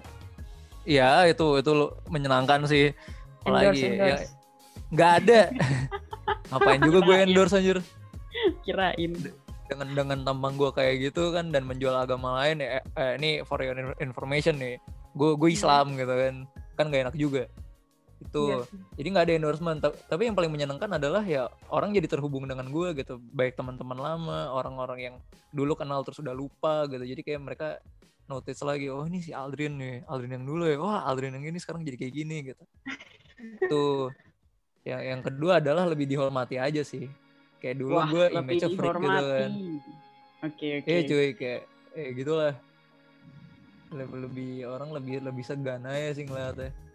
Ya 0.87 1.27
itu 1.27 1.59
itu 1.59 1.73
menyenangkan 2.07 2.71
sih. 2.71 2.95
Apalagi 3.43 3.91
endorse, 3.91 3.99
ya 3.99 4.17
nggak 4.95 5.12
ada. 5.23 5.41
Ngapain 6.55 6.81
juga 6.87 6.99
gue 7.03 7.17
endorse 7.27 7.55
anjir? 7.59 7.79
Kirain. 8.62 9.12
Dengan 9.67 9.89
dengan 9.99 10.19
tampang 10.23 10.55
gue 10.55 10.71
kayak 10.71 11.11
gitu 11.11 11.35
kan 11.35 11.51
dan 11.51 11.67
menjual 11.67 11.91
agama 11.91 12.39
lain 12.39 12.62
ya 12.62 12.79
eh, 12.79 13.19
ini 13.19 13.43
for 13.43 13.59
your 13.59 13.75
information 13.99 14.62
nih. 14.62 14.79
Gue 15.19 15.35
gue 15.35 15.51
Islam 15.51 15.99
gitu 15.99 16.15
kan. 16.15 16.47
Kan 16.79 16.93
gak 16.95 17.11
enak 17.11 17.17
juga 17.19 17.51
itu 18.16 18.42
yes. 18.48 18.64
Iya 18.72 18.85
jadi 18.96 19.07
nggak 19.12 19.24
ada 19.29 19.35
endorsement. 19.37 19.79
Tapi 19.85 20.22
yang 20.24 20.37
paling 20.37 20.52
menyenangkan 20.52 20.90
adalah 20.96 21.22
ya 21.22 21.52
orang 21.68 21.92
jadi 21.92 22.09
terhubung 22.09 22.48
dengan 22.48 22.66
gue 22.72 22.96
gitu. 22.96 23.20
Baik 23.20 23.61
teman-teman 23.61 23.98
lama 23.98 24.40
orang-orang 24.57 24.98
yang 25.12 25.16
dulu 25.52 25.76
kenal 25.76 26.00
terus 26.00 26.20
udah 26.24 26.33
lupa 26.33 26.88
gitu. 26.88 27.05
Jadi 27.05 27.20
kayak 27.20 27.40
mereka 27.44 27.68
notice 28.26 28.59
lagi 28.66 28.90
oh 28.90 29.07
ini 29.07 29.22
si 29.22 29.31
Aldrin 29.31 29.79
nih 29.79 29.94
Aldrin 30.09 30.40
yang 30.40 30.46
dulu 30.48 30.64
ya. 30.64 30.76
Wah 30.81 31.05
Aldrin 31.05 31.37
yang 31.37 31.44
ini 31.44 31.59
sekarang 31.61 31.85
jadi 31.85 31.96
kayak 32.00 32.14
gini 32.16 32.37
gitu. 32.52 32.64
Tuh 33.70 34.09
yang 34.87 35.02
yang 35.02 35.20
kedua 35.20 35.61
adalah 35.61 35.85
lebih 35.85 36.09
dihormati 36.09 36.57
aja 36.57 36.81
sih. 36.81 37.05
Kayak 37.61 37.85
dulu 37.85 38.00
gue 38.16 38.24
image 38.33 38.64
freak 38.72 38.96
gitu 38.96 39.26
kan. 39.29 39.52
oke 40.44 40.52
okay, 40.52 40.70
oke. 40.81 40.88
Okay. 40.88 40.96
eh 40.96 41.02
cuy 41.05 41.29
kayak 41.37 41.62
eh 41.92 42.09
gitulah. 42.16 42.55
Lebih 43.92 44.18
lebih 44.24 44.52
orang 44.66 44.90
lebih 44.96 45.20
lebih 45.20 45.44
segan 45.46 45.85
aja 45.87 46.16
sih 46.16 46.26
ngeliatnya 46.26 46.86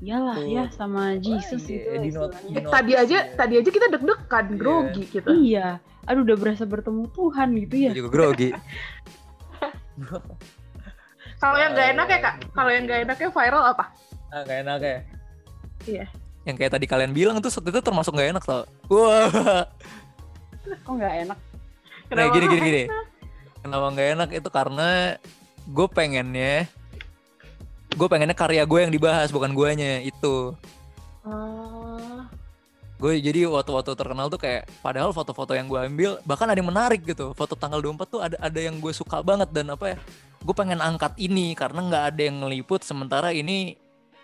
Iyalah 0.00 0.36
Tuh. 0.40 0.48
ya 0.48 0.64
sama 0.72 1.20
Jesus 1.20 1.60
oh, 1.68 1.76
itu. 1.76 1.90
Di 1.92 2.10
not, 2.16 2.32
di 2.40 2.56
not, 2.56 2.72
tadi 2.72 2.92
aja 2.96 3.18
ya. 3.20 3.36
tadi 3.36 3.54
aja 3.60 3.68
kita 3.68 3.86
deg-degan 3.92 4.46
yeah. 4.48 4.56
grogi 4.56 5.04
gitu. 5.12 5.28
Iya. 5.28 5.68
Aduh 6.08 6.24
udah 6.24 6.36
berasa 6.40 6.64
bertemu 6.64 7.04
Tuhan 7.12 7.48
gitu 7.60 7.74
ya. 7.76 7.92
juga 7.92 8.08
grogi. 8.08 8.48
Kalau 11.40 11.56
yang 11.56 11.72
gak 11.72 11.88
enak 11.96 12.06
ya 12.12 12.18
kak, 12.20 12.34
kalau 12.52 12.68
yang 12.68 12.84
gak 12.84 13.00
enaknya 13.00 13.32
viral 13.32 13.64
apa? 13.72 13.88
Ah 14.28 14.44
gak 14.44 14.60
enak 14.60 14.80
ya. 14.84 14.98
Iya. 15.88 16.04
Yang 16.44 16.56
kayak 16.60 16.72
tadi 16.76 16.84
kalian 16.84 17.12
bilang 17.16 17.40
tuh 17.40 17.48
itu 17.48 17.80
termasuk 17.80 18.12
gak 18.12 18.36
enak 18.36 18.44
tau. 18.44 18.68
Wah. 18.92 19.64
Kok 20.84 20.94
gak 21.00 21.14
enak? 21.24 21.38
Kenapa 22.12 22.28
nah, 22.28 22.34
gini 22.36 22.44
gini 22.44 22.60
gini. 22.60 22.84
Kenapa 23.64 23.86
gak 23.96 24.08
enak 24.20 24.28
itu 24.36 24.48
karena 24.52 25.16
gue 25.64 25.86
pengennya 25.88 26.68
gue 27.94 28.08
pengennya 28.08 28.36
karya 28.36 28.62
gue 28.62 28.80
yang 28.80 28.92
dibahas 28.92 29.28
bukan 29.34 29.50
guanya 29.54 29.98
itu 30.02 30.54
uh. 31.26 32.22
gue 33.00 33.12
jadi 33.16 33.48
waktu-waktu 33.48 33.96
terkenal 33.96 34.28
tuh 34.28 34.40
kayak 34.40 34.68
padahal 34.84 35.10
foto-foto 35.10 35.56
yang 35.56 35.66
gue 35.66 35.80
ambil 35.80 36.10
bahkan 36.22 36.46
ada 36.46 36.60
yang 36.60 36.68
menarik 36.68 37.00
gitu 37.02 37.32
foto 37.32 37.56
tanggal 37.56 37.80
24 37.80 38.12
tuh 38.12 38.20
ada 38.20 38.36
ada 38.36 38.60
yang 38.60 38.76
gue 38.78 38.92
suka 38.92 39.24
banget 39.24 39.48
dan 39.50 39.72
apa 39.72 39.96
ya 39.96 39.98
gue 40.40 40.54
pengen 40.56 40.80
angkat 40.80 41.16
ini 41.16 41.52
karena 41.56 41.80
nggak 41.84 42.04
ada 42.14 42.22
yang 42.22 42.36
ngeliput 42.44 42.84
sementara 42.84 43.32
ini 43.32 43.76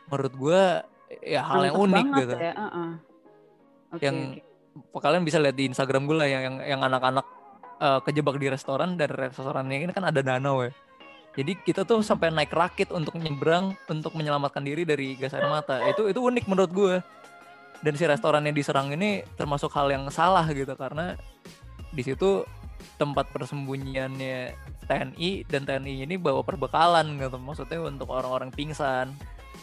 menurut 0.09 0.35
gue 0.37 0.63
ya 1.25 1.43
hal 1.43 1.73
yang 1.73 1.77
unik 1.77 2.07
gitu 2.21 2.35
ya. 2.37 2.53
uh 2.55 2.65
-uh. 2.67 2.91
Okay, 3.97 4.11
yang 4.11 4.17
okay. 4.93 5.01
kalian 5.01 5.25
bisa 5.25 5.39
lihat 5.41 5.57
di 5.57 5.65
Instagram 5.71 6.05
gue 6.05 6.17
lah 6.19 6.29
yang 6.29 6.43
yang 6.43 6.57
yang 6.77 6.81
anak-anak 6.85 7.27
uh, 7.81 8.01
kejebak 8.05 8.37
di 8.37 8.51
restoran 8.51 8.99
dan 9.01 9.09
restorannya 9.09 9.89
ini 9.89 9.93
kan 9.95 10.05
ada 10.11 10.21
danau 10.21 10.67
ya 10.67 10.73
jadi 11.37 11.53
kita 11.53 11.85
tuh 11.85 12.01
sampai 12.01 12.33
naik 12.33 12.49
rakit 12.49 12.89
untuk 12.89 13.21
nyebrang 13.21 13.77
untuk 13.93 14.17
menyelamatkan 14.17 14.65
diri 14.65 14.89
dari 14.89 15.21
gas 15.21 15.37
air 15.37 15.45
mata. 15.45 15.85
Itu 15.85 16.09
itu 16.09 16.17
unik 16.17 16.49
menurut 16.49 16.73
gue. 16.73 16.97
Dan 17.85 17.93
si 17.93 18.09
restorannya 18.09 18.57
diserang 18.57 18.89
ini 18.97 19.21
termasuk 19.37 19.69
hal 19.77 19.93
yang 19.93 20.09
salah 20.09 20.49
gitu 20.49 20.73
karena 20.81 21.13
di 21.93 22.01
situ 22.01 22.41
tempat 22.97 23.29
persembunyiannya 23.37 24.57
TNI 24.89 25.45
dan 25.45 25.69
TNI 25.69 26.09
ini 26.09 26.17
bawa 26.17 26.41
perbekalan 26.41 27.21
gitu. 27.21 27.37
Maksudnya 27.37 27.85
untuk 27.85 28.09
orang-orang 28.17 28.49
pingsan 28.49 29.13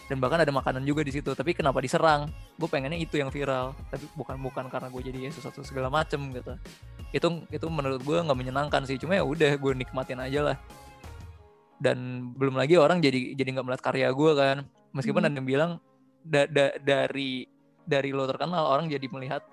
dan 0.05 0.17
bahkan 0.21 0.45
ada 0.45 0.53
makanan 0.53 0.85
juga 0.85 1.01
di 1.01 1.09
situ. 1.09 1.33
Tapi 1.33 1.57
kenapa 1.57 1.81
diserang? 1.81 2.29
Gue 2.61 2.69
pengennya 2.69 3.01
itu 3.01 3.17
yang 3.17 3.33
viral. 3.33 3.73
Tapi 3.89 4.05
bukan 4.13 4.37
bukan 4.37 4.69
karena 4.69 4.93
gue 4.93 5.01
jadi 5.09 5.19
Yesus 5.25 5.41
atau 5.41 5.65
segala 5.65 5.89
macem 5.89 6.21
gitu. 6.37 6.53
Itu 7.09 7.49
itu 7.49 7.65
menurut 7.65 8.05
gue 8.05 8.17
nggak 8.21 8.37
menyenangkan 8.37 8.85
sih. 8.85 9.01
Cuma 9.01 9.17
ya 9.17 9.25
udah 9.25 9.57
gue 9.57 9.73
nikmatin 9.73 10.21
aja 10.21 10.53
lah 10.53 10.57
dan 11.81 12.29
belum 12.37 12.55
lagi 12.57 12.77
orang 12.77 13.01
jadi 13.01 13.33
jadi 13.37 13.49
nggak 13.59 13.65
melihat 13.65 13.83
karya 13.83 14.09
gue 14.11 14.31
kan. 14.33 14.57
Meskipun 14.93 15.21
hmm. 15.25 15.29
ada 15.29 15.37
yang 15.37 15.47
bilang 15.47 15.71
da, 16.21 16.45
da, 16.45 16.65
dari 16.79 17.49
dari 17.83 18.09
lo 18.15 18.23
terkenal 18.29 18.69
orang 18.69 18.87
jadi 18.87 19.03
melihat 19.11 19.43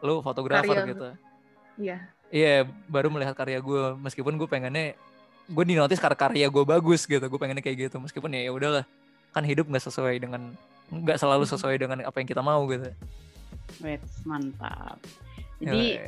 lo 0.00 0.20
fotografer 0.20 0.70
karya. 0.70 0.90
gitu. 0.94 1.08
Iya. 1.80 1.96
Iya 2.30 2.46
yeah, 2.46 2.60
baru 2.86 3.10
melihat 3.10 3.34
karya 3.34 3.58
gue 3.58 3.98
meskipun 3.98 4.38
gue 4.38 4.46
pengennya 4.46 4.94
gue 5.50 5.64
di 5.66 5.74
notice 5.74 5.98
karena 5.98 6.18
karya 6.18 6.46
gue 6.46 6.64
bagus 6.64 7.04
gitu. 7.04 7.22
Gue 7.22 7.40
pengennya 7.40 7.64
kayak 7.64 7.90
gitu. 7.90 7.96
Meskipun 7.98 8.30
ya 8.32 8.46
ya 8.46 8.52
udahlah. 8.54 8.84
Kan 9.30 9.46
hidup 9.46 9.66
nggak 9.66 9.82
sesuai 9.82 10.18
dengan 10.22 10.54
nggak 10.90 11.18
selalu 11.18 11.46
hmm. 11.46 11.52
sesuai 11.54 11.76
dengan 11.78 11.98
apa 12.02 12.16
yang 12.18 12.28
kita 12.28 12.42
mau 12.42 12.62
gitu. 12.70 12.90
Wait, 13.82 14.02
mantap. 14.26 14.98
Jadi 15.62 16.00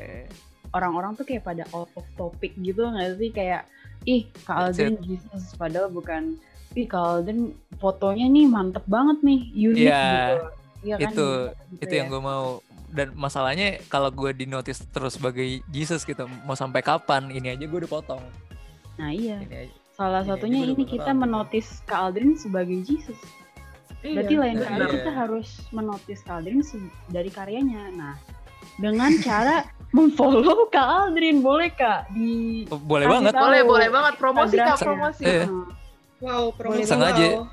orang-orang 0.72 1.12
tuh 1.14 1.24
kayak 1.28 1.44
pada 1.44 1.64
out 1.70 1.90
of 1.94 2.06
topic 2.18 2.56
gitu 2.58 2.82
nggak 2.82 3.18
sih? 3.20 3.30
Kayak 3.30 3.68
ih 4.04 4.22
Kak 4.42 4.56
Alden 4.70 4.98
Jesus 5.00 5.54
padahal 5.54 5.88
bukan. 5.88 6.36
Ih 6.72 6.88
Kak 6.88 7.20
Alden 7.20 7.52
fotonya 7.76 8.26
nih 8.26 8.48
mantep 8.48 8.82
banget 8.86 9.20
nih 9.20 9.40
unik 9.52 9.78
Iya, 9.78 10.02
gitu. 10.02 10.36
Iya 10.82 10.96
kan, 10.98 11.12
itu 11.12 11.28
gitu 11.70 11.82
itu 11.84 11.92
ya. 11.92 11.98
yang 12.02 12.08
gue 12.10 12.22
mau. 12.22 12.44
Dan 12.92 13.16
masalahnya 13.16 13.80
kalau 13.88 14.12
gue 14.12 14.36
di 14.36 14.44
notice 14.44 14.84
terus 14.92 15.16
sebagai 15.16 15.64
Jesus 15.72 16.04
gitu 16.04 16.28
mau 16.44 16.52
sampai 16.52 16.84
kapan 16.84 17.32
ini 17.32 17.56
aja 17.56 17.64
gue 17.64 17.78
udah 17.80 17.88
potong. 17.90 18.20
Nah 19.00 19.08
iya. 19.08 19.40
Ini 19.40 19.56
aja. 19.68 19.74
salah 19.92 20.20
Ini 20.20 20.28
satunya 20.28 20.60
aja 20.60 20.72
ini 20.72 20.84
kita 20.84 21.12
menotis 21.12 21.80
Kak 21.84 22.12
Aldrin 22.12 22.36
sebagai 22.36 22.80
Jesus. 22.84 23.16
Iya, 24.02 24.18
berarti 24.18 24.34
lain 24.34 24.56
Iya. 24.58 24.66
kali 24.66 24.84
kita 24.98 25.10
harus 25.14 25.48
menotis 25.70 26.20
Kak 26.20 26.42
Aldrin 26.42 26.60
dari 27.08 27.30
karyanya. 27.30 27.82
Nah 27.92 28.14
dengan 28.78 29.10
cara 29.20 29.66
memfollow 29.92 30.72
Kak 30.72 30.88
Aldrin 31.12 31.44
boleh 31.44 31.68
Kak 31.72 32.08
di 32.12 32.64
Oh, 32.72 32.80
boleh 32.80 33.04
Kasih 33.04 33.14
banget 33.20 33.32
tahu. 33.36 33.42
Boleh, 33.44 33.62
boleh 33.62 33.88
banget. 33.92 34.12
Promosi 34.16 34.56
kak, 34.56 34.78
promosi. 34.80 35.24
Eh. 35.24 35.46
Wow, 36.22 36.42
promosi 36.56 36.88
Sengaja. 36.88 37.44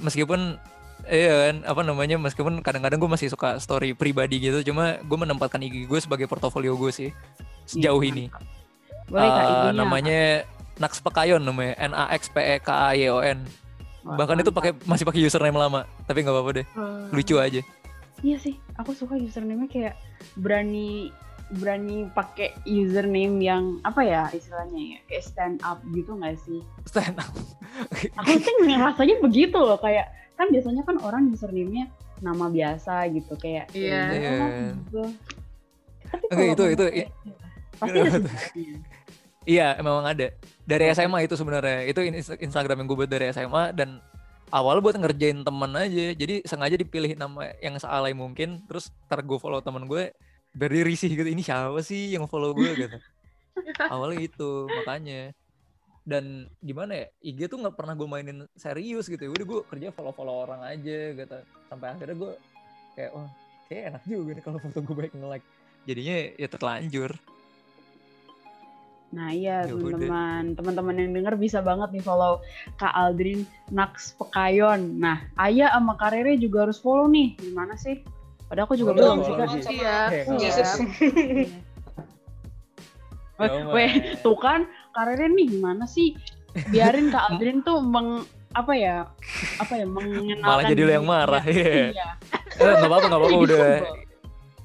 meskipun 0.00 0.56
Iya 1.04 1.52
kan, 1.52 1.56
apa 1.68 1.80
namanya, 1.84 2.16
meskipun 2.16 2.64
kadang-kadang 2.64 2.96
gue 2.96 3.10
masih 3.12 3.28
suka 3.28 3.60
story 3.60 3.92
pribadi 3.92 4.40
gitu, 4.40 4.72
cuma 4.72 4.96
gue 5.04 5.18
menempatkan 5.20 5.60
IG 5.60 5.84
gue 5.84 6.00
sebagai 6.00 6.24
portofolio 6.24 6.72
gue 6.80 6.88
sih, 6.88 7.12
sejauh 7.68 8.00
Iya, 8.00 8.08
ini. 8.08 8.24
boleh 9.12 9.28
Kak 9.28 9.44
IG-nya 9.44 9.72
namanya 9.76 10.20
Nax 10.80 11.04
Pekayon 11.04 11.44
namanya, 11.44 11.76
N 11.76 11.92
A 11.92 12.08
X 12.16 12.32
P 12.32 12.40
E 12.40 12.56
K 12.56 12.68
A 12.72 12.96
Y 12.96 13.12
O 13.12 13.20
N. 13.20 13.44
Bahkan 14.00 14.40
itu 14.40 14.48
pakai 14.48 14.72
masih 14.88 15.04
pakai 15.04 15.20
username 15.20 15.60
lama, 15.60 15.84
tapi 16.08 16.24
nggak 16.24 16.32
apa-apa 16.32 16.50
deh, 16.56 16.66
Hmm. 16.72 17.12
lucu 17.12 17.36
aja. 17.36 17.60
Iya 18.24 18.36
sih, 18.40 18.56
aku 18.74 18.96
suka 18.96 19.14
username-nya 19.14 19.68
kayak 19.68 19.94
berani 20.34 21.12
berani 21.52 22.08
pakai 22.08 22.56
username 22.64 23.36
yang 23.38 23.76
apa 23.84 24.00
ya 24.00 24.32
istilahnya 24.32 24.96
ya 24.96 25.00
kayak 25.04 25.22
stand 25.22 25.58
up 25.60 25.76
gitu 25.92 26.16
nggak 26.16 26.40
sih? 26.40 26.64
Stand 26.88 27.20
up. 27.20 27.28
Aku 28.24 28.32
sih 28.40 28.54
ngerasanya 28.64 29.20
begitu 29.20 29.60
loh 29.60 29.76
kayak 29.76 30.08
kan 30.34 30.48
biasanya 30.48 30.82
kan 30.82 30.96
orang 30.98 31.28
username-nya 31.28 31.92
nama 32.18 32.48
biasa 32.48 33.12
gitu 33.12 33.36
kayak 33.36 33.68
Iya. 33.70 33.92
ya 33.92 34.00
lah, 34.00 34.48
Iya. 34.48 34.70
gitu. 34.72 35.02
Tapi 36.08 36.24
Oke, 36.24 36.32
kalau 36.32 36.48
itu- 36.48 36.70
itu- 36.72 36.90
kayak- 36.96 37.12
pasti 37.76 37.98
ada. 38.00 38.30
Iya, 39.44 39.68
memang 39.78 40.04
ada. 40.06 40.26
Dari 40.64 40.84
SMA 40.88 41.18
itu 41.20 41.36
sebenarnya. 41.36 41.84
Itu 41.84 42.00
in- 42.00 42.16
Instagram 42.16 42.80
yang 42.80 42.88
gue 42.88 42.96
buat 42.96 43.10
dari 43.10 43.28
SMA 43.28 43.76
dan 43.76 44.00
awal 44.54 44.78
buat 44.78 44.94
ngerjain 44.94 45.42
temen 45.42 45.72
aja. 45.74 46.14
Jadi 46.14 46.46
sengaja 46.46 46.78
dipilih 46.78 47.18
nama 47.18 47.50
yang 47.58 47.74
sealai 47.74 48.14
mungkin. 48.14 48.62
Terus 48.70 48.94
ntar 49.10 49.26
gue 49.26 49.38
follow 49.42 49.58
temen 49.58 49.90
gue. 49.90 50.14
Beri 50.54 50.86
risih 50.86 51.10
gitu. 51.10 51.26
Ini 51.26 51.42
siapa 51.42 51.82
sih 51.82 52.14
yang 52.14 52.30
follow 52.30 52.54
gue 52.54 52.70
gitu. 52.78 52.98
Awalnya 53.92 54.22
itu 54.22 54.70
makanya. 54.70 55.34
Dan 56.04 56.46
gimana 56.62 57.00
ya, 57.00 57.06
IG 57.24 57.50
tuh 57.50 57.58
nggak 57.58 57.74
pernah 57.74 57.98
gue 57.98 58.06
mainin 58.06 58.38
serius 58.54 59.10
gitu. 59.10 59.26
Udah 59.26 59.42
gue 59.42 59.60
kerja 59.66 59.90
follow-follow 59.90 60.46
orang 60.46 60.62
aja 60.62 60.98
gitu. 61.18 61.38
Sampai 61.66 61.90
akhirnya 61.90 62.14
gue 62.14 62.32
kayak, 62.94 63.10
wah 63.10 63.28
kayak 63.66 63.82
enak 63.90 64.02
juga 64.06 64.30
nih 64.38 64.44
kalau 64.44 64.58
foto 64.62 64.78
gue 64.78 64.94
baik 64.94 65.12
nge-like. 65.18 65.46
Jadinya 65.84 66.16
ya 66.38 66.48
terlanjur. 66.48 67.10
Nah 69.14 69.30
iya 69.30 69.62
Ya 69.62 69.70
teman-teman, 69.70 70.58
teman-teman 70.58 70.94
yang 70.98 71.10
denger 71.14 71.34
bisa 71.38 71.62
banget 71.62 71.94
nih 71.94 72.02
follow 72.02 72.42
Kak 72.76 72.90
Aldrin 72.90 73.46
Nax 73.70 74.18
Pekayon. 74.18 74.98
Nah 74.98 75.22
Ayah 75.38 75.70
sama 75.70 75.94
Kak 75.94 76.12
Rere 76.12 76.34
juga 76.36 76.66
harus 76.66 76.82
follow 76.82 77.06
nih. 77.06 77.38
Gimana 77.38 77.78
sih? 77.78 78.02
Padahal 78.50 78.66
aku 78.66 78.76
juga 78.76 78.92
belum 78.92 79.22
sih 79.22 79.32
aja. 79.38 79.58
Iya. 79.70 79.98
Iya. 80.34 80.66
Weh, 83.34 83.50
Ya, 83.50 83.66
weh, 83.66 83.90
tuh 84.22 84.38
kan 84.38 84.62
Kak 84.94 85.10
Rere 85.10 85.26
nih 85.26 85.58
gimana 85.58 85.90
sih? 85.90 86.14
Biarin 86.70 87.10
Kak 87.10 87.34
Aldrin 87.34 87.66
tuh 87.66 87.82
meng 87.82 88.22
apa 88.54 88.70
ya 88.78 89.10
apa 89.58 89.74
ya 89.74 89.82
mengenalkan 89.82 90.38
Malah 90.38 90.64
jadi 90.70 90.82
lo 90.86 90.92
yang 90.94 91.06
marah, 91.10 91.42
iya. 91.42 91.90
Iya. 91.90 92.08
Eh, 92.62 92.72
nggak 92.78 92.86
apa-apa 92.86 93.06
nggak 93.10 93.18
apa-apa 93.18 93.34
Jadi 93.34 93.44
udah. 93.50 93.66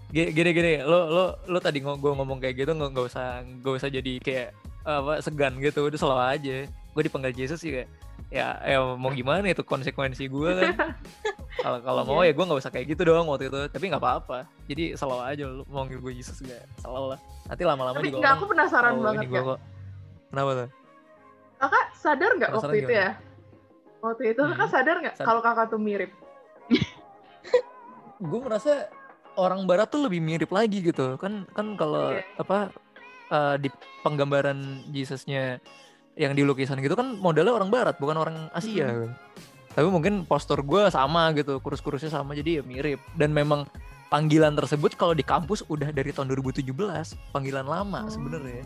Gini 0.10 0.49
gini, 0.51 0.82
lo 0.82 0.99
lo 1.05 1.24
lo 1.45 1.60
tadi 1.60 1.80
ngo- 1.80 1.95
gue 1.95 2.12
ngomong 2.12 2.38
kayak 2.38 2.55
gitu 2.57 2.72
nggak 2.72 3.05
usah 3.05 3.28
nggak 3.43 3.74
usah 3.76 3.89
jadi 3.89 4.14
kayak 4.18 4.49
apa 4.82 5.22
segan 5.22 5.53
gitu 5.60 5.86
udah 5.86 5.95
selalu 5.95 6.24
aja 6.28 6.57
gue 6.66 7.01
dipanggil 7.03 7.30
Yesus 7.32 7.60
sih 7.60 7.72
kayak 7.72 7.89
ya 8.28 8.57
ya 8.60 8.78
mau 8.91 9.10
gimana 9.12 9.45
itu 9.45 9.62
konsekuensi 9.62 10.26
gue 10.26 10.49
kan 10.51 10.74
kalau 11.64 11.78
kalau 11.80 12.01
mau 12.03 12.22
ya 12.22 12.32
gue 12.32 12.41
nggak 12.41 12.57
usah 12.57 12.70
kayak 12.70 12.89
gitu 12.89 13.05
dong 13.05 13.26
waktu 13.28 13.47
itu 13.47 13.70
tapi 13.70 13.86
nggak 13.86 13.99
apa-apa 13.99 14.49
jadi 14.66 14.93
selalu 14.93 15.24
aja 15.24 15.43
lo 15.45 15.62
mau 15.68 15.84
manggil 15.84 15.99
gue 15.99 16.14
Yesus 16.16 16.38
gak 16.39 16.57
selalu 16.80 17.14
lah 17.14 17.20
nanti 17.45 17.64
lama-lama 17.64 17.95
Tapi 17.95 18.07
juga 18.07 18.18
nggak, 18.20 18.34
aku 18.34 18.45
penasaran 18.47 18.91
"Oh, 18.91 19.01
banget 19.03 19.24
kak. 19.28 19.43
kok 19.43 19.60
kenapa 20.28 20.51
tuh 20.55 20.70
Kakak 21.60 21.86
sadar 21.93 22.32
nggak 22.34 22.51
waktu 22.55 22.76
itu 22.80 22.93
ya? 22.95 23.10
Waktu 23.99 24.24
itu 24.28 24.41
kakak 24.41 24.57
Hmm. 24.64 24.74
sadar 24.74 24.95
nggak 24.97 25.16
kalau 25.20 25.41
kakak 25.43 25.66
tuh 25.68 25.78
mirip? 25.78 26.12
gue 28.22 28.39
merasa 28.39 28.88
orang 29.36 29.63
barat 29.63 29.88
tuh 29.88 30.01
lebih 30.01 30.19
mirip 30.19 30.49
lagi 30.49 30.82
gitu 30.82 31.15
kan 31.15 31.45
kan 31.49 31.73
kalau 31.73 32.09
Iya. 32.09 32.23
apa 32.38 32.57
eh, 33.27 33.55
di 33.57 33.69
penggambaran 33.99 34.57
Jesusnya 34.88 35.59
yang 36.15 36.32
di 36.32 36.41
lukisan 36.41 36.77
gitu 36.77 36.93
kan 36.93 37.15
modelnya 37.15 37.51
orang 37.51 37.69
barat 37.69 37.95
bukan 37.95 38.17
orang 38.17 38.38
Asia 38.51 38.89
kan. 38.89 39.11
tapi 39.71 39.88
mungkin 39.88 40.13
postur 40.23 40.59
gue 40.59 40.89
sama 40.89 41.32
gitu 41.32 41.57
kurus-kurusnya 41.57 42.09
sama 42.09 42.34
jadi 42.34 42.59
ya 42.59 42.63
mirip 42.63 42.99
dan 43.13 43.30
memang 43.30 43.63
panggilan 44.07 44.51
tersebut 44.51 44.93
kalau 44.93 45.13
di 45.13 45.21
kampus 45.21 45.61
udah 45.65 45.89
dari 45.89 46.09
tahun 46.09 46.34
2017 46.34 46.65
panggilan 47.30 47.63
lama 47.63 48.01
Oh. 48.01 48.09
sebenarnya 48.09 48.65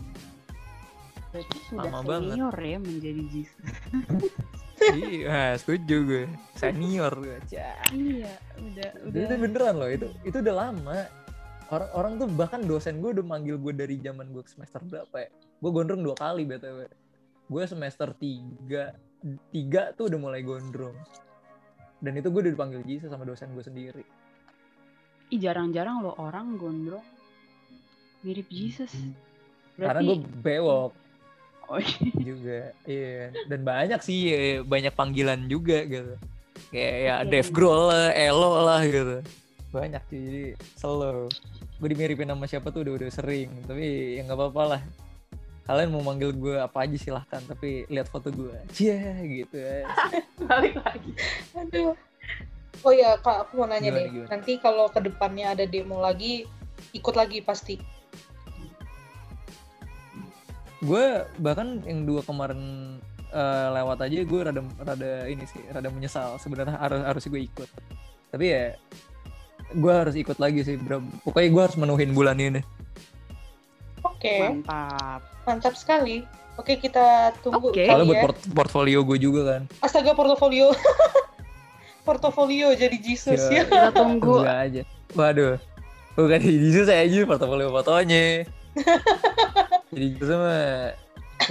Berarti 1.26 1.58
sudah 1.66 1.82
Lama 1.84 1.98
banget. 2.00 2.30
senior 2.30 2.54
ya 2.56 2.78
menjadi 2.78 3.22
Jesus. 3.26 3.58
iya 4.94 5.54
setuju 5.56 5.96
gue 6.04 6.24
senior 6.58 7.12
gue 7.18 7.38
Cah. 7.50 7.88
iya, 7.94 8.32
udah 8.58 8.90
Itu, 9.10 9.18
itu 9.18 9.34
beneran 9.38 9.74
loh, 9.78 9.90
itu 9.90 10.06
itu 10.26 10.36
udah 10.40 10.54
lama. 10.54 11.06
Orang 11.72 11.90
orang 11.96 12.12
tuh 12.20 12.28
bahkan 12.28 12.60
dosen 12.62 13.00
gue 13.00 13.16
udah 13.16 13.24
manggil 13.24 13.56
gue 13.56 13.72
dari 13.72 13.96
zaman 13.98 14.30
gue 14.30 14.44
semester 14.44 14.80
berapa 14.84 15.16
ya? 15.16 15.30
Gue 15.58 15.70
gondrong 15.72 16.02
dua 16.04 16.16
kali 16.18 16.44
btw. 16.44 16.86
Gue 17.48 17.62
semester 17.64 18.12
tiga 18.18 18.92
tiga 19.48 19.92
tuh 19.96 20.12
udah 20.12 20.18
mulai 20.20 20.40
gondrong. 20.44 20.94
Dan 22.04 22.20
itu 22.20 22.28
gue 22.28 22.40
udah 22.44 22.52
dipanggil 22.52 22.82
Jesus 22.84 23.08
sama 23.08 23.24
dosen 23.24 23.54
gue 23.56 23.64
sendiri. 23.64 24.04
Ih, 25.32 25.40
jarang-jarang 25.40 26.04
loh 26.04 26.14
orang 26.20 26.60
gondrong 26.60 27.04
mirip 28.20 28.48
Jesus. 28.52 28.92
Karena 29.80 30.04
gue 30.04 30.18
bewok 30.20 31.03
Oh, 31.68 31.80
iya. 31.80 32.20
juga, 32.20 32.60
iya. 32.84 33.32
Dan 33.48 33.60
banyak 33.64 34.00
sih, 34.04 34.20
eh, 34.30 34.56
banyak 34.60 34.92
panggilan 34.92 35.48
juga 35.48 35.84
gitu. 35.84 36.14
Kayak 36.70 36.94
ya 36.98 37.14
Oke. 37.22 37.30
Dave 37.30 37.50
Grohl 37.50 37.82
lah, 37.90 38.08
Elo 38.12 38.50
lah 38.62 38.80
gitu. 38.84 39.16
Banyak 39.70 40.02
sih, 40.10 40.18
jadi 40.20 40.44
slow. 40.78 41.26
Gue 41.82 41.88
dimiripin 41.90 42.30
sama 42.30 42.46
siapa 42.46 42.70
tuh 42.70 42.86
udah 42.86 42.94
udah 43.02 43.10
sering, 43.10 43.50
tapi 43.66 44.16
ya 44.18 44.22
nggak 44.22 44.38
apa-apa 44.38 44.62
lah. 44.76 44.82
Kalian 45.64 45.96
mau 45.96 46.04
manggil 46.04 46.30
gue 46.36 46.60
apa 46.60 46.84
aja 46.84 46.96
silahkan, 47.00 47.40
tapi 47.48 47.88
lihat 47.88 48.06
foto 48.12 48.28
gue. 48.28 48.52
Cia 48.70 49.16
gitu 49.24 49.56
ya. 49.56 49.88
Balik 50.48 50.76
lagi. 50.78 51.10
Aduh. 51.56 51.96
Oh 52.84 52.92
ya 52.92 53.16
kak, 53.16 53.48
aku 53.48 53.64
mau 53.64 53.66
nanya 53.70 53.88
Gimana, 53.88 53.98
deh. 53.98 54.06
gimana? 54.12 54.28
Nanti 54.28 54.52
kalau 54.60 54.86
ke 54.92 55.00
depannya 55.00 55.56
ada 55.56 55.64
demo 55.64 56.04
lagi, 56.04 56.44
ikut 56.92 57.14
lagi 57.16 57.40
pasti. 57.40 57.80
Gue 60.84 61.04
bahkan 61.38 61.80
yang 61.82 62.04
dua 62.04 62.20
kemarin 62.20 62.60
eh, 63.30 63.68
lewat 63.72 63.98
aja 64.00 64.20
gue 64.20 64.40
rada 64.44 64.60
rada 64.78 65.12
ini 65.24 65.44
sih 65.44 65.64
rada 65.66 65.88
menyesal 65.88 66.36
sebenarnya 66.36 66.76
harus 66.76 67.00
harus 67.02 67.24
gue 67.24 67.40
ikut 67.42 67.68
tapi 68.28 68.44
ya 68.46 68.76
gue 69.72 69.92
harus 69.92 70.14
ikut 70.14 70.36
lagi 70.36 70.60
sih 70.60 70.76
bro 70.76 71.00
pokoknya 71.22 71.48
gue 71.48 71.62
harus 71.64 71.76
menuhin 71.76 72.12
bulan 72.12 72.36
ini 72.36 72.60
Oke, 74.04 74.36
Mantap. 74.36 75.20
mantap 75.44 75.74
sekali. 75.74 76.28
Oke, 76.56 76.76
kita 76.76 77.32
tunggu 77.40 77.72
Oke. 77.72 77.88
kali 77.88 77.88
soalnya 77.88 78.04
buat 78.04 78.16
ya. 78.16 78.24
port- 78.28 78.48
portfolio 78.52 78.98
gue 79.00 79.16
juga 79.16 79.40
kan 79.48 79.62
Astaga, 79.80 80.12
portofolio. 80.12 80.76
portofolio 82.06 82.76
jadi 82.76 82.96
Jesus 83.00 83.40
Iya. 83.48 83.48
ya. 83.50 83.62
Kita 83.64 83.90
tunggu 83.96 84.44
tunggu 84.44 84.44
aja 84.44 84.82
waduh 85.14 85.56
bukan 86.14 86.40
saya 86.84 87.00
aja 87.04 87.24
portfolio 87.24 87.68
fotonya 87.70 88.44
jadi 89.94 90.06
itu 90.14 90.24
mah 90.26 90.94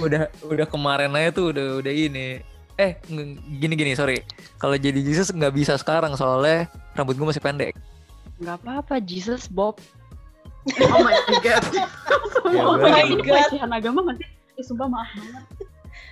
udah 0.00 0.22
udah 0.44 0.66
kemarin 0.66 1.12
aja 1.14 1.30
tuh 1.32 1.54
udah 1.54 1.80
udah 1.80 1.92
ini 1.92 2.42
eh 2.74 2.98
gini 3.60 3.74
gini 3.78 3.92
sorry 3.94 4.20
kalau 4.58 4.74
jadi 4.74 4.98
Jesus 4.98 5.30
nggak 5.30 5.54
bisa 5.54 5.78
sekarang 5.78 6.18
soalnya 6.18 6.66
rambut 6.98 7.14
gue 7.14 7.26
masih 7.30 7.42
pendek 7.44 7.78
nggak 8.42 8.58
apa-apa 8.66 8.98
Jesus 8.98 9.46
Bob. 9.46 9.78
Oh 10.90 11.00
my 11.00 11.14
god. 11.44 11.64
Ya, 12.44 12.60
Oh 12.66 12.76
my 12.76 12.92
my 12.92 12.92
god. 12.92 13.24
God. 13.24 13.24
Pelecehan 13.24 13.70
agama 13.72 13.98
nggak 14.04 14.16
sih? 14.20 14.28
Eh, 14.58 14.64
sumpah 14.66 14.84
maaf 14.90 15.08
banget. 15.16 15.44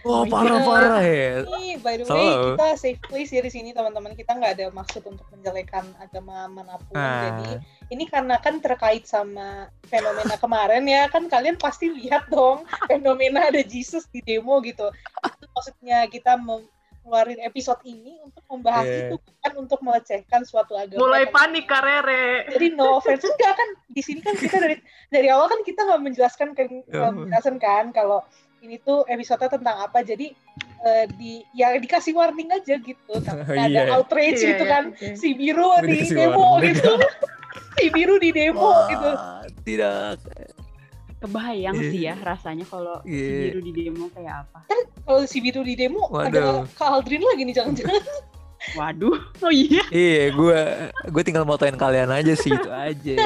Oh, 0.02 0.22
parah-parah 0.24 1.00
ya. 1.00 1.46
Ini 1.46 1.78
by 1.78 1.94
the 1.96 2.04
way 2.04 2.10
Selalu. 2.10 2.46
kita 2.52 2.66
safe 2.74 3.00
place 3.00 3.30
ya 3.30 3.38
di 3.38 3.48
sini 3.48 3.70
teman-teman 3.70 4.12
kita 4.12 4.34
nggak 4.34 4.52
ada 4.56 4.66
maksud 4.70 5.02
untuk 5.04 5.26
menjelekan 5.28 5.86
agama 5.96 6.46
mana 6.46 6.74
pun. 6.76 6.94
Ah. 6.94 7.30
Jadi 7.38 7.62
ini 7.88 8.04
karena 8.04 8.34
kan 8.36 8.58
terkait 8.58 9.04
sama 9.04 9.66
fenomena 9.86 10.34
kemarin 10.36 10.82
ya 10.84 11.06
kan 11.06 11.26
kalian 11.26 11.54
pasti 11.54 11.86
lihat 11.88 12.26
dong 12.28 12.62
fenomena 12.86 13.46
ada 13.46 13.62
Jesus 13.62 14.08
di 14.08 14.18
demo 14.20 14.58
gitu. 14.60 14.90
Itu 15.22 15.46
maksudnya 15.48 16.06
kita 16.06 16.34
mem- 16.34 16.66
ngeluarin 17.02 17.42
episode 17.42 17.82
ini 17.82 18.14
untuk 18.22 18.46
membahas 18.46 18.86
Iya. 18.86 18.98
itu 19.04 19.16
bukan 19.18 19.52
untuk 19.58 19.78
melecehkan 19.82 20.46
suatu 20.46 20.78
agama. 20.78 21.02
Mulai 21.02 21.26
panik 21.28 21.66
Karere. 21.66 22.46
Jadi 22.46 22.70
no 22.72 22.94
offense 22.96 23.22
enggak 23.22 23.54
kan 23.54 23.68
di 23.86 23.98
sini 23.98 24.22
kan 24.22 24.38
kita 24.38 24.54
dari 24.56 24.78
dari 25.10 25.26
awal 25.26 25.50
kan 25.50 25.62
kita 25.62 25.82
nggak 25.82 25.98
menjelaskan 26.00 26.54
kan 26.54 26.70
Ya. 26.86 27.02
nggak 27.02 27.12
menjelaskan 27.18 27.56
kan 27.58 27.84
kalau 27.90 28.22
ini 28.62 28.78
tuh 28.78 29.02
episode 29.04 29.42
tentang 29.42 29.76
apa 29.80 30.00
jadi 30.00 30.30
eh, 30.80 31.04
di 31.12 31.42
ya 31.52 31.74
dikasih 31.74 32.12
warning 32.12 32.48
aja 32.48 32.74
gitu 32.76 33.12
tapi 33.18 33.42
nggak 33.48 33.66
ada 33.68 33.82
Iya. 33.82 33.92
outrage 33.92 34.38
Iya, 34.38 34.48
gitu 34.48 34.64
iya, 34.64 34.72
kan 34.72 34.84
oke. 34.88 35.06
si 35.20 35.28
biru 35.32 35.66
di 35.82 35.98
demo 36.08 36.38
warning. 36.52 36.72
gitu 36.72 36.92
si 37.72 37.84
biru 37.88 38.14
di 38.16 38.30
demo 38.30 38.70
gitu 38.88 39.10
Wah, 39.10 39.42
Tidak. 39.60 40.14
Kebayang 41.18 41.76
Iya. 41.76 41.86
sih 41.88 42.00
ya 42.02 42.14
rasanya 42.16 42.64
kalau 42.64 42.98
si 43.00 43.14
Iya. 43.14 43.38
biru 43.48 43.60
di 43.60 43.72
demo 43.72 44.04
kayak 44.10 44.34
apa. 44.42 44.58
kalau 45.02 45.22
si 45.24 45.38
biru 45.38 45.62
di 45.62 45.74
demo 45.74 46.06
Waduh. 46.08 46.26
ada 46.28 46.42
Kak 46.72 46.88
Aldrin 46.92 47.22
lagi 47.24 47.42
nih 47.42 47.54
jangan-jangan 47.54 47.98
Waduh, 48.72 49.18
oh 49.42 49.50
iya. 49.50 49.82
Iya, 49.90 50.30
gue 50.30 50.58
gue 51.04 51.22
tinggal 51.24 51.42
motoin 51.42 51.74
kalian 51.74 52.06
aja 52.08 52.30
sih 52.32 52.46
itu 52.48 52.70
aja. 52.70 53.18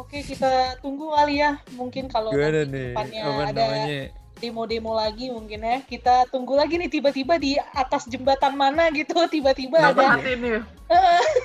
Oke 0.00 0.18
kita 0.18 0.50
tunggu 0.78 1.12
kali 1.12 1.38
ya 1.38 1.50
mungkin 1.72 2.06
kalau 2.06 2.30
Gimana 2.30 2.64
nanti 2.64 2.72
nih? 2.72 2.88
depannya 2.90 3.20
Apa 3.22 3.42
ada 3.44 3.62
namanya? 3.62 4.00
demo-demo 4.34 4.92
lagi 4.94 5.26
mungkin 5.28 5.60
ya 5.60 5.78
kita 5.84 6.24
tunggu 6.26 6.56
lagi 6.56 6.74
nih 6.74 6.88
tiba-tiba 6.88 7.36
di 7.36 7.54
atas 7.74 8.08
jembatan 8.08 8.54
mana 8.54 8.88
gitu 8.90 9.12
tiba-tiba 9.28 9.76
Kenapa 9.92 10.16
ada 10.16 10.24
ini? 10.26 10.56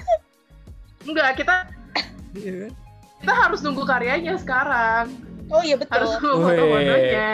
Enggak, 1.06 1.36
kita 1.36 1.56
Iya 2.34 2.54
kan? 2.62 2.72
kita 3.18 3.34
harus 3.38 3.60
nunggu 3.62 3.84
karyanya 3.84 4.34
sekarang. 4.38 5.12
oh 5.46 5.62
iya 5.62 5.76
betul 5.76 5.94
Harus 5.94 6.12
nunggu 6.16 6.48
foto-fotonya. 6.48 6.94
oh 6.94 7.00
iya 7.00 7.32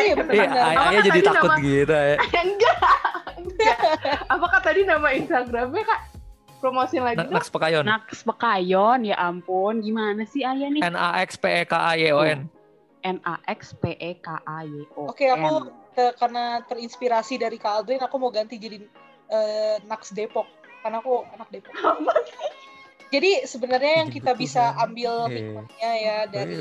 Iya, 0.00 0.14
benar 0.16 0.32
Ay- 0.32 0.48
Apa 0.48 0.80
Ayah 0.80 0.90
kan 0.94 1.04
jadi 1.04 1.20
takut 1.22 1.50
nama- 1.50 1.60
gitu 1.60 1.92
ya. 1.92 2.16
enggak, 2.46 2.78
enggak. 3.36 3.78
Apakah 4.26 4.60
tadi 4.60 4.80
nama 4.82 5.08
Instagramnya 5.10 5.82
kak? 5.82 6.00
Promosiin 6.64 7.04
lagi 7.04 7.20
dong. 7.20 7.28
Naks 7.28 7.52
Pekayon. 7.52 7.84
Naks 7.84 8.24
Pekayon, 8.24 9.04
ya 9.04 9.20
ampun, 9.20 9.84
gimana 9.84 10.24
sih 10.24 10.40
ayah 10.40 10.72
nih? 10.72 10.80
N 10.80 10.96
A 10.96 11.20
X 11.20 11.36
P 11.36 11.44
E 11.44 11.68
K 11.68 11.74
A 11.76 11.92
Y 11.92 12.08
O 12.08 12.24
N. 12.24 12.48
N 13.04 13.20
A 13.20 13.36
X 13.44 13.76
P 13.76 13.92
E 13.92 14.16
K 14.16 14.40
A 14.40 14.64
Y 14.64 14.88
O. 14.96 15.12
Oke, 15.12 15.28
aku 15.28 15.68
te- 15.92 16.16
karena 16.16 16.64
terinspirasi 16.64 17.36
dari 17.36 17.60
Kak 17.60 17.84
Aldrin, 17.84 18.00
aku 18.00 18.16
mau 18.16 18.32
ganti 18.32 18.56
jadi 18.56 18.80
eh, 19.28 19.76
Naks 19.84 20.16
Depok. 20.16 20.48
Karena 20.80 21.04
aku 21.04 21.20
anak 21.36 21.52
Depok. 21.52 21.76
Jadi 23.12 23.46
sebenarnya 23.46 24.02
yang 24.02 24.10
kita 24.10 24.34
bisa 24.34 24.74
ambil 24.74 25.30
Iya. 25.30 25.36
hikmahnya 25.38 25.92
ya 26.02 26.16
dari 26.26 26.60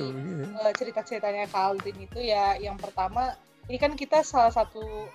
eh, 0.54 0.72
cerita-ceritanya 0.78 1.50
Kak 1.50 1.64
Aldrin 1.74 1.98
itu 1.98 2.20
ya 2.22 2.54
yang 2.60 2.78
pertama, 2.78 3.34
ini 3.66 3.80
kan 3.82 3.98
kita 3.98 4.22
salah 4.22 4.54
satu 4.54 5.10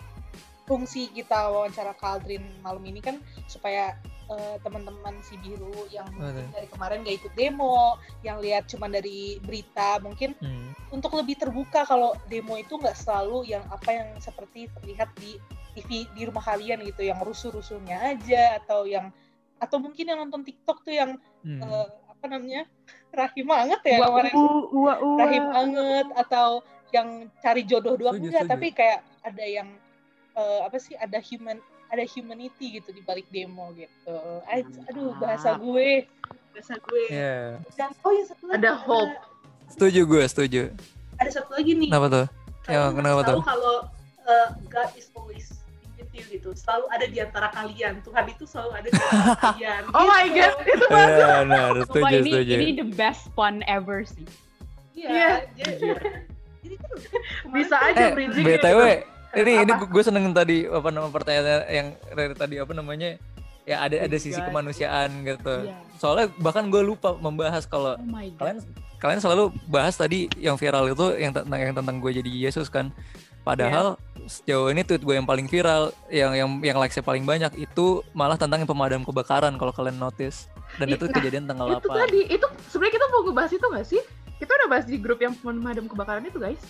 fungsi 0.66 1.06
kita 1.08 1.46
wawancara 1.46 1.94
Kak 1.94 2.24
Aldrin 2.24 2.42
malam 2.58 2.82
ini 2.82 2.98
kan 2.98 3.22
supaya 3.46 3.94
eh, 4.28 4.56
teman-teman 4.60 5.14
si 5.24 5.40
biru 5.40 5.72
yang 5.88 6.04
mungkin 6.12 6.52
dari 6.52 6.68
kemarin 6.68 7.00
gak 7.00 7.16
ikut 7.24 7.32
demo, 7.32 7.96
yang 8.20 8.44
lihat 8.44 8.68
cuma 8.68 8.86
dari 8.86 9.40
berita, 9.40 9.96
mungkin 9.98 10.36
Hmm. 10.38 10.72
untuk 10.92 11.16
lebih 11.16 11.40
terbuka 11.40 11.84
kalau 11.84 12.12
demo 12.28 12.56
itu 12.56 12.76
nggak 12.76 12.96
selalu 12.96 13.48
yang 13.48 13.64
apa 13.72 13.88
yang 13.92 14.08
seperti 14.20 14.68
terlihat 14.80 15.08
di 15.16 15.40
TV 15.76 16.04
di 16.12 16.22
rumah 16.28 16.42
kalian 16.42 16.84
gitu 16.84 17.04
yang 17.04 17.20
rusuh-rusuhnya 17.24 18.16
aja 18.16 18.58
atau 18.60 18.84
yang 18.84 19.08
atau 19.58 19.80
mungkin 19.80 20.06
yang 20.06 20.18
nonton 20.22 20.44
TikTok 20.44 20.84
tuh 20.84 20.94
yang 20.94 21.16
Hmm. 21.44 21.62
eh, 21.62 21.88
apa 22.10 22.24
namanya 22.28 22.66
rahim 23.14 23.46
banget 23.46 23.80
ya 23.86 23.98
Ua, 24.02 24.06
kemarin 24.10 24.34
ua, 24.34 24.50
ua, 24.74 24.92
ua. 24.98 25.16
rahim 25.22 25.44
banget 25.54 26.06
atau 26.18 26.48
yang 26.90 27.30
cari 27.38 27.62
jodoh 27.62 27.94
doang 27.94 28.18
enggak 28.18 28.44
tapi 28.48 28.74
kayak 28.74 29.00
ada 29.22 29.44
yang 29.44 29.68
eh, 30.34 30.60
apa 30.66 30.76
sih 30.82 30.98
ada 30.98 31.18
human 31.22 31.58
ada 31.88 32.04
humanity 32.06 32.76
gitu 32.76 32.90
di 32.90 33.00
balik 33.00 33.24
demo 33.28 33.72
gitu 33.72 34.16
Ay, 34.44 34.60
aduh 34.86 35.16
bahasa 35.16 35.56
gue 35.56 36.04
bahasa 36.50 36.74
gue 36.76 37.04
Iya. 37.08 37.62
dan 37.74 37.90
oh 37.98 38.10
ya 38.10 38.24
satu 38.24 38.44
lagi 38.44 38.56
Ada 38.58 38.72
hope. 38.76 39.14
Setuju 39.68 40.00
gue, 40.04 40.22
setuju. 40.24 40.62
ada 41.16 41.30
satu 41.30 41.50
lagi 41.52 41.72
nih 41.72 41.88
Kenapa 41.88 42.08
tuh? 42.08 42.26
Ya, 42.64 42.84
Kalian 42.84 42.92
kenapa 42.94 43.20
tahu 43.22 43.32
tuh? 43.34 43.44
kalau 43.44 43.76
uh, 44.22 44.48
God 44.66 44.90
is 44.94 45.08
always 45.12 45.46
with 45.94 46.10
you 46.10 46.24
gitu 46.26 46.50
selalu 46.52 46.84
ada 46.90 47.04
di 47.04 47.18
antara 47.18 47.48
kalian 47.50 48.00
Tuhan 48.00 48.24
itu 48.26 48.44
selalu 48.44 48.70
ada 48.74 48.86
di 48.86 48.96
antara 48.98 49.34
kalian 49.48 49.82
Oh 49.92 50.04
my 50.04 50.24
Gitu. 50.24 50.36
god, 50.36 50.52
itu 50.62 50.84
Iya, 50.86 51.28
benar, 51.42 51.72
Sumpah, 51.80 51.84
setuju, 51.86 52.16
ini, 52.18 52.30
setuju. 52.30 52.52
ini 52.54 52.66
the 52.76 52.88
best 52.90 53.22
fun 53.32 53.54
ever 53.64 54.02
sih. 54.02 54.26
iya 54.92 55.08
Iya. 55.08 55.30
jadi, 55.54 55.88
jadi 56.58 56.74
kan 56.80 56.90
kemarin 56.90 57.52
bisa 57.54 57.76
aja 57.78 58.02
Eh, 58.02 58.10
bridging 58.12 58.44
BTW, 58.44 58.80
gitu. 58.82 59.17
Ini 59.36 59.52
ini 59.64 59.72
gue 59.76 60.02
seneng 60.04 60.32
tadi 60.32 60.64
apa 60.64 60.88
nama 60.88 61.08
pertanyaannya 61.12 61.58
yang 61.68 61.86
tadi 62.36 62.56
apa 62.60 62.72
namanya? 62.72 63.20
Ya 63.68 63.84
ada 63.84 63.96
ada 64.00 64.16
sisi 64.16 64.40
God. 64.40 64.48
kemanusiaan 64.48 65.28
gitu. 65.28 65.68
Iya. 65.68 65.76
Soalnya 66.00 66.26
bahkan 66.40 66.72
gue 66.72 66.80
lupa 66.80 67.12
membahas 67.20 67.68
kalau 67.68 68.00
Oh 68.00 68.20
kalian 68.40 68.64
kalian 68.98 69.20
selalu 69.20 69.52
bahas 69.68 69.94
tadi 69.94 70.26
yang 70.40 70.56
viral 70.56 70.88
itu 70.88 71.20
yang 71.20 71.36
tentang 71.36 71.60
yang 71.60 71.76
tentang 71.76 71.96
gue 72.00 72.12
jadi 72.16 72.30
Yesus 72.48 72.72
kan. 72.72 72.88
Padahal 73.44 73.96
sejauh 74.28 74.68
ini 74.68 74.84
tweet 74.84 75.00
gue 75.00 75.16
yang 75.16 75.24
paling 75.24 75.48
viral, 75.48 75.88
yang 76.12 76.36
yang 76.36 76.48
yang 76.60 76.76
likes 76.76 77.00
paling 77.00 77.24
banyak 77.24 77.52
itu 77.56 78.04
malah 78.12 78.36
tentang 78.36 78.60
yang 78.60 78.68
pemadam 78.68 79.00
kebakaran 79.04 79.56
kalau 79.56 79.72
kalian 79.72 79.96
notice. 79.96 80.48
Dan 80.76 80.92
itu 80.92 81.08
nah, 81.08 81.14
kejadian 81.16 81.44
tanggal 81.48 81.80
itu 81.80 81.88
8. 81.88 81.96
tadi 82.04 82.20
itu 82.28 82.46
sebenarnya 82.68 82.94
kita 83.00 83.06
mau 83.08 83.20
ngebahas 83.24 83.52
itu 83.56 83.66
nggak 83.72 83.86
sih 83.88 84.02
kita 84.68 84.76
bahas 84.76 84.84
di 84.84 85.00
grup 85.00 85.16
yang 85.16 85.32
pemadam 85.32 85.86
kebakaran 85.86 86.20
itu 86.22 86.36
guys 86.36 86.60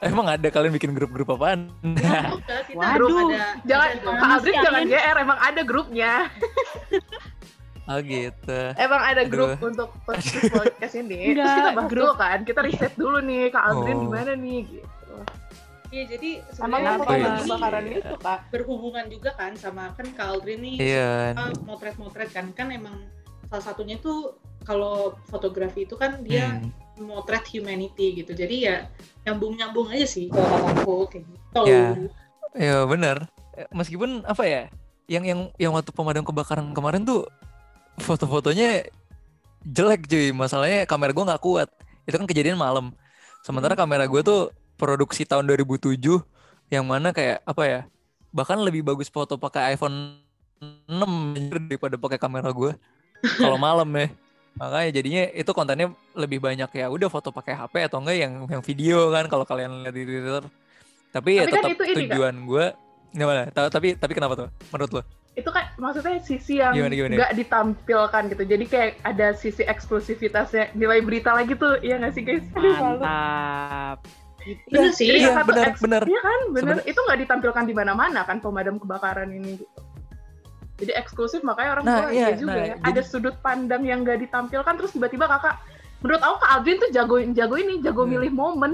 Emang 0.00 0.26
ada 0.26 0.46
kalian 0.48 0.70
bikin 0.72 0.90
grup-grup 0.90 1.26
apaan? 1.28 1.70
Enggak, 1.84 2.38
kita 2.66 2.74
Waduh. 2.74 2.98
belum 3.00 3.30
ada 3.30 3.46
jangan 3.70 3.88
ada- 3.88 4.02
Kak 4.12 4.28
Aldrin 4.32 4.54
jangan? 4.56 4.82
GR 4.84 5.16
emang 5.20 5.38
ada 5.40 5.60
grupnya 5.62 6.12
oh 7.88 7.98
gitu. 8.00 8.60
emang 8.74 9.00
ada 9.00 9.22
Aduh. 9.22 9.30
grup 9.30 9.50
untuk 9.60 9.88
podcast 10.02 10.50
podcast 10.50 10.94
ini 10.96 11.18
terus 11.30 11.38
Enggak, 11.40 11.54
kita 11.56 11.70
bahas 11.72 11.88
grup. 11.88 12.02
dulu 12.04 12.12
kan 12.16 12.38
kita 12.42 12.60
riset 12.60 12.92
dulu 12.94 13.18
nih 13.20 13.42
Kak 13.48 13.64
Aldrin 13.64 13.94
Oh. 13.94 14.02
gimana 14.04 14.32
nih 14.34 14.60
gitu 14.68 14.86
Iya, 15.88 16.04
jadi 16.10 16.30
sebenarnya 16.52 16.90
pemadam 16.94 17.16
ini 17.32 17.40
kebakaran 17.40 17.84
itu 17.88 18.14
Kak 18.18 18.38
berhubungan 18.50 19.04
juga 19.06 19.30
kan 19.32 19.52
sama 19.54 19.94
kan 19.94 20.06
Kak 20.10 20.26
Aldrin 20.28 20.58
nih 20.60 20.76
Iya. 20.76 21.10
motret-motret 21.62 22.30
kan 22.30 22.50
kan 22.50 22.66
emang 22.68 22.98
salah 23.46 23.62
satunya 23.64 23.94
tuh 23.96 24.34
kalau 24.62 25.16
fotografi 25.26 25.86
itu 25.86 25.94
kan 25.94 26.18
dia 26.20 26.58
Hmm. 26.58 26.70
Motret 27.00 27.44
humanity 27.50 28.22
gitu 28.22 28.32
jadi 28.34 28.56
ya 28.56 28.76
nyambung-nyambung 29.26 29.90
aja 29.92 30.06
sih 30.06 30.30
kalau 30.30 30.46
kataku 30.50 30.94
kayak 31.10 31.24
gitu 31.26 31.38
Ya. 31.66 31.96
Ya 32.56 32.76
benar. 32.86 33.28
Eh, 33.56 33.68
Meskipun 33.74 34.24
apa 34.24 34.44
ya, 34.46 34.62
yang 35.10 35.24
yang 35.24 35.40
yang 35.56 35.72
waktu 35.74 35.90
pemadam 35.92 36.24
kebakaran 36.24 36.72
kemarin 36.72 37.04
tuh 37.04 37.28
foto-fotonya 38.00 38.88
jelek 39.64 40.06
cuy. 40.08 40.30
Masalahnya 40.32 40.84
kamera 40.88 41.12
gua 41.12 41.34
nggak 41.34 41.42
kuat. 41.42 41.68
Itu 42.08 42.16
kan 42.16 42.26
kejadian 42.28 42.56
malam. 42.56 42.94
Sementara 43.44 43.78
kamera 43.78 44.04
gue 44.08 44.20
tuh 44.24 44.50
produksi 44.80 45.22
tahun 45.22 45.46
2007 45.46 45.94
yang 46.72 46.84
mana 46.84 47.14
kayak 47.14 47.44
apa 47.46 47.62
ya? 47.64 47.80
Bahkan 48.34 48.60
lebih 48.60 48.84
bagus 48.84 49.08
foto 49.08 49.36
pakai 49.40 49.76
iPhone 49.76 50.20
6 50.88 51.38
anjir, 51.38 51.58
daripada 51.68 51.96
pakai 51.96 52.18
kamera 52.18 52.50
gue. 52.50 52.72
Kalau 53.42 53.56
malam 53.60 53.88
ya. 53.94 54.08
Makanya 54.58 54.90
jadinya 54.92 55.22
itu 55.32 55.50
kontennya 55.50 55.88
lebih 56.12 56.38
banyak 56.38 56.68
ya 56.68 56.86
udah 56.86 57.08
foto 57.08 57.30
pakai 57.30 57.54
HP 57.54 57.86
atau 57.86 57.98
enggak 57.98 58.16
yang 58.18 58.32
yang 58.44 58.60
video 58.60 59.08
kan 59.08 59.24
kalau 59.26 59.42
kalian 59.42 59.82
lihat 59.82 59.94
di 59.94 60.04
Twitter. 60.04 60.44
Tapi, 61.08 61.30
ya 61.34 61.42
Tapi 61.42 61.52
kan 61.52 61.62
tetap 61.64 61.72
itu 61.72 61.82
tujuan 62.04 62.34
gue 62.44 62.64
gimana? 63.10 63.42
Ta- 63.48 63.70
Tapi 63.70 63.94
tapi 63.94 64.12
kenapa 64.12 64.34
tuh 64.36 64.48
menurut 64.68 64.92
lo? 64.92 65.02
itu 65.34 65.54
kan 65.54 65.70
maksudnya 65.78 66.18
sisi 66.18 66.58
yang 66.58 66.74
Gimana, 66.74 66.90
gimana? 66.90 67.14
nggak 67.14 67.32
ditampilkan 67.38 68.22
gitu 68.26 68.42
jadi 68.42 68.64
kayak 68.66 68.90
ada 69.06 69.26
sisi 69.32 69.62
eksklusivitasnya 69.62 70.74
nilai 70.74 70.98
berita 70.98 71.30
lagi 71.30 71.54
tuh 71.54 71.78
iya 71.78 71.94
nggak 71.96 72.10
sih 72.10 72.22
guys. 72.26 72.42
Mantap. 72.50 74.02
bener 74.66 74.90
sih 74.90 75.06
Jadi 75.06 75.18
Iya, 75.20 75.44
benar, 75.44 75.66
benar. 75.76 76.02
Iya 76.02 76.20
kan. 76.20 76.38
Sebenar- 76.50 76.82
Itu 76.82 76.98
nggak 76.98 77.18
ditampilkan 77.22 77.64
di 77.64 77.74
mana-mana 77.76 78.24
kan 78.24 78.40
pemadam 78.40 78.80
kebakaran 78.80 79.28
ini 79.28 79.60
gitu. 79.60 79.78
Jadi 80.78 80.92
eksklusif 80.94 81.42
makanya 81.42 81.70
orang 81.74 81.84
Nah, 81.84 81.96
tua 81.98 82.08
iya, 82.08 82.26
iya 82.30 82.38
juga 82.38 82.54
nah, 82.54 82.62
ya. 82.62 82.74
jadi- 82.78 82.86
Ada 82.86 83.00
sudut 83.02 83.36
pandang 83.42 83.82
yang 83.82 84.06
nggak 84.06 84.18
ditampilkan 84.22 84.74
terus 84.78 84.94
tiba-tiba 84.94 85.26
kakak 85.26 85.58
menurut 85.98 86.22
aku 86.22 86.36
Kak 86.38 86.50
Aldrin 86.54 86.78
tuh 86.78 86.90
jago 86.94 87.16
jago 87.34 87.56
ini, 87.58 87.74
jago 87.82 88.02
Hmm. 88.06 88.10
milih 88.14 88.30
momen. 88.30 88.72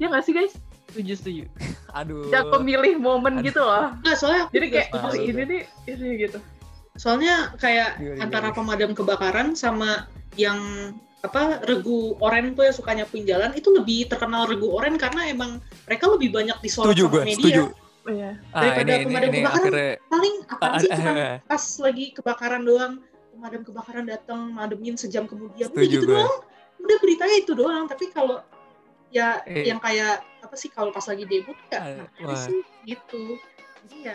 Ya 0.00 0.08
nggak 0.08 0.24
sih 0.24 0.32
guys? 0.32 0.56
Setuju, 0.88 1.12
setuju. 1.14 1.44
Aduh. 1.92 2.26
Jago 2.28 2.56
milih 2.58 2.96
momen 2.96 3.38
Aduh. 3.38 3.44
gitu 3.44 3.60
loh. 3.60 3.92
Nggak, 4.00 4.16
soalnya 4.16 4.40
aku 4.46 4.52
Jadi 4.52 4.66
kayak 4.72 4.88
oh, 4.90 5.12
ini 5.12 5.42
nih 5.44 5.60
ini 5.86 6.08
gitu. 6.18 6.38
soalnya 6.94 7.50
kayak 7.58 7.98
antara 8.16 8.54
pemadam 8.54 8.94
kebakaran 8.94 9.52
sama 9.52 10.06
yang 10.38 10.94
apa 11.20 11.58
regu 11.64 12.14
oren 12.20 12.54
tuh 12.54 12.62
yang 12.62 12.76
suka 12.76 12.94
nyapuin 12.94 13.26
jalan 13.26 13.50
itu 13.52 13.66
lebih 13.68 14.06
terkenal 14.06 14.46
regu 14.46 14.70
oren 14.70 14.94
karena 14.94 15.26
emang 15.26 15.58
mereka 15.84 16.06
lebih 16.06 16.30
banyak 16.30 16.54
disorot 16.60 16.92
sama 16.92 17.10
gue, 17.10 17.22
media 17.26 17.34
setuju. 17.34 17.62
Iya. 18.06 18.30
Ah, 18.50 18.60
Daripada 18.62 18.84
ini, 18.84 18.96
ini, 18.96 19.06
pemadam 19.06 19.24
ini 19.24 19.38
kebakaran. 19.38 19.58
akhirnya 19.58 19.90
paling 20.06 20.34
apa 20.46 20.62
Ah, 20.62 20.76
sih 20.76 20.88
ah, 20.88 20.94
cuma 20.94 21.10
ah. 21.14 21.36
pas 21.42 21.64
lagi 21.80 22.04
kebakaran 22.12 22.62
doang 22.62 22.92
pemadam 23.30 23.62
kebakaran 23.62 24.04
datang 24.04 24.40
mademin 24.50 24.94
sejam 24.94 25.24
kemudian 25.24 25.68
udah 25.68 25.82
gitu 25.82 26.04
gue. 26.04 26.12
doang 26.14 26.34
udah 26.78 26.96
beritanya 26.98 27.36
itu 27.38 27.52
doang 27.52 27.84
tapi 27.84 28.04
kalau 28.08 28.44
ya 29.08 29.40
Eh. 29.44 29.64
yang 29.64 29.78
kayak 29.78 30.20
apa 30.38 30.52
sih 30.52 30.68
kalau 30.68 30.90
pas 30.90 31.02
lagi 31.02 31.24
debut 31.24 31.56
ya 31.66 31.78
Ah, 31.78 31.88
ngapain 31.98 32.26
wah. 32.26 32.36
sih 32.38 32.58
gitu 32.84 33.22
jadi 33.82 33.96
ya 34.02 34.14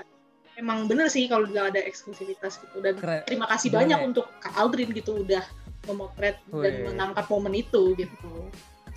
emang 0.56 0.86
bener 0.86 1.08
sih 1.08 1.26
kalau 1.26 1.46
bilang 1.46 1.68
ada 1.68 1.80
eksklusivitas 1.80 2.60
gitu 2.60 2.78
dan 2.80 2.94
keren. 2.94 3.26
terima 3.26 3.48
kasih 3.48 3.70
Bener 3.70 3.80
banyak 3.82 4.00
ya? 4.00 4.06
untuk 4.06 4.26
Kak 4.38 4.54
Aldrin 4.54 4.92
gitu 4.92 5.18
udah 5.20 5.42
memotret 5.84 6.38
dan 6.46 6.74
Wih. 6.76 6.86
menangkap 6.86 7.26
momen 7.26 7.54
itu 7.56 7.96
gitu 7.96 8.30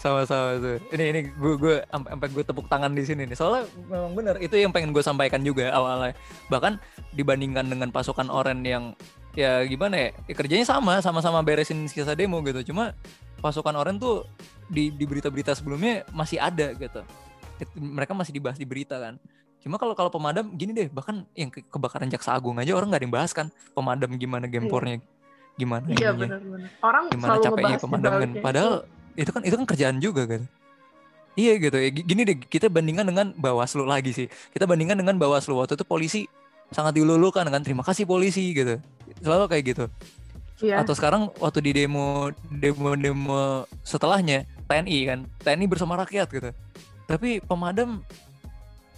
sama-sama 0.02 0.58
tuh. 0.58 0.76
Ini 0.90 1.04
ini 1.14 1.20
gue 1.30 1.54
gue 1.54 1.76
sampai 1.86 2.28
gue 2.28 2.42
tepuk 2.42 2.66
tangan 2.66 2.90
di 2.90 3.06
sini 3.06 3.22
nih. 3.24 3.38
Soalnya 3.38 3.62
memang 3.86 4.12
bener 4.18 4.34
itu 4.42 4.58
yang 4.58 4.74
pengen 4.74 4.90
gue 4.90 4.98
sampaikan 4.98 5.38
juga 5.40 5.70
awalnya. 5.70 6.18
Bahkan 6.50 6.82
dibandingkan 7.14 7.70
dengan 7.70 7.94
pasukan 7.94 8.26
oren 8.26 8.66
yang 8.66 8.98
ya 9.32 9.62
gimana 9.62 9.96
ya, 9.96 10.08
ya 10.26 10.34
kerjanya 10.34 10.66
sama 10.66 10.98
sama-sama 10.98 11.38
beresin 11.40 11.86
sisa 11.86 12.18
demo 12.18 12.42
gitu. 12.42 12.74
Cuma 12.74 12.98
pasukan 13.38 13.78
oren 13.78 14.02
tuh 14.02 14.26
di 14.66 14.90
di 14.90 15.06
berita-berita 15.06 15.54
sebelumnya 15.54 16.02
masih 16.10 16.42
ada 16.42 16.74
gitu. 16.74 17.00
It- 17.62 17.70
mereka 17.78 18.10
masih 18.10 18.34
dibahas 18.34 18.58
di 18.58 18.66
berita 18.66 18.98
kan. 18.98 19.22
Cuma 19.62 19.78
kalau 19.78 19.94
kalau 19.94 20.10
pemadam 20.10 20.50
gini 20.58 20.74
deh 20.74 20.90
bahkan 20.90 21.22
yang 21.38 21.46
ke- 21.46 21.62
kebakaran 21.62 22.10
jaksa 22.10 22.34
agung 22.34 22.58
aja 22.58 22.74
orang 22.74 22.90
nggak 22.90 22.98
ada 22.98 23.06
yang 23.06 23.14
bahas 23.14 23.30
kan 23.30 23.46
pemadam 23.70 24.10
gimana 24.18 24.50
gempornya 24.50 24.98
gimana 25.54 25.86
Iya 25.86 26.10
ininya 26.10 26.12
benar-benar. 26.18 26.68
Orang 26.82 27.04
gimana 27.14 27.28
selalu 27.30 27.44
capeknya 27.46 27.78
pemadam 27.78 28.10
kan 28.10 28.18
baliknya 28.18 28.42
padahal 28.42 28.72
itu 28.74 29.01
kan 29.32 29.42
itu 29.44 29.54
kan 29.56 29.66
kerjaan 29.68 29.96
juga 30.00 30.24
kan? 30.24 30.42
Iya 31.32 31.56
gitu. 31.56 31.76
Ya 31.80 31.90
gini 31.90 32.22
deh 32.28 32.36
kita 32.36 32.68
bandingkan 32.68 33.08
dengan 33.08 33.32
Bawaslu 33.36 33.88
lagi 33.88 34.12
sih. 34.12 34.26
Kita 34.52 34.68
bandingkan 34.68 35.00
dengan 35.00 35.16
Bawaslu. 35.16 35.56
Waktu 35.56 35.80
itu 35.80 35.84
polisi 35.84 36.20
sangat 36.72 36.96
dilulukan 36.96 37.44
kan 37.48 37.60
terima 37.64 37.84
kasih 37.84 38.04
polisi 38.04 38.52
gitu. 38.52 38.80
Selalu 39.20 39.44
kayak 39.48 39.64
gitu. 39.64 39.86
Itu. 40.62 40.70
Iya. 40.70 40.86
atau 40.86 40.94
sekarang 40.94 41.26
waktu 41.42 41.58
di 41.58 41.72
demo 41.74 42.30
demo 42.46 42.94
demo 42.94 43.66
setelahnya 43.82 44.46
TNI 44.70 44.98
kan? 45.10 45.18
TNI 45.42 45.66
bersama 45.66 45.98
rakyat 45.98 46.28
gitu. 46.30 46.50
Tapi 47.10 47.42
pemadam 47.42 47.98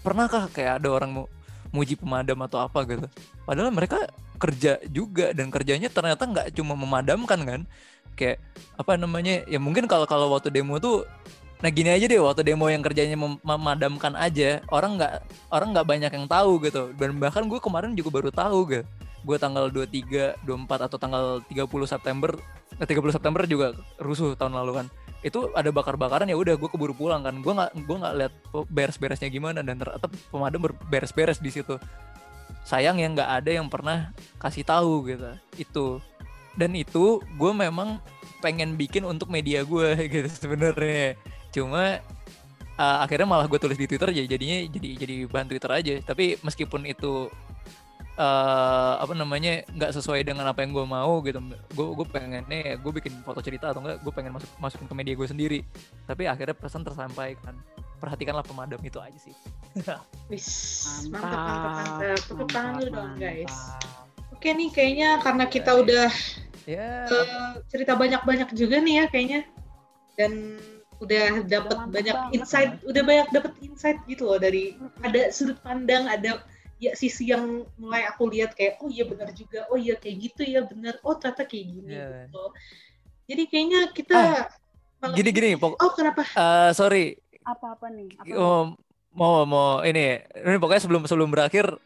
pernahkah 0.04 0.52
kayak 0.52 0.84
ada 0.84 0.88
orang 0.92 1.10
mau 1.10 1.26
muji 1.72 1.96
pemadam 1.96 2.36
atau 2.44 2.60
apa 2.60 2.84
gitu? 2.84 3.08
Padahal 3.48 3.72
mereka 3.72 4.06
kerja 4.36 4.76
juga 4.92 5.32
dan 5.32 5.48
kerjanya 5.48 5.88
ternyata 5.88 6.28
nggak 6.28 6.46
cuma 6.52 6.76
memadamkan 6.76 7.40
kan 7.42 7.60
kayak 8.14 8.38
apa 8.74 8.98
namanya 8.98 9.46
ya 9.46 9.58
mungkin 9.62 9.86
kalau 9.86 10.06
kalau 10.06 10.30
waktu 10.34 10.50
demo 10.50 10.78
tuh 10.78 11.06
nah 11.62 11.70
gini 11.72 11.88
aja 11.88 12.04
deh 12.04 12.20
waktu 12.20 12.44
demo 12.44 12.68
yang 12.68 12.84
kerjanya 12.84 13.16
mem- 13.16 13.40
memadamkan 13.40 14.12
aja 14.18 14.60
orang 14.68 15.00
nggak 15.00 15.12
orang 15.48 15.68
nggak 15.72 15.86
banyak 15.86 16.12
yang 16.12 16.26
tahu 16.28 16.60
gitu. 16.62 16.92
Dan 16.98 17.18
bahkan 17.18 17.46
gue 17.46 17.56
kemarin 17.62 17.96
juga 17.96 18.10
baru 18.20 18.30
tahu 18.30 18.58
gitu 18.70 18.84
gue 19.24 19.36
tanggal 19.40 19.72
23, 19.72 20.44
24 20.44 20.86
atau 20.86 20.98
tanggal 21.00 21.24
30 21.48 21.64
September 21.88 22.36
eh, 22.76 22.86
30 22.86 23.16
September 23.16 23.42
juga 23.48 23.72
rusuh 23.96 24.36
tahun 24.36 24.54
lalu 24.60 24.84
kan. 24.84 24.86
Itu 25.24 25.48
ada 25.56 25.72
bakar-bakaran 25.72 26.28
ya 26.28 26.36
udah 26.36 26.60
gue 26.60 26.68
keburu 26.68 26.92
pulang 26.92 27.24
kan. 27.24 27.40
Gue 27.40 27.56
nggak 27.56 27.72
gue 27.72 27.96
nggak 27.96 28.14
lihat 28.20 28.32
beres-beresnya 28.68 29.32
gimana 29.32 29.64
dan 29.64 29.80
ternyata 29.80 30.06
pemadam 30.28 30.68
beres-beres 30.92 31.40
di 31.40 31.48
situ. 31.48 31.80
Sayang 32.68 33.00
ya 33.00 33.08
nggak 33.08 33.30
ada 33.40 33.50
yang 33.50 33.68
pernah 33.72 34.12
kasih 34.36 34.64
tahu 34.64 35.08
gitu 35.08 35.32
itu 35.56 35.84
dan 36.54 36.70
itu 36.74 37.18
gue 37.38 37.52
memang 37.52 37.98
pengen 38.38 38.76
bikin 38.76 39.02
untuk 39.08 39.32
media 39.32 39.64
gue 39.64 39.96
gitu 40.14 40.28
sebenarnya. 40.30 41.18
Cuma 41.50 41.98
uh, 42.76 42.98
akhirnya 43.00 43.26
malah 43.26 43.46
gue 43.48 43.58
tulis 43.58 43.78
di 43.78 43.88
Twitter 43.88 44.10
jadi 44.12 44.28
jadinya 44.28 44.58
jadi 44.68 44.88
jadi 45.00 45.14
bahan 45.30 45.48
Twitter 45.50 45.70
aja. 45.70 45.94
Tapi 46.04 46.36
meskipun 46.44 46.84
itu 46.84 47.32
uh, 48.18 48.94
apa 49.00 49.12
namanya 49.16 49.64
nggak 49.72 49.92
sesuai 49.96 50.22
dengan 50.22 50.46
apa 50.50 50.62
yang 50.62 50.70
gue 50.76 50.86
mau 50.86 51.18
gitu 51.24 51.40
gue 51.74 51.86
gue 51.98 52.06
pengennya 52.10 52.78
gue 52.78 52.92
bikin 52.94 53.24
foto 53.26 53.42
cerita 53.42 53.74
atau 53.74 53.82
enggak 53.82 53.98
gue 54.04 54.12
pengen 54.14 54.32
masuk 54.36 54.50
masukin 54.60 54.86
ke 54.86 54.94
media 54.94 55.14
gue 55.16 55.28
sendiri. 55.28 55.60
Tapi 56.06 56.28
akhirnya 56.28 56.54
pesan 56.54 56.84
tersampaikan. 56.84 57.56
Perhatikanlah 57.98 58.44
pemadam 58.44 58.76
itu 58.84 59.00
aja 59.00 59.16
sih. 59.16 59.32
Wis, 60.30 60.48
Mantap, 61.08 61.32
mantap 61.32 61.60
mantap 61.64 61.74
mantap. 61.80 62.20
tepuk 62.28 62.48
tangan 62.52 62.72
dulu 62.76 62.90
dong 62.92 63.10
mantap. 63.16 63.22
guys 63.24 63.56
oke 64.44 64.60
nih 64.60 64.68
kayaknya 64.76 65.08
karena 65.24 65.44
kita 65.48 65.72
udah 65.72 66.12
ya 66.68 67.08
eh, 67.08 67.52
cerita 67.72 67.96
banyak-banyak 67.96 68.52
juga 68.52 68.76
nih 68.76 69.00
ya 69.00 69.04
kayaknya. 69.08 69.40
Dan 70.20 70.60
udah 71.00 71.48
dapat 71.48 71.76
banyak 71.88 72.12
banget. 72.12 72.36
insight 72.36 72.76
udah 72.84 73.02
banyak 73.08 73.28
dapat 73.32 73.52
insight 73.64 73.96
gitu 74.04 74.28
loh 74.28 74.36
dari 74.36 74.76
ada 75.00 75.32
sudut 75.32 75.56
pandang 75.64 76.04
ada 76.12 76.44
ya 76.76 76.92
sisi 76.92 77.32
yang 77.32 77.64
mulai 77.80 78.04
aku 78.04 78.28
lihat 78.28 78.52
kayak 78.52 78.84
oh 78.84 78.92
iya 78.92 79.08
benar 79.08 79.32
juga. 79.32 79.64
Oh 79.72 79.80
iya 79.80 79.96
kayak 79.96 80.16
gitu 80.28 80.44
ya 80.44 80.60
benar. 80.68 81.00
Oh 81.08 81.16
ternyata 81.16 81.48
kayak 81.48 81.64
gini 81.64 81.88
Iya. 81.96 82.28
gitu. 82.28 82.44
Jadi 83.24 83.42
kayaknya 83.48 83.80
kita 83.96 84.14
malam 85.00 85.16
gini 85.16 85.32
ini- 85.32 85.36
gini 85.40 85.48
pok 85.56 85.80
oh 85.80 85.92
kenapa? 85.96 86.20
eh, 86.28 86.70
sorry. 86.76 87.16
Apa-apa 87.48 87.88
nih? 87.88 88.12
Apa 88.20 88.36
oh, 88.36 88.76
mau 89.16 89.48
mau 89.48 89.80
ini. 89.80 90.20
Ini 90.20 90.60
pokoknya 90.60 90.84
sebelum 90.84 91.08
sebelum 91.08 91.32
berakhir 91.32 91.80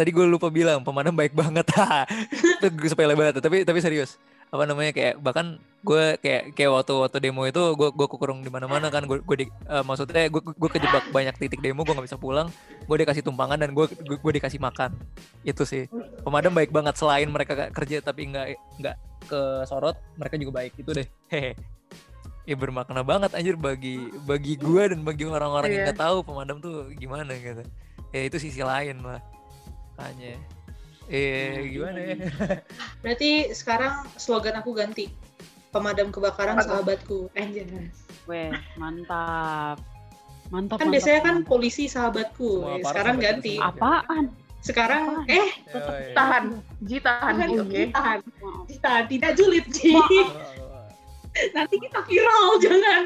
tadi 0.00 0.10
gue 0.10 0.24
lupa 0.24 0.48
bilang 0.48 0.80
pemadam 0.80 1.12
baik 1.12 1.36
banget. 1.36 1.68
Itu 2.56 2.66
gue 2.72 2.88
sepele 2.88 3.12
banget. 3.12 3.44
Tapi 3.44 3.68
tapi 3.68 3.84
serius 3.84 4.16
apa 4.50 4.66
namanya 4.66 4.90
kayak 4.90 5.14
bahkan 5.22 5.62
gue 5.86 6.18
kayak 6.18 6.58
kayak 6.58 6.70
waktu 6.74 6.90
waktu 6.98 7.18
demo 7.22 7.46
itu 7.46 7.62
gue 7.78 7.88
gue 7.94 8.06
kekurung 8.10 8.40
di 8.40 8.48
mana 8.50 8.66
mana 8.66 8.88
kan. 8.88 9.04
Gue 9.04 9.20
gue 9.20 9.36
di- 9.44 9.52
eh, 9.68 9.84
maksudnya 9.84 10.26
gue 10.26 10.42
gue 10.42 10.70
kejebak 10.72 11.12
banyak 11.12 11.36
titik 11.36 11.60
demo 11.60 11.84
gue 11.84 11.92
nggak 11.92 12.08
bisa 12.08 12.18
pulang. 12.18 12.48
Gue 12.88 12.96
dikasih 12.98 13.22
tumpangan 13.22 13.60
dan 13.60 13.70
gue 13.70 13.86
gue, 13.86 14.16
gue 14.16 14.32
dikasih 14.34 14.58
makan. 14.58 14.96
Itu 15.44 15.62
sih. 15.62 15.86
Pemadam 16.24 16.50
baik 16.50 16.72
banget 16.72 16.96
selain 16.96 17.28
mereka 17.28 17.68
kerja 17.70 18.00
tapi 18.00 18.26
nggak 18.26 18.46
nggak 18.80 18.96
ke 19.28 19.40
sorot 19.68 19.94
mereka 20.16 20.34
juga 20.34 20.64
baik. 20.64 20.72
Itu 20.80 20.96
deh. 20.96 21.06
Hehe. 21.28 21.54
Ya 22.42 22.56
bermakna 22.58 23.06
banget 23.06 23.30
anjir 23.36 23.54
bagi 23.54 24.02
bagi 24.26 24.58
gue 24.58 24.82
dan 24.90 25.06
bagi 25.06 25.28
orang-orang 25.28 25.70
yang 25.70 25.78
Iya. 25.78 25.86
nggak 25.92 26.00
tahu 26.02 26.16
pemadam 26.26 26.58
tuh 26.58 26.90
gimana 26.98 27.30
gitu. 27.38 27.62
Ya 28.10 28.26
itu 28.26 28.42
sisi 28.42 28.58
lain 28.58 28.98
lah 29.06 29.22
hanya 30.02 30.32
eh 31.06 31.66
gimana 31.68 31.98
ya 32.00 32.14
berarti 33.02 33.30
sekarang 33.50 34.06
slogan 34.14 34.54
aku 34.54 34.72
ganti 34.72 35.10
pemadam 35.70 36.08
kebakaran 36.08 36.56
Apa 36.56 36.66
sahabatku 36.66 37.30
anjir 37.32 37.66
Weh, 38.24 38.50
mantap. 38.76 39.80
Mantap. 40.48 40.78
kan 40.78 40.86
mantap, 40.86 40.92
biasanya 40.92 41.20
kan 41.20 41.36
mantap. 41.36 41.48
polisi 41.48 41.84
sahabatku 41.86 42.50
Eh, 42.60 42.78
aparat 42.78 42.86
sekarang 42.86 43.14
sahabat 43.16 43.26
ganti. 43.34 43.54
Apaan? 43.56 44.24
sekarang 44.60 45.02
Apaan? 45.16 45.30
eh 45.30 45.48
Tahan, 46.12 46.44
Ji 46.80 46.96
tahan 47.00 47.32
tahan, 47.32 47.48
Ji, 47.48 47.58
oke. 47.58 47.82
tahan 47.90 48.18
Maaf. 48.36 48.66
tahan 48.78 49.04
tidak 49.08 49.32
julid 49.34 49.66
Ji 49.68 49.94
nanti 51.56 51.76
kita 51.78 51.98
viral 52.04 52.58
jangan 52.58 53.04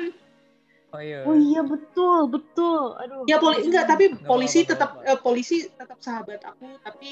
oh 0.95 1.03
iya 1.03 1.18
Oh 1.26 1.34
iya 1.34 1.61
betul, 1.61 2.30
betul. 2.30 2.95
Aduh. 3.03 3.26
ya 3.26 3.42
poli 3.42 3.66
enggak 3.66 3.90
tapi 3.90 4.14
Nggak 4.14 4.24
polisi 4.24 4.62
apa-apa, 4.62 4.70
tetap 4.70 4.90
nggak 4.95 5.11
eh, 5.11 5.18
polisi 5.20 5.57
tetap 5.66 5.99
sahabat 5.99 6.40
aku 6.47 6.66
tapi 6.80 7.09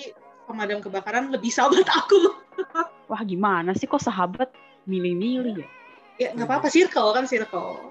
pemadam 0.46 0.78
kebakaran 0.78 1.34
lebih 1.34 1.50
sahabat 1.50 1.86
aku 2.00 2.30
Wah 3.10 3.22
gimana 3.26 3.74
sih 3.74 3.90
kok 3.90 3.98
sahabat 3.98 4.54
milih-milih 4.86 5.62
ya? 5.62 5.68
ya 6.20 6.28
nggak 6.38 6.46
apa-apa 6.46 6.68
circle 6.70 7.10
kan 7.10 7.26
circle 7.26 7.90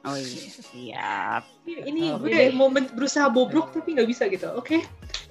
Oh 0.00 0.16
iya, 0.16 0.48
siap. 0.48 1.42
ini 1.68 2.08
Oh, 2.08 2.16
gue 2.16 2.32
iya. 2.32 2.48
mau 2.56 2.72
berusaha 2.72 3.28
bobrok 3.28 3.76
tapi 3.76 3.92
nggak 3.92 4.08
bisa 4.08 4.32
gitu 4.32 4.48
oke 4.56 4.80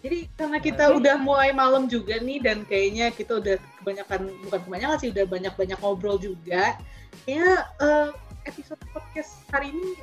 jadi 0.06 0.30
karena 0.38 0.62
kita 0.62 0.94
udah 0.94 1.18
mulai 1.18 1.50
malam 1.50 1.90
juga 1.90 2.22
nih 2.22 2.38
dan 2.38 2.62
kayaknya 2.70 3.10
kita 3.10 3.42
udah 3.42 3.58
kebanyakan 3.82 4.30
bukan 4.46 4.60
kebanyakan 4.70 4.98
sih 5.02 5.10
udah 5.10 5.26
banyak 5.26 5.54
banyak 5.58 5.78
ngobrol 5.82 6.22
juga 6.22 6.78
ya 7.26 7.66
eh, 7.82 8.10
episode 8.44 8.80
podcast 8.90 9.44
hari 9.50 9.70
ini 9.70 10.00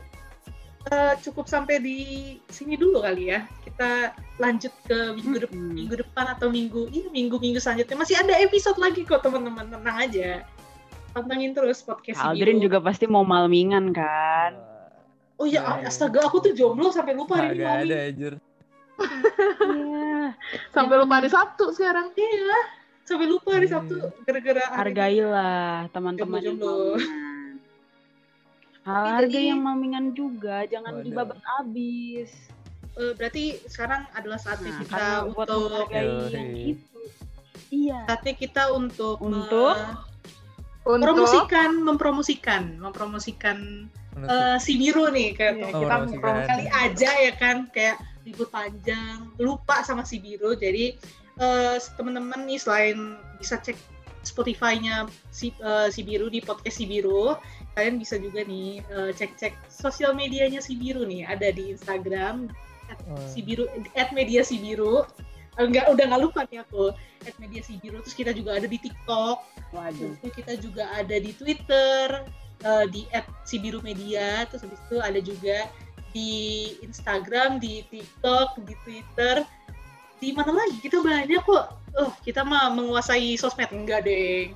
eh, 0.88 1.14
cukup 1.20 1.46
sampai 1.46 1.78
di 1.78 1.98
sini 2.46 2.74
dulu 2.74 3.00
kali 3.00 3.30
ya 3.30 3.44
kita 3.62 4.12
lanjut 4.36 4.72
ke 4.84 4.98
minggu 5.14 5.38
depan 5.40 5.54
Hmm. 5.56 5.72
minggu 5.72 5.94
depan 5.96 6.26
atau 6.28 6.48
minggu 6.48 6.88
ini 6.88 7.08
minggu 7.08 7.36
minggu 7.36 7.58
selanjutnya 7.58 7.96
masih 7.96 8.16
ada 8.16 8.34
episode 8.36 8.76
lagi 8.76 9.02
kok 9.02 9.20
teman-teman 9.20 9.66
tenang 9.68 9.96
aja 9.96 10.44
pantengin 11.10 11.52
terus 11.52 11.80
podcast 11.80 12.18
Aldrin 12.18 12.58
Biru. 12.58 12.68
juga 12.68 12.78
pasti 12.80 13.04
mau 13.04 13.22
malmingan 13.22 13.90
kan? 13.90 14.52
oh 15.36 15.44
ya 15.44 15.60
Iya, 15.60 15.80
iya. 15.80 15.88
astaga 15.88 16.24
aku 16.24 16.40
tuh 16.40 16.52
jomblo 16.52 16.88
sampai 16.88 17.12
lupa 17.12 17.36
hari 17.36 17.56
ini 17.56 17.64
mau 17.64 17.76
ada 17.76 17.96
anjir 18.02 18.34
Iya. 18.96 20.32
Sampai 20.70 20.96
lupa 20.96 21.20
hari 21.20 21.28
Sabtu 21.28 21.68
sekarang. 21.70 22.12
Iya, 22.12 22.56
sampai 23.04 23.26
lupa 23.26 23.52
hari 23.52 23.68
Iya. 23.68 23.76
Sabtu 23.76 23.94
gara-gara 24.24 24.62
ini. 24.62 24.72
Hargailah 24.72 25.88
teman-teman 25.90 26.40
Jomblo-jomblo. 26.40 26.96
Harga 28.86 29.26
jadi- 29.28 29.50
yang 29.50 29.60
malmingan 29.60 30.06
juga, 30.12 30.62
jangan 30.64 30.94
Waduh. 30.94 31.04
dibabat 31.04 31.38
habis. 31.44 32.30
Eh, 32.94 33.12
berarti 33.12 33.44
sekarang 33.66 34.06
adalah 34.12 34.38
saatnya 34.38 34.70
Nah, 34.70 34.80
kita 34.80 35.04
untuk 35.28 35.60
menghargai 35.68 36.06
Yoi. 36.06 36.30
yang 36.30 36.50
itu. 36.54 36.98
Iya. 37.66 37.98
saatnya 38.06 38.34
kita 38.36 38.62
untuk 38.70 39.18
Untuk? 39.18 39.74
me- 39.74 40.14
Untuk 40.86 41.02
promosikan, 41.02 41.70
mempromosikan, 41.82 42.62
mempromosikan 42.78 43.58
eh, 44.16 44.56
si 44.56 44.78
biru 44.78 45.10
nih 45.10 45.34
kayak 45.34 45.54
Iya, 45.56 45.66
Oh, 45.66 45.70
kita 45.74 45.86
promosikan. 45.90 46.06
mempromosi- 46.14 46.46
kali 46.46 46.64
aja 46.70 47.10
ya 47.20 47.32
kan 47.34 47.56
kayak 47.68 47.96
libur 48.22 48.48
panjang 48.48 49.18
lupa 49.36 49.82
sama 49.82 50.02
si 50.02 50.16
biru 50.16 50.54
jadi 50.54 50.94
eh, 51.36 51.76
teman-teman 51.92 52.40
nih 52.44 52.56
selain 52.56 52.96
bisa 53.36 53.58
cek 53.58 53.76
Spotify-nya 54.26 55.06
si, 55.30 55.54
eh, 55.62 55.88
si 55.94 56.02
biru 56.02 56.26
di 56.26 56.42
podcast 56.42 56.82
si 56.82 56.84
biru 56.90 57.38
kalian 57.78 58.02
bisa 58.02 58.18
juga 58.18 58.42
nih 58.42 58.82
eh, 58.82 59.10
cek-cek 59.14 59.54
sosial 59.70 60.12
medianya 60.18 60.58
si 60.58 60.74
biru 60.74 61.06
nih 61.06 61.24
ada 61.26 61.54
di 61.54 61.70
Instagram 61.72 62.50
Oh. 62.86 63.18
si 63.26 63.42
biru 63.42 63.66
at 63.98 64.14
media 64.14 64.46
si 64.46 64.62
biru 64.62 65.02
enggak 65.58 65.90
udah 65.90 66.06
nggak 66.06 66.22
lupa 66.22 66.46
nih 66.46 66.62
aku 66.62 66.94
at 67.26 67.34
media 67.42 67.58
si 67.58 67.82
biru 67.82 67.98
terus 67.98 68.14
kita 68.14 68.30
juga 68.30 68.62
ada 68.62 68.70
di 68.70 68.78
TikTok 68.78 69.42
Waduh. 69.74 70.14
Terus 70.14 70.22
itu 70.22 70.28
kita 70.38 70.52
juga 70.62 70.86
ada 70.94 71.16
di 71.18 71.34
Twitter 71.34 72.22
eh, 72.62 72.84
di 72.94 73.10
@sibirumedia 73.42 74.46
terus 74.46 74.62
habis 74.62 74.78
itu 74.86 74.96
ada 75.02 75.18
juga 75.18 75.66
di 76.16 76.32
Instagram, 76.80 77.60
di 77.60 77.84
TikTok, 77.92 78.64
di 78.64 78.74
Twitter. 78.88 79.44
Di 80.16 80.32
mana 80.32 80.52
lagi? 80.52 80.78
Kita 80.80 81.00
banyak 81.00 81.42
kok. 81.42 81.64
Oh, 81.96 82.10
kita 82.20 82.44
mah 82.44 82.68
menguasai 82.70 83.36
sosmed 83.36 83.72
enggak, 83.72 84.04
deh. 84.04 84.52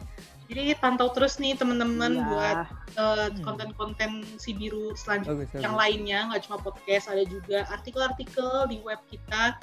Jadi 0.50 0.74
pantau 0.76 1.14
terus 1.14 1.38
nih 1.38 1.54
teman-teman 1.54 2.10
Iya. 2.12 2.26
buat 2.26 2.58
eh, 2.90 3.28
konten-konten 3.46 4.26
si 4.34 4.50
biru 4.50 4.98
selanjutnya 4.98 5.46
Bagus, 5.46 5.62
yang 5.62 5.74
bagus. 5.78 5.82
lainnya 5.86 6.18
nggak 6.26 6.42
cuma 6.42 6.58
podcast 6.58 7.06
ada 7.06 7.22
juga 7.22 7.62
artikel-artikel 7.70 8.66
di 8.66 8.82
web 8.82 8.98
kita 9.06 9.54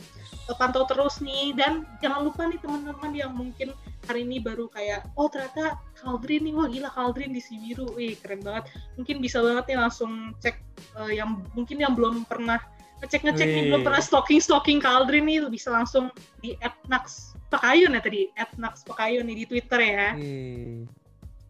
Eh, 0.47 0.55
pantau 0.55 0.87
terus 0.87 1.19
nih 1.19 1.51
dan 1.51 1.83
jangan 1.99 2.23
lupa 2.23 2.47
nih 2.47 2.55
teman-teman 2.55 3.11
yang 3.11 3.35
mungkin 3.35 3.75
hari 4.07 4.23
ini 4.23 4.39
baru 4.39 4.71
kayak 4.71 5.11
oh 5.19 5.27
ternyata 5.27 5.75
Kaldrin 5.99 6.47
nih 6.47 6.55
wah 6.55 6.71
gila 6.71 6.87
Kaldrin 6.87 7.35
di 7.35 7.43
Sibiru 7.43 7.91
wih 7.91 8.15
keren 8.15 8.39
banget 8.39 8.71
mungkin 8.95 9.19
bisa 9.19 9.43
banget 9.43 9.67
nih 9.67 9.77
langsung 9.83 10.31
cek 10.39 10.55
eh, 11.03 11.19
yang 11.19 11.43
mungkin 11.51 11.83
yang 11.83 11.99
belum 11.99 12.23
pernah 12.23 12.63
ngecek 12.97 13.21
ngecek 13.23 13.45
nih 13.45 13.61
Wih. 13.61 13.69
belum 13.69 13.81
pernah 13.83 14.01
stalking 14.01 14.39
stalking 14.39 14.79
Kaldrin 14.79 15.23
nih 15.23 15.45
bisa 15.47 15.69
langsung 15.69 16.09
di 16.39 16.57
@nax 16.87 17.33
Pekayun 17.47 17.93
ya 17.93 18.01
tadi 18.01 18.27
@nax 18.57 18.81
Pekayun 18.83 19.23
nih 19.23 19.35
di 19.37 19.45
Twitter 19.45 19.79
ya 19.79 20.07
Ih. 20.15 20.83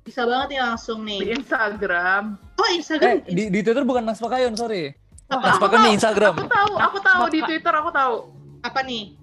bisa 0.03 0.23
banget 0.23 0.47
nih 0.49 0.59
langsung 0.61 0.99
di 1.03 1.19
nih 1.19 1.35
Instagram. 1.35 2.23
oh 2.55 2.65
Eh, 2.65 2.73
Instagram 2.75 3.23
di, 3.23 3.43
di 3.47 3.59
Twitter 3.59 3.83
bukan 3.83 4.03
Nas 4.03 4.19
Pakaion, 4.19 4.55
sorry. 4.55 4.95
apa 5.27 5.43
Nas 5.43 5.59
Pakaion 5.59 5.83
di 5.83 5.93
Instagram. 5.93 6.33
Aku 6.39 6.47
tahu, 6.47 6.71
aku 6.79 6.97
tahu 7.03 7.21
di. 7.27 7.39
Twitter 7.43 7.73
aku 7.75 7.91
tahu. 7.91 8.15
apa 8.63 8.79
nih 8.83 9.15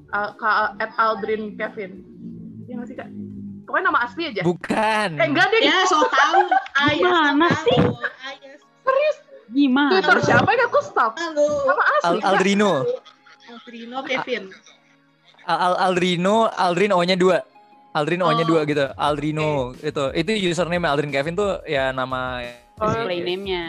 at 0.79 0.93
Aldrin 0.95 1.57
Kevin. 1.57 2.05
Iya 2.65 2.73
nggak 2.77 2.89
sih 2.89 2.97
kak? 2.97 3.09
Pokoknya 3.65 3.85
nama 3.89 4.01
asli 4.05 4.29
aja. 4.29 4.45
Bukan. 4.45 5.09
Eh 5.17 5.25
enggak 5.25 5.49
deh. 5.49 5.61
ya 5.65 5.89
so 5.89 6.05
tahu 6.05 6.41
ah 6.77 6.93
ya 6.93 7.01
so 7.01 7.09
Gimana 7.33 7.47
sih? 7.65 7.79
tahu 7.81 7.93
ah 8.01 8.33
ya 8.37 8.53
Gimana? 9.55 9.91
Twitter 9.95 10.19
siapa 10.25 10.51
yang 10.51 10.67
aku 10.67 10.81
stop? 10.83 11.13
halo 11.15 11.47
Nama 11.65 11.83
asli. 11.95 12.07
Al-. 12.11 12.23
Aldrino. 12.29 12.73
Aldrino 13.47 13.99
Kevin 14.03 14.45
Al 15.45 15.59
Al- 15.63 15.79
Aldrino, 15.87 16.49
Aldrin 16.49 16.91
O-nya 16.91 17.15
dua. 17.15 17.39
Aldrin 17.93 18.19
O-nya 18.19 18.43
Oh. 18.43 18.49
dua 18.49 18.61
gitu. 18.65 18.85
Aldrino 18.91 19.49
itu. 19.79 20.05
Itu 20.13 20.31
username 20.35 20.83
Aldrin 20.83 21.13
Kevin 21.13 21.35
tuh 21.35 21.63
ya 21.65 21.93
nama 21.93 22.43
Oh, 22.75 22.91
Display 22.91 23.21
oke. 23.21 23.25
name-nya. 23.25 23.65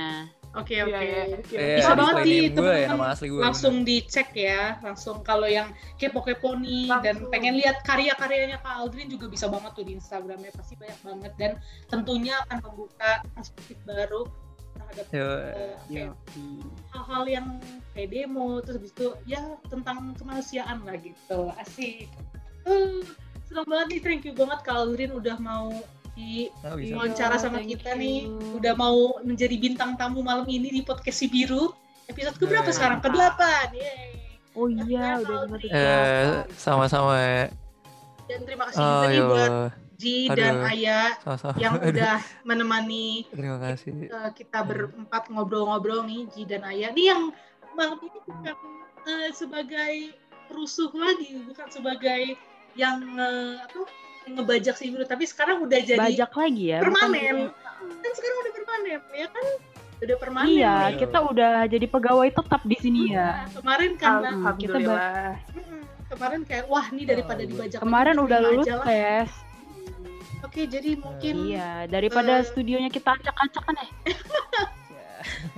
oke 0.56 0.72
Iya, 0.72 0.82
oke 0.82 0.98
iya, 0.98 1.22
oke. 1.36 1.52
Eh, 1.54 1.78
Bisa 1.78 1.92
banget 1.94 2.16
nih, 2.24 2.42
name 2.48 2.56
gue 2.56 2.74
ya 2.74 2.88
nama 2.90 3.06
asli 3.12 3.28
gue. 3.28 3.44
langsung 3.44 3.84
dicek 3.84 4.32
ya 4.34 4.80
langsung 4.80 5.20
kalau 5.20 5.46
yang 5.46 5.68
kepo-kepo 5.94 6.56
nih 6.56 6.88
dan 7.04 7.20
Langsung. 7.20 7.28
pengen 7.28 7.54
lihat 7.54 7.84
karya-karyanya 7.84 8.58
Kak 8.58 8.72
Aldrin 8.80 9.12
juga 9.12 9.28
bisa 9.28 9.46
banget 9.46 9.76
tuh 9.76 9.84
di 9.84 9.94
Instagramnya 9.94 10.50
pasti 10.50 10.74
banyak 10.74 11.00
banget 11.04 11.34
dan 11.36 11.52
tentunya 11.86 12.40
akan 12.42 12.58
membuka 12.64 13.12
perspektif 13.30 13.76
baru 13.84 14.32
eh, 15.12 15.76
kayak 15.86 16.14
hal-hal 16.89 17.24
yang 17.26 17.48
kayak 17.91 18.10
demo 18.10 18.60
terus 18.60 18.78
habis 18.78 18.91
itu 18.91 19.08
ya 19.24 19.39
tentang 19.66 20.16
kemanusiaan 20.16 20.82
lah 20.82 20.96
gitu 20.98 21.52
asik 21.58 22.08
uh, 22.64 23.04
senang 23.46 23.66
banget 23.66 23.88
nih 23.89 24.00
thank 24.02 24.24
you 24.24 24.34
banget 24.34 24.60
Kak 24.62 24.76
Aldrin 24.76 25.12
udah 25.12 25.38
mau 25.38 25.70
di 26.12 26.48
Oh, 26.64 26.80
bisa. 26.80 26.96
wawancara 26.96 27.36
sama 27.36 27.60
thank 27.60 27.76
kita 27.76 27.91
you. 27.93 28.00
nih 28.00 28.18
udah 28.56 28.74
mau 28.74 28.98
menjadi 29.22 29.56
bintang 29.56 29.96
tamu 29.96 30.20
malam 30.20 30.48
ini 30.48 30.70
di 30.70 30.82
podcast 30.82 31.20
si 31.20 31.28
biru 31.28 31.76
episode 32.08 32.36
ke 32.36 32.46
berapa 32.46 32.66
Eh. 32.66 32.72
sekarang 32.72 33.00
ke 33.00 33.10
delapan 33.10 33.68
yeay 33.72 34.12
Oh 34.56 34.72
iya, 34.72 35.20
udah 35.20 35.52
Eh, 35.68 36.48
sama-sama. 36.56 37.20
ya. 37.20 37.52
dan 38.26 38.39
terima 38.41 38.64
kasih 38.66 38.80
Oh, 38.80 38.88
juga 38.88 39.06
nih 39.06 39.22
buat 39.22 39.52
Ji 39.96 40.28
dan. 40.28 40.60
Ayah 40.66 41.16
Sama-sama. 41.20 41.56
yang 41.56 41.76
Aduh, 41.76 41.89
udah 41.89 42.16
menemani 42.43 43.24
Terima 43.30 43.58
kasih. 43.62 43.96
eh, 44.06 44.32
kita 44.34 44.60
berempat 44.62 45.28
ngobrol-ngobrol 45.28 46.04
nih 46.04 46.28
Ji 46.30 46.43
dan 46.43 46.64
Ayah. 46.64 46.91
Ini 46.91 47.04
yang 47.08 47.22
malam 47.72 47.98
ini 48.00 48.20
bukan 48.22 48.56
eh, 49.06 49.30
sebagai 49.32 49.93
rusuh 50.48 50.91
lagi, 50.91 51.39
bukan 51.41 51.68
sebagai 51.70 52.36
yang 52.74 53.00
eh, 53.14 53.56
apa 53.58 53.82
ngebajak 54.26 54.74
si 54.74 54.89
biru, 54.89 55.06
tapi 55.06 55.24
sekarang 55.24 55.62
udah 55.62 55.80
jadi 55.80 56.02
Bajak 56.02 56.32
lagi 56.34 56.64
ya. 56.68 56.80
permanen. 56.82 57.48
kita- 57.48 57.64
Kan 58.02 58.12
sekarang 58.12 58.38
udah 58.38 58.54
permanen, 58.54 59.00
ya 59.14 59.28
kan? 59.30 59.46
Udah 59.96 60.18
permanen. 60.18 60.50
Iya, 60.52 60.76
nih. 60.76 60.98
kita 60.98 61.18
udah 61.22 61.54
jadi 61.66 61.88
pegawai 61.88 62.30
tetap 62.34 62.62
di 62.64 62.76
sini 62.76 63.02
ya. 63.08 63.28
Nah, 63.38 63.48
kemarin 63.54 63.91
karena. 63.96 64.30
Mm-mm. 64.34 65.82
kemarin 66.06 66.41
kayak 66.43 66.66
wah 66.66 66.86
nih 66.89 67.06
daripada 67.06 67.41
Oh, 67.41 67.48
dibajak 67.48 67.80
Kemarin 67.80 68.14
lagi, 68.14 68.26
udah 68.26 68.39
lulus 68.43 68.68
tes. 68.84 69.30
Oke, 70.42 70.66
jadi 70.66 70.96
mungkin 70.96 71.36
Iya, 71.48 71.86
daripada 71.86 72.40
Eh. 72.40 72.46
studionya 72.46 72.90
kita 72.90 73.14
acak-acakan 73.14 73.76
ya. 73.76 73.88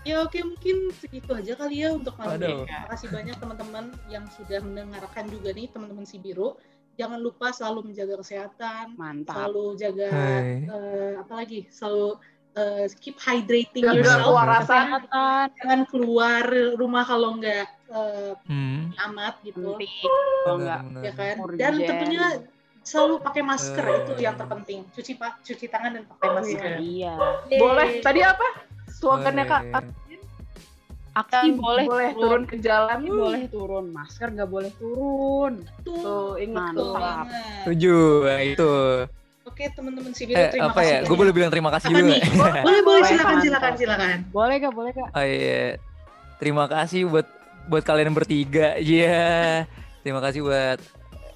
Ya 0.00 0.24
oke 0.24 0.40
mungkin 0.40 0.88
segitu 0.96 1.28
aja 1.28 1.52
kali 1.54 1.84
ya 1.84 1.92
untuk 1.92 2.16
malam 2.16 2.40
ini. 2.40 2.64
Terima 2.64 2.88
kasih 2.88 3.08
banyak 3.12 3.36
teman-teman 3.36 3.84
yang 4.08 4.24
sudah 4.32 4.56
mendengarkan 4.58 5.28
juga 5.28 5.52
nih 5.52 5.68
teman-teman 5.68 6.08
si 6.08 6.16
biru. 6.16 6.56
Jangan 6.96 7.20
lupa 7.20 7.52
selalu 7.52 7.92
menjaga 7.92 8.16
kesehatan, 8.16 8.96
Mantap. 8.96 9.28
selalu 9.36 9.76
jaga 9.76 10.08
Hai. 10.08 10.64
eh, 10.64 11.12
apa 11.20 11.32
lagi? 11.36 11.68
Selalu 11.68 12.16
eh, 12.50 12.88
keep 12.96 13.20
hydrating 13.20 13.84
Jaga 13.84 13.96
yourself. 14.00 14.24
kewarasan. 14.24 14.84
Kesehatan 14.88 15.46
Jangan 15.54 15.80
keluar 15.86 16.44
rumah 16.80 17.04
kalau 17.04 17.36
nggak 17.36 17.66
eh, 17.92 18.32
Hmm. 18.48 18.96
amat 19.04 19.36
gitu. 19.44 19.76
Kalau 20.40 20.56
enggak 20.56 20.80
ya 20.98 21.12
kan? 21.12 21.34
Dan 21.54 21.72
tentunya 21.76 22.24
selalu 22.90 23.22
pakai 23.22 23.42
masker 23.44 23.84
Eh. 23.84 23.96
itu 24.02 24.12
yang 24.18 24.34
terpenting. 24.34 24.82
Cuci 24.90 25.12
pa- 25.14 25.38
cuci 25.38 25.66
tangan 25.66 25.90
dan 25.92 26.02
pakai 26.04 26.26
Oh, 26.26 26.34
masker. 26.36 26.70
Iya. 26.76 27.14
Yeay. 27.46 27.56
Boleh. 27.56 27.88
Tadi 28.00 28.20
apa? 28.20 28.46
Slogannya 28.90 29.44
kak. 29.44 29.62
Boleh. 29.64 29.98
Aksi 31.12 31.50
boleh, 31.52 31.84
boleh 31.84 32.10
turun 32.14 32.42
ke 32.44 32.56
jalan. 32.58 33.02
Boleh 33.02 33.46
turun, 33.46 33.90
masker 33.90 34.30
nggak 34.30 34.46
boleh 34.46 34.70
turun. 34.72 35.58
Tuh, 35.80 35.94
Tuh, 35.96 36.30
ingat 36.38 36.70
tuh. 36.72 36.94
banget. 36.94 37.26
Setuju, 37.60 37.98
nah, 38.24 38.40
itu. 38.40 38.72
Oke 39.42 39.64
teman-teman 39.68 40.12
si 40.12 40.22
biru 40.24 40.38
Eh, 40.38 40.48
terima 40.48 40.70
apa 40.70 40.78
kasih. 40.80 40.92
ya? 40.92 40.98
Gue 41.02 41.16
boleh 41.18 41.32
bilang 41.32 41.50
terima 41.50 41.70
kasih 41.72 41.86
Apa 41.88 41.98
juga. 41.98 42.06
nih? 42.06 42.20
nggak? 42.20 42.30
Boleh, 42.30 42.62
boleh, 42.62 42.80
Boleh, 42.80 43.02
silakan, 43.04 43.36
silakan, 43.40 43.72
silakan. 43.74 44.16
Boleh 44.30 44.56
kak, 44.56 44.72
boleh 44.72 44.92
kak. 44.92 45.08
Oh 45.10 45.24
iya. 45.24 45.62
Terima 46.38 46.64
kasih 46.66 47.00
buat 47.04 47.26
buat 47.66 47.82
kalian 47.82 48.10
bertiga. 48.12 48.78
Iya. 48.78 49.66
Terima 50.00 50.20
kasih 50.20 50.40
buat 50.40 50.78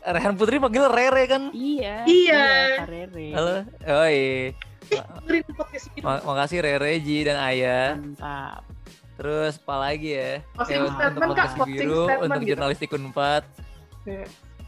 Rehan 0.05 0.37
Putri 0.37 0.61
panggil 0.61 0.85
Rere 0.87 1.25
kan? 1.25 1.43
Iya. 1.51 2.05
Iya. 2.05 2.45
Kak 2.79 2.89
Rere. 2.89 3.27
Halo. 3.33 3.55
Oh 3.89 4.07
iya. 4.07 4.53
Ma- 5.99 6.21
makasih 6.23 6.61
Rere, 6.61 6.93
Ji 7.01 7.25
dan 7.25 7.41
Ayah. 7.41 7.97
Mantap. 7.97 8.63
Terus 9.15 9.57
apa 9.57 9.75
lagi 9.81 10.11
ya? 10.13 10.45
Closing 10.53 10.75
Ya, 10.75 10.81
untuk 10.83 10.93
statement, 10.93 11.15
Kak. 11.15 11.29
podcast 11.31 11.53
Closing 11.55 11.73
biru, 11.73 12.01
statement 12.05 12.21
untuk 12.27 12.41
gitu. 12.41 12.51
jurnalistik 12.53 12.91
Unpad. 12.93 13.43
Iya. 14.05 14.25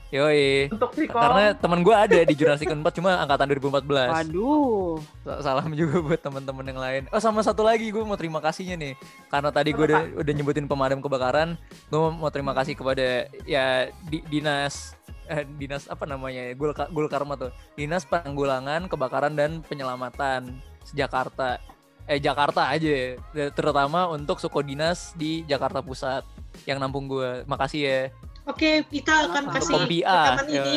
Yoi. 0.06 0.70
Untuk. 0.70 0.90
Karena 1.10 1.44
teman 1.52 1.80
gue 1.82 1.92
ada 1.92 2.18
di 2.22 2.32
jurnalistik 2.32 2.70
Unpad 2.70 2.92
cuma 2.94 3.10
angkatan 3.18 3.46
2014. 3.50 4.08
Waduh. 4.08 4.96
Sa- 5.20 5.40
Salam 5.44 5.68
juga 5.74 5.98
buat 6.00 6.20
teman-teman 6.22 6.64
yang 6.64 6.80
lain. 6.80 7.02
Oh 7.10 7.18
sama 7.18 7.42
satu 7.42 7.60
lagi 7.60 7.90
gue 7.90 8.00
mau 8.00 8.16
terima 8.16 8.40
kasihnya 8.40 8.78
nih. 8.78 8.94
Karena 9.28 9.50
tadi 9.50 9.74
gue 9.74 9.84
udah, 9.84 10.16
udah 10.16 10.32
nyebutin 10.32 10.64
pemadam 10.64 11.02
kebakaran, 11.02 11.58
gue 11.90 12.00
mau 12.14 12.30
terima 12.30 12.54
kasih 12.54 12.72
kepada 12.72 13.26
ya 13.44 13.90
di, 14.06 14.22
dinas 14.24 14.96
eh, 15.28 15.44
dinas 15.58 15.86
apa 15.90 16.04
namanya 16.06 16.42
ya 16.46 16.54
Gulka, 16.54 16.86
Gulkarma 16.90 17.34
tuh 17.38 17.52
dinas 17.74 18.06
penanggulangan 18.06 18.86
kebakaran 18.90 19.34
dan 19.34 19.62
penyelamatan 19.66 20.58
Jakarta 20.94 21.58
eh 22.06 22.22
Jakarta 22.22 22.70
aja 22.70 23.18
Ya, 23.34 23.50
terutama 23.50 24.06
untuk 24.08 24.38
suku 24.38 24.62
dinas 24.62 25.12
di 25.18 25.42
Jakarta 25.44 25.82
Pusat 25.82 26.22
yang 26.64 26.78
nampung 26.78 27.10
gue 27.10 27.42
makasih 27.44 27.82
ya 27.82 28.00
Oke, 28.46 28.86
kita 28.86 29.26
akan 29.26 29.50
kasih 29.50 29.74
rekaman 29.90 30.46
ini 30.46 30.76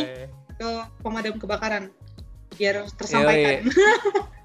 ke 0.58 0.70
pemadam 1.06 1.38
kebakaran 1.38 1.94
biar 2.58 2.84
tersampaikan. 2.98 3.70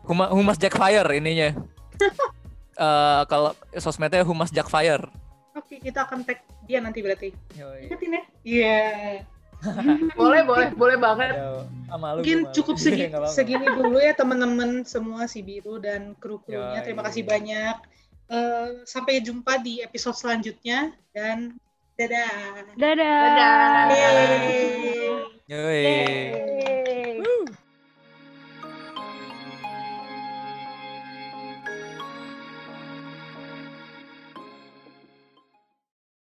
Huma, 0.04 0.28
Humas 0.30 0.60
Jackfire 0.60 1.08
ininya. 1.16 1.56
Eh 2.74 3.22
kalau 3.30 3.54
sosmednya 3.78 4.26
Humas 4.26 4.50
Jackfire. 4.50 5.06
Oke, 5.54 5.78
kita 5.78 6.10
akan 6.10 6.26
tag 6.26 6.42
dia 6.66 6.82
nanti 6.82 7.06
berarti. 7.06 7.30
Yoi. 7.54 7.86
Ingetin 7.86 8.18
ya? 8.18 8.22
Iya. 8.42 8.82
boleh, 10.20 10.42
boleh, 10.44 10.68
boleh 10.74 10.96
banget. 11.00 11.34
Ya, 11.34 11.64
sama 11.88 12.06
lu 12.14 12.20
Mungkin 12.20 12.38
malu. 12.46 12.54
cukup 12.54 12.76
segi, 12.76 13.04
segini 13.36 13.66
dulu 13.70 13.96
ya 13.98 14.12
teman-teman 14.16 14.82
semua 14.84 15.26
si 15.30 15.40
Biru 15.40 15.80
dan 15.80 16.12
kru-krunya. 16.18 16.80
Yoi. 16.80 16.84
Terima 16.84 17.02
kasih 17.06 17.22
banyak. 17.24 17.76
Eh, 18.24 18.68
sampai 18.88 19.20
jumpa 19.20 19.60
di 19.60 19.84
episode 19.84 20.16
selanjutnya 20.16 20.96
dan 21.12 21.54
dadah. 21.94 22.72
Dadah. 22.74 23.20
Dadah. 23.28 23.86
Yeay. 23.92 25.12
Yoi. 25.44 25.82
Yeay. 25.84 26.93